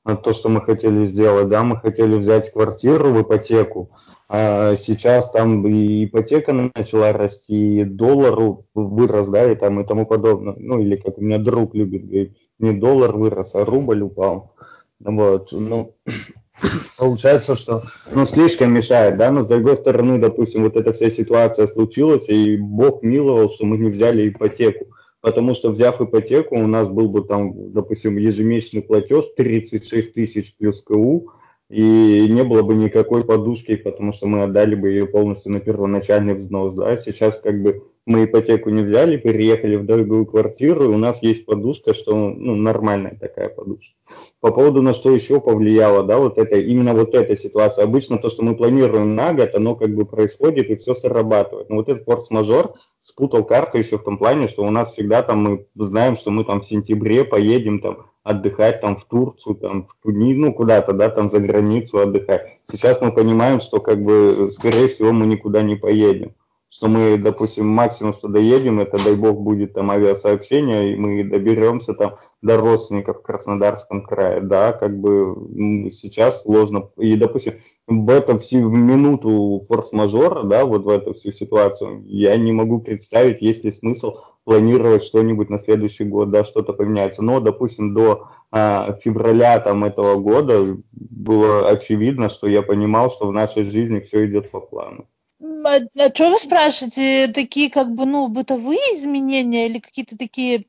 то, 0.04 0.32
что 0.32 0.48
мы 0.48 0.60
хотели 0.60 1.06
сделать, 1.06 1.48
да, 1.48 1.62
мы 1.62 1.76
хотели 1.76 2.16
взять 2.16 2.52
квартиру 2.52 3.12
в 3.12 3.22
ипотеку, 3.22 3.90
а 4.28 4.74
сейчас 4.74 5.30
там 5.30 5.66
и 5.66 6.06
ипотека 6.06 6.52
начала 6.74 7.12
расти, 7.12 7.80
и 7.80 7.84
доллар 7.84 8.56
вырос, 8.74 9.28
да, 9.28 9.50
и 9.50 9.54
там 9.54 9.80
и 9.80 9.86
тому 9.86 10.04
подобное, 10.06 10.54
ну, 10.58 10.80
или 10.80 10.96
как 10.96 11.18
у 11.18 11.22
меня 11.22 11.38
друг 11.38 11.74
любит 11.74 12.04
говорить, 12.04 12.36
не 12.58 12.72
доллар 12.72 13.16
вырос, 13.16 13.54
а 13.54 13.64
рубль 13.64 14.02
упал, 14.02 14.54
вот, 14.98 15.52
ну, 15.52 15.94
получается, 16.98 17.54
что, 17.54 17.84
ну, 18.12 18.26
слишком 18.26 18.72
мешает, 18.72 19.16
да, 19.18 19.30
но 19.30 19.44
с 19.44 19.46
другой 19.46 19.76
стороны, 19.76 20.18
допустим, 20.18 20.64
вот 20.64 20.74
эта 20.74 20.92
вся 20.92 21.10
ситуация 21.10 21.68
случилась, 21.68 22.28
и 22.28 22.56
Бог 22.56 23.04
миловал, 23.04 23.50
что 23.50 23.66
мы 23.66 23.78
не 23.78 23.90
взяли 23.90 24.28
ипотеку, 24.28 24.86
потому 25.22 25.54
что 25.54 25.70
взяв 25.70 26.02
ипотеку, 26.02 26.56
у 26.56 26.66
нас 26.66 26.90
был 26.90 27.08
бы 27.08 27.24
там, 27.24 27.72
допустим, 27.72 28.18
ежемесячный 28.18 28.82
платеж 28.82 29.24
36 29.34 30.12
тысяч 30.12 30.54
плюс 30.56 30.82
КУ, 30.82 31.30
и 31.70 32.28
не 32.28 32.44
было 32.44 32.62
бы 32.62 32.74
никакой 32.74 33.24
подушки, 33.24 33.76
потому 33.76 34.12
что 34.12 34.26
мы 34.26 34.42
отдали 34.42 34.74
бы 34.74 34.90
ее 34.90 35.06
полностью 35.06 35.52
на 35.52 35.60
первоначальный 35.60 36.34
взнос, 36.34 36.74
да, 36.74 36.96
сейчас 36.96 37.40
как 37.40 37.62
бы 37.62 37.84
мы 38.04 38.24
ипотеку 38.24 38.70
не 38.70 38.82
взяли, 38.82 39.16
переехали 39.16 39.76
в 39.76 39.86
дорогую 39.86 40.26
квартиру, 40.26 40.84
и 40.84 40.88
у 40.88 40.98
нас 40.98 41.22
есть 41.22 41.46
подушка, 41.46 41.94
что 41.94 42.14
ну, 42.14 42.56
нормальная 42.56 43.16
такая 43.18 43.48
подушка. 43.48 43.94
По 44.40 44.50
поводу 44.50 44.82
на 44.82 44.92
что 44.92 45.12
еще 45.12 45.40
повлияло, 45.40 46.02
да, 46.02 46.18
вот 46.18 46.36
это, 46.36 46.56
именно 46.56 46.94
вот 46.94 47.14
эта 47.14 47.36
ситуация. 47.36 47.84
Обычно 47.84 48.18
то, 48.18 48.28
что 48.28 48.42
мы 48.42 48.56
планируем 48.56 49.14
на 49.14 49.32
год, 49.32 49.54
оно 49.54 49.76
как 49.76 49.94
бы 49.94 50.04
происходит 50.04 50.68
и 50.70 50.76
все 50.76 50.94
срабатывает. 50.94 51.70
Но 51.70 51.76
вот 51.76 51.88
этот 51.88 52.04
форс-мажор 52.04 52.74
спутал 53.00 53.44
карту 53.44 53.78
еще 53.78 53.98
в 53.98 54.02
том 54.02 54.18
плане, 54.18 54.48
что 54.48 54.64
у 54.64 54.70
нас 54.70 54.92
всегда 54.92 55.22
там 55.22 55.42
мы 55.42 55.66
знаем, 55.76 56.16
что 56.16 56.32
мы 56.32 56.44
там 56.44 56.60
в 56.60 56.66
сентябре 56.66 57.24
поедем 57.24 57.78
там 57.78 58.06
отдыхать 58.24 58.80
там 58.80 58.96
в 58.96 59.04
Турцию, 59.04 59.56
там 59.56 59.88
в 60.02 60.10
ну 60.10 60.52
куда-то, 60.52 60.92
да, 60.92 61.08
там 61.08 61.30
за 61.30 61.38
границу 61.38 61.98
отдыхать. 61.98 62.58
Сейчас 62.64 63.00
мы 63.00 63.12
понимаем, 63.12 63.60
что 63.60 63.80
как 63.80 64.02
бы 64.02 64.48
скорее 64.52 64.88
всего 64.88 65.12
мы 65.12 65.26
никуда 65.26 65.62
не 65.62 65.76
поедем 65.76 66.34
что 66.72 66.88
мы, 66.88 67.18
допустим, 67.18 67.68
максимум, 67.68 68.14
что 68.14 68.28
доедем, 68.28 68.80
это, 68.80 68.96
дай 69.04 69.14
бог, 69.14 69.38
будет 69.38 69.74
там 69.74 69.90
авиасообщение, 69.90 70.94
и 70.94 70.96
мы 70.96 71.22
доберемся 71.22 71.92
там 71.92 72.16
до 72.40 72.56
родственников 72.56 73.18
в 73.18 73.22
Краснодарском 73.22 74.02
крае, 74.02 74.40
да, 74.40 74.72
как 74.72 74.98
бы 74.98 75.90
сейчас 75.90 76.42
сложно, 76.42 76.88
и, 76.96 77.14
допустим, 77.16 77.54
в 77.86 78.08
этом 78.08 78.38
всю 78.38 78.70
минуту 78.70 79.60
форс-мажора, 79.68 80.44
да, 80.44 80.64
вот 80.64 80.84
в 80.84 80.88
эту 80.88 81.12
всю 81.12 81.30
ситуацию, 81.30 82.04
я 82.06 82.38
не 82.38 82.52
могу 82.52 82.80
представить, 82.80 83.42
есть 83.42 83.64
ли 83.64 83.70
смысл 83.70 84.16
планировать 84.44 85.04
что-нибудь 85.04 85.50
на 85.50 85.58
следующий 85.58 86.04
год, 86.04 86.30
да, 86.30 86.42
что-то 86.42 86.72
поменяется, 86.72 87.22
но, 87.22 87.40
допустим, 87.40 87.92
до 87.92 88.28
а, 88.50 88.98
февраля 89.02 89.60
там 89.60 89.84
этого 89.84 90.18
года 90.18 90.78
было 90.92 91.68
очевидно, 91.68 92.30
что 92.30 92.46
я 92.46 92.62
понимал, 92.62 93.10
что 93.10 93.26
в 93.26 93.32
нашей 93.32 93.64
жизни 93.64 94.00
все 94.00 94.24
идет 94.24 94.50
по 94.50 94.60
плану. 94.60 95.06
А, 95.42 95.80
а 95.96 96.14
что 96.14 96.30
вы 96.30 96.38
спрашиваете? 96.38 97.28
Такие 97.28 97.70
как 97.70 97.92
бы, 97.92 98.06
ну, 98.06 98.28
бытовые 98.28 98.78
изменения 98.96 99.66
или 99.68 99.80
какие-то 99.80 100.16
такие, 100.16 100.66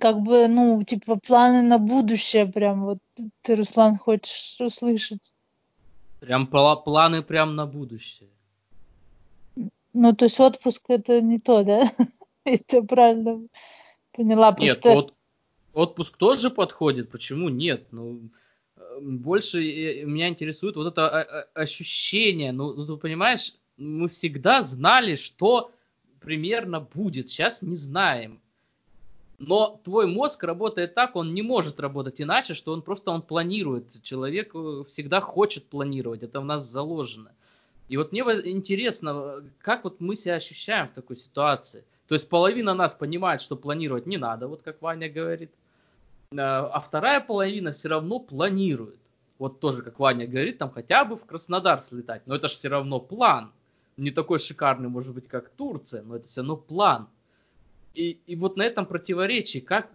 как 0.00 0.20
бы, 0.20 0.46
ну, 0.48 0.82
типа 0.82 1.16
планы 1.16 1.62
на 1.62 1.78
будущее 1.78 2.46
прям 2.46 2.84
вот 2.84 2.98
ты, 3.42 3.56
Руслан, 3.56 3.98
хочешь 3.98 4.60
услышать? 4.60 5.32
Прям 6.20 6.46
планы 6.46 7.22
прям 7.22 7.56
на 7.56 7.66
будущее. 7.66 8.28
Ну, 9.92 10.14
то 10.14 10.26
есть 10.26 10.38
отпуск 10.38 10.84
это 10.88 11.20
не 11.20 11.38
то, 11.38 11.64
да? 11.64 11.90
Я 12.44 12.58
тебя 12.58 12.82
правильно 12.82 13.48
поняла. 14.12 14.54
Нет, 14.58 14.86
от, 14.86 15.14
отпуск 15.72 16.16
тоже 16.16 16.50
подходит. 16.50 17.10
Почему 17.10 17.48
нет? 17.48 17.86
Ну, 17.90 18.20
больше 19.00 19.58
меня 20.04 20.28
интересует 20.28 20.76
вот 20.76 20.86
это 20.86 21.08
а, 21.08 21.22
а, 21.22 21.46
ощущение. 21.54 22.52
Ну, 22.52 22.74
ну, 22.74 22.86
ты 22.86 22.96
понимаешь, 22.96 23.54
мы 23.76 24.08
всегда 24.08 24.62
знали, 24.62 25.16
что 25.16 25.70
примерно 26.20 26.80
будет. 26.80 27.28
Сейчас 27.28 27.62
не 27.62 27.76
знаем. 27.76 28.40
Но 29.38 29.80
твой 29.84 30.06
мозг 30.06 30.42
работает 30.44 30.94
так, 30.94 31.14
он 31.14 31.34
не 31.34 31.42
может 31.42 31.78
работать 31.78 32.20
иначе, 32.20 32.54
что 32.54 32.72
он 32.72 32.80
просто 32.80 33.10
он 33.10 33.20
планирует. 33.20 34.02
Человек 34.02 34.54
э, 34.54 34.84
всегда 34.88 35.20
хочет 35.20 35.66
планировать, 35.66 36.22
это 36.22 36.40
в 36.40 36.44
нас 36.46 36.64
заложено. 36.64 37.32
И 37.88 37.98
вот 37.98 38.12
мне 38.12 38.22
интересно, 38.22 39.44
как 39.60 39.84
вот 39.84 40.00
мы 40.00 40.16
себя 40.16 40.34
ощущаем 40.34 40.88
в 40.88 40.94
такой 40.94 41.16
ситуации. 41.16 41.84
То 42.08 42.14
есть 42.14 42.28
половина 42.28 42.72
нас 42.72 42.94
понимает, 42.94 43.42
что 43.42 43.56
планировать 43.56 44.06
не 44.06 44.16
надо, 44.16 44.48
вот 44.48 44.62
как 44.62 44.80
Ваня 44.80 45.10
говорит. 45.10 45.50
Э, 46.32 46.36
а 46.36 46.80
вторая 46.80 47.20
половина 47.20 47.72
все 47.72 47.88
равно 47.88 48.18
планирует. 48.18 48.98
Вот 49.38 49.60
тоже, 49.60 49.82
как 49.82 49.98
Ваня 49.98 50.26
говорит, 50.26 50.58
там 50.58 50.70
хотя 50.70 51.04
бы 51.04 51.16
в 51.16 51.24
Краснодар 51.26 51.80
слетать. 51.80 52.22
Но 52.26 52.34
это 52.34 52.48
же 52.48 52.54
все 52.54 52.68
равно 52.68 53.00
план. 53.00 53.52
Не 53.96 54.10
такой 54.10 54.38
шикарный, 54.38 54.88
может 54.88 55.14
быть, 55.14 55.28
как 55.28 55.50
Турция, 55.50 56.02
но 56.02 56.16
это 56.16 56.26
все 56.26 56.40
равно 56.40 56.56
план. 56.56 57.08
И, 57.94 58.18
и 58.26 58.36
вот 58.36 58.56
на 58.56 58.62
этом 58.62 58.86
противоречии, 58.86 59.58
как, 59.58 59.88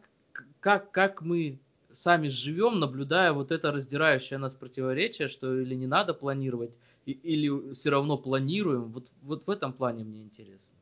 как, 0.59 0.91
как 0.91 1.21
мы 1.21 1.59
сами 1.93 2.29
живем, 2.29 2.79
наблюдая 2.79 3.31
вот 3.33 3.51
это 3.51 3.71
раздирающее 3.71 4.39
нас 4.39 4.55
противоречие, 4.55 5.27
что 5.27 5.59
или 5.59 5.75
не 5.75 5.87
надо 5.87 6.13
планировать, 6.13 6.71
и, 7.05 7.11
или 7.11 7.73
все 7.73 7.91
равно 7.91 8.17
планируем, 8.17 8.85
вот, 8.91 9.07
вот 9.21 9.43
в 9.45 9.49
этом 9.49 9.73
плане 9.73 10.03
мне 10.03 10.21
интересно. 10.21 10.75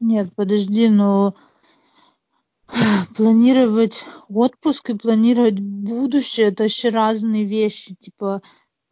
Нет, 0.00 0.32
подожди, 0.34 0.88
но 0.88 1.34
планировать 3.16 4.04
отпуск 4.28 4.90
и 4.90 4.98
планировать 4.98 5.60
будущее 5.60 6.48
это 6.48 6.64
вообще 6.64 6.88
разные 6.88 7.44
вещи. 7.44 7.94
Типа, 7.98 8.42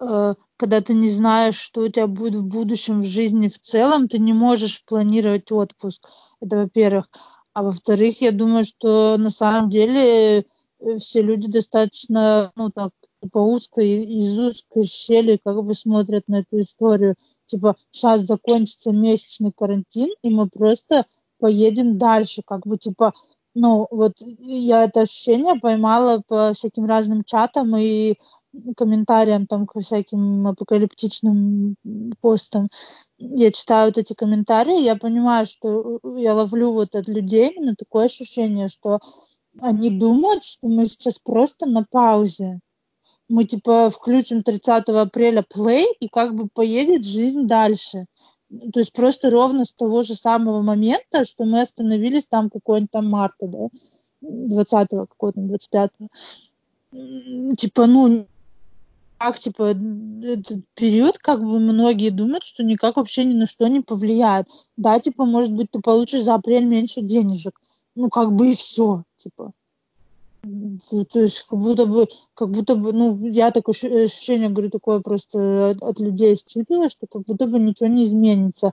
э, 0.01 0.35
когда 0.57 0.81
ты 0.81 0.95
не 0.95 1.11
знаешь, 1.11 1.57
что 1.57 1.83
у 1.83 1.89
тебя 1.89 2.07
будет 2.07 2.37
в 2.37 2.47
будущем 2.47 3.01
в 3.01 3.07
жизни 3.07 3.49
в 3.49 3.59
целом, 3.59 4.09
ты 4.09 4.19
не 4.19 4.33
можешь 4.33 4.85
планировать 4.85 5.51
отпуск. 5.53 6.07
Это 6.41 6.57
во-первых. 6.57 7.09
А 7.53 7.63
во-вторых, 7.63 8.21
я 8.21 8.33
думаю, 8.33 8.65
что 8.65 9.17
на 9.19 9.31
самом 9.31 9.71
деле 9.71 10.39
э, 10.39 10.45
все 10.99 11.23
люди 11.23 11.49
достаточно, 11.49 12.53
ну 12.57 12.71
так, 12.71 12.91
по 13.33 13.39
узкой, 13.39 14.05
из 14.05 14.39
узкой 14.39 14.85
щели 14.85 15.39
как 15.45 15.63
бы 15.63 15.75
смотрят 15.75 16.27
на 16.29 16.37
эту 16.37 16.61
историю. 16.61 17.17
Типа, 17.47 17.77
сейчас 17.91 18.23
закончится 18.23 18.93
месячный 18.93 19.53
карантин, 19.53 20.09
и 20.23 20.31
мы 20.31 20.49
просто 20.49 21.05
поедем 21.39 21.99
дальше. 21.99 22.43
Как 22.47 22.67
бы, 22.67 22.79
типа, 22.79 23.13
ну, 23.55 23.87
вот 23.91 24.13
я 24.41 24.85
это 24.85 25.03
ощущение 25.03 25.57
поймала 25.57 26.23
по 26.27 26.53
всяким 26.53 26.85
разным 26.85 27.25
чатам 27.25 27.77
и 27.77 28.15
комментариям 28.77 29.47
там 29.47 29.67
к 29.67 29.79
всяким 29.81 30.47
апокалиптичным 30.47 31.77
постам. 32.21 32.69
Я 33.19 33.51
читаю 33.53 33.89
вот 33.89 33.99
эти 33.99 34.13
комментарии, 34.13 34.83
я 34.83 34.97
понимаю, 34.97 35.47
что 35.47 36.01
я 36.17 36.35
ловлю 36.35 36.73
вот 36.73 36.95
от 36.95 37.09
людей 37.09 37.51
именно 37.51 37.75
такое 37.77 38.07
ощущение, 38.07 38.69
что 38.69 38.99
они 39.61 39.91
думают, 39.91 40.45
что 40.45 40.69
мы 40.69 40.87
сейчас 40.87 41.19
просто 41.19 41.67
на 41.67 41.85
паузе. 41.89 42.61
Мы 43.29 43.45
типа 43.45 43.91
включим 43.91 44.43
30 44.43 44.89
апреля 44.89 45.43
play 45.43 45.87
и 46.01 46.09
как 46.09 46.35
бы 46.35 46.49
поедет 46.53 47.05
жизнь 47.05 47.47
дальше 47.47 48.07
то 48.51 48.81
есть 48.81 48.93
просто 48.93 49.31
ровно 49.31 49.65
с 49.65 49.73
того 49.73 50.03
же 50.03 50.15
самого 50.15 50.63
момента, 50.63 51.25
что 51.25 51.45
мы 51.45 51.61
остановились 51.61 52.27
там 52.27 52.51
какой-нибудь 52.51 52.91
там 52.91 53.09
марта, 53.09 53.47
да, 53.47 53.69
20-го, 54.23 55.07
какого-то 55.07 55.41
25-го. 55.41 56.09
Типа, 57.57 57.87
ну, 57.87 58.27
как, 59.19 59.39
типа, 59.39 59.75
этот 60.25 60.65
период, 60.75 61.19
как 61.19 61.41
бы 61.41 61.61
многие 61.61 62.11
думают, 62.11 62.43
что 62.43 62.65
никак 62.65 62.97
вообще 62.97 63.25
ни 63.25 63.35
на 63.35 63.47
что 63.47 63.69
не 63.69 63.81
повлияет. 63.81 64.49
Да, 64.77 64.99
типа, 64.99 65.25
может 65.27 65.53
быть, 65.53 65.71
ты 65.71 65.81
получишь 65.81 66.25
за 66.25 66.35
апрель 66.35 66.65
меньше 66.65 67.03
денежек. 67.03 67.61
Ну, 67.95 68.09
как 68.09 68.33
бы 68.33 68.51
и 68.51 68.55
все, 68.55 69.05
типа. 69.17 69.53
То 70.43 71.21
есть 71.21 71.47
как 71.49 71.59
будто 71.59 71.87
бы, 71.87 72.07
как 72.35 72.51
будто 72.51 72.77
бы, 72.77 72.93
ну, 72.93 73.27
я 73.27 73.51
такое 73.51 73.75
ощущение, 73.75 74.49
говорю, 74.49 74.71
такое 74.71 75.01
просто 75.01 75.71
от, 75.71 75.83
от 75.83 76.01
людей 76.01 76.35
считываю, 76.35 76.89
что 76.89 77.07
как 77.07 77.23
будто 77.23 77.47
бы 77.47 77.59
ничего 77.59 77.89
не 77.89 78.05
изменится. 78.05 78.73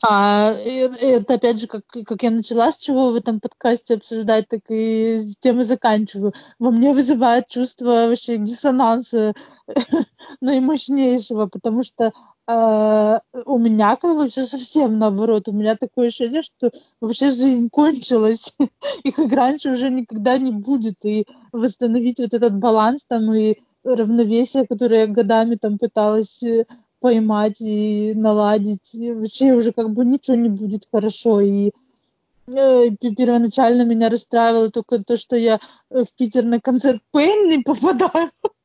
А 0.00 0.52
это 0.52 1.34
опять 1.34 1.60
же, 1.60 1.66
как, 1.66 1.86
как 1.86 2.22
я 2.22 2.30
начала 2.30 2.72
с 2.72 2.78
чего 2.78 3.10
в 3.10 3.14
этом 3.14 3.40
подкасте 3.40 3.94
обсуждать, 3.94 4.48
так 4.48 4.62
и 4.70 5.20
тем 5.40 5.60
и 5.60 5.64
заканчиваю. 5.64 6.32
Во 6.58 6.70
мне 6.70 6.94
вызывает 6.94 7.46
чувство 7.48 8.08
вообще 8.08 8.38
диссонанса 8.38 9.34
наимощнейшего, 10.40 11.46
потому 11.46 11.82
что 11.82 12.06
э, 12.06 12.10
у 12.48 13.58
меня 13.58 13.96
как 13.96 14.16
бы 14.16 14.26
все 14.26 14.44
совсем 14.44 14.98
наоборот. 14.98 15.48
У 15.48 15.52
меня 15.52 15.76
такое 15.76 16.08
ощущение, 16.08 16.42
что 16.42 16.70
вообще 17.00 17.30
жизнь 17.30 17.68
кончилась, 17.70 18.54
и 19.04 19.12
как 19.12 19.32
раньше 19.32 19.70
уже 19.70 19.90
никогда 19.90 20.38
не 20.38 20.50
будет. 20.50 21.04
И 21.04 21.26
восстановить 21.52 22.18
вот 22.18 22.34
этот 22.34 22.56
баланс 22.56 23.04
там 23.04 23.32
и 23.32 23.56
равновесие, 23.84 24.66
которое 24.66 25.02
я 25.02 25.06
годами 25.06 25.56
там 25.56 25.78
пыталась 25.78 26.42
э, 26.42 26.66
поймать 27.00 27.60
и 27.60 28.12
наладить. 28.14 28.94
И 28.94 29.12
вообще 29.12 29.52
уже 29.52 29.72
как 29.72 29.92
бы 29.92 30.04
ничего 30.04 30.36
не 30.36 30.48
будет 30.48 30.88
хорошо. 30.90 31.40
И 31.40 31.72
э, 32.46 32.90
первоначально 33.16 33.84
меня 33.84 34.08
расстраивало 34.08 34.70
только 34.70 35.02
то, 35.02 35.16
что 35.16 35.36
я 35.36 35.58
в 35.90 36.06
Питер 36.16 36.44
на 36.44 36.60
концерт 36.60 37.02
Пейн 37.12 37.48
не 37.48 37.58
попадаю. 37.58 38.30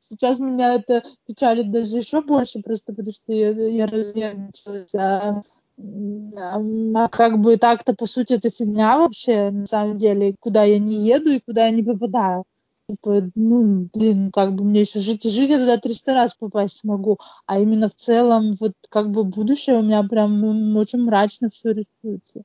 Сейчас 0.00 0.38
меня 0.38 0.74
это 0.74 1.02
печалит 1.26 1.70
даже 1.70 1.98
еще 1.98 2.22
больше, 2.22 2.60
просто 2.60 2.92
потому 2.92 3.12
что 3.12 3.32
я, 3.32 3.50
я 3.50 3.86
разнервничалась. 3.86 4.94
А, 4.94 5.40
а, 5.78 6.60
а 6.94 7.08
как 7.08 7.40
бы 7.40 7.56
так-то, 7.56 7.94
по 7.94 8.06
сути, 8.06 8.34
это 8.34 8.50
фигня 8.50 8.98
вообще, 8.98 9.50
на 9.50 9.66
самом 9.66 9.98
деле, 9.98 10.34
куда 10.40 10.64
я 10.64 10.78
не 10.78 10.94
еду 10.94 11.30
и 11.30 11.40
куда 11.40 11.66
я 11.66 11.70
не 11.70 11.82
попадаю 11.82 12.44
типа, 12.88 13.30
ну, 13.34 13.88
блин, 13.92 14.30
как 14.30 14.54
бы 14.54 14.64
мне 14.64 14.80
еще 14.80 14.98
жить 14.98 15.24
и 15.26 15.30
жить, 15.30 15.50
я 15.50 15.58
туда 15.58 15.76
300 15.76 16.14
раз 16.14 16.34
попасть 16.34 16.78
смогу. 16.78 17.18
А 17.46 17.58
именно 17.58 17.88
в 17.88 17.94
целом, 17.94 18.52
вот 18.60 18.72
как 18.88 19.10
бы 19.10 19.24
будущее 19.24 19.76
у 19.76 19.82
меня 19.82 20.02
прям 20.04 20.40
ну, 20.40 20.80
очень 20.80 21.02
мрачно 21.02 21.48
все 21.50 21.70
рисуется. 21.70 22.42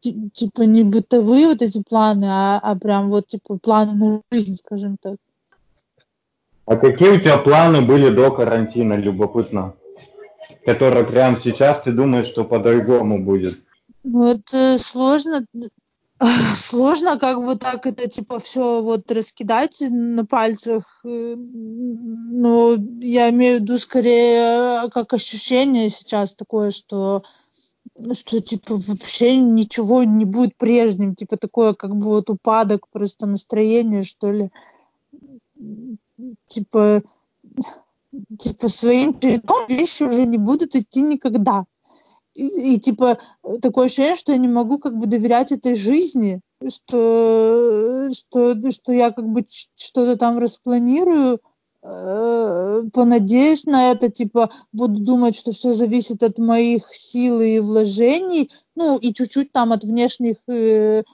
Типа 0.00 0.62
не 0.62 0.82
бытовые 0.82 1.46
вот 1.46 1.62
эти 1.62 1.80
планы, 1.80 2.26
а, 2.28 2.58
а 2.60 2.74
прям 2.74 3.08
вот 3.08 3.28
типа 3.28 3.58
планы 3.58 3.94
на 3.94 4.22
жизнь, 4.32 4.56
скажем 4.56 4.96
так. 5.00 5.16
А 6.66 6.76
какие 6.76 7.10
у 7.10 7.20
тебя 7.20 7.38
планы 7.38 7.80
были 7.80 8.10
до 8.10 8.30
карантина, 8.30 8.94
любопытно? 8.94 9.74
которая 10.66 11.04
прямо 11.04 11.36
сейчас 11.36 11.82
ты 11.82 11.92
думаешь, 11.92 12.26
что 12.26 12.44
по-другому 12.44 13.24
будет? 13.24 13.58
Ну, 14.02 14.24
это 14.24 14.78
сложно, 14.78 15.46
сложно 16.54 17.18
как 17.18 17.44
бы 17.44 17.56
так 17.56 17.86
это 17.86 18.08
типа 18.08 18.40
все 18.40 18.82
вот 18.82 19.10
раскидать 19.12 19.78
на 19.88 20.26
пальцах. 20.26 21.00
Э, 21.04 21.34
но 21.36 22.76
я 23.00 23.30
имею 23.30 23.58
в 23.58 23.60
виду 23.62 23.78
скорее 23.78 24.84
э, 24.84 24.88
как 24.90 25.12
ощущение 25.12 25.88
сейчас 25.88 26.34
такое, 26.34 26.72
что 26.72 27.22
что 28.12 28.40
типа 28.40 28.74
вообще 28.74 29.36
ничего 29.36 30.02
не 30.02 30.24
будет 30.24 30.56
прежним, 30.56 31.14
типа 31.14 31.36
такое 31.36 31.74
как 31.74 31.94
бы 31.94 32.06
вот 32.06 32.28
упадок 32.28 32.88
просто 32.92 33.26
настроения, 33.26 34.02
что 34.02 34.32
ли. 34.32 34.50
Типа, 36.46 37.02
типа 38.38 38.68
своим 38.68 39.18
чередом 39.18 39.66
вещи 39.68 40.02
уже 40.02 40.24
не 40.24 40.38
будут 40.38 40.74
идти 40.74 41.02
никогда. 41.02 41.64
И, 42.34 42.74
и 42.74 42.80
типа 42.80 43.18
такое 43.62 43.86
ощущение, 43.86 44.14
что 44.14 44.32
я 44.32 44.38
не 44.38 44.48
могу 44.48 44.78
как 44.78 44.96
бы 44.96 45.06
доверять 45.06 45.52
этой 45.52 45.74
жизни, 45.74 46.40
что, 46.66 48.08
что, 48.12 48.70
что 48.70 48.92
я 48.92 49.10
как 49.10 49.26
бы 49.26 49.44
что-то 49.48 50.16
там 50.16 50.38
распланирую, 50.38 51.40
э, 51.82 52.82
понадеюсь 52.92 53.64
на 53.64 53.90
это, 53.90 54.10
типа, 54.10 54.50
буду 54.72 55.02
думать, 55.02 55.36
что 55.36 55.52
все 55.52 55.72
зависит 55.72 56.22
от 56.22 56.38
моих 56.38 56.94
сил 56.94 57.40
и 57.40 57.58
вложений, 57.58 58.50
ну, 58.74 58.98
и 58.98 59.12
чуть-чуть 59.12 59.52
там 59.52 59.72
от 59.72 59.84
внешних 59.84 60.36
э, 60.48 61.04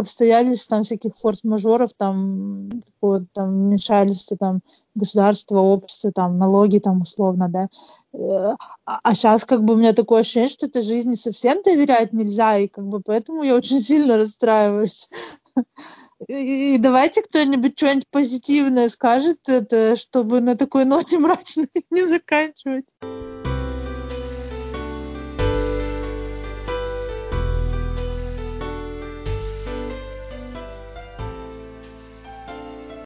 обстоятельств, 0.00 0.68
там 0.68 0.82
всяких 0.82 1.14
форс-мажоров, 1.16 1.90
там, 1.96 2.82
вот, 3.00 3.24
там 3.32 3.66
вмешательства, 3.66 4.36
там, 4.36 4.60
государства, 4.94 5.58
общества, 5.58 6.12
там, 6.12 6.38
налоги, 6.38 6.78
там, 6.78 7.02
условно, 7.02 7.48
да. 7.48 7.68
Э, 8.14 8.56
а, 8.86 9.00
а 9.02 9.14
сейчас, 9.14 9.44
как 9.44 9.64
бы, 9.64 9.74
у 9.74 9.76
меня 9.76 9.92
такое 9.92 10.20
ощущение, 10.20 10.48
что 10.48 10.66
этой 10.66 10.82
жизни 10.82 11.14
совсем 11.14 11.62
доверять 11.62 12.12
нельзя, 12.12 12.58
и, 12.58 12.68
как 12.68 12.86
бы, 12.86 13.00
поэтому 13.00 13.42
я 13.42 13.54
очень 13.54 13.80
сильно 13.80 14.16
расстраиваюсь. 14.16 15.08
И 16.28 16.78
давайте 16.78 17.22
кто-нибудь 17.22 17.76
что-нибудь 17.76 18.08
позитивное 18.10 18.88
скажет, 18.88 19.48
это, 19.48 19.96
чтобы 19.96 20.40
на 20.40 20.56
такой 20.56 20.84
ноте 20.84 21.18
мрачной 21.20 21.68
не 21.90 22.06
заканчивать. 22.06 22.86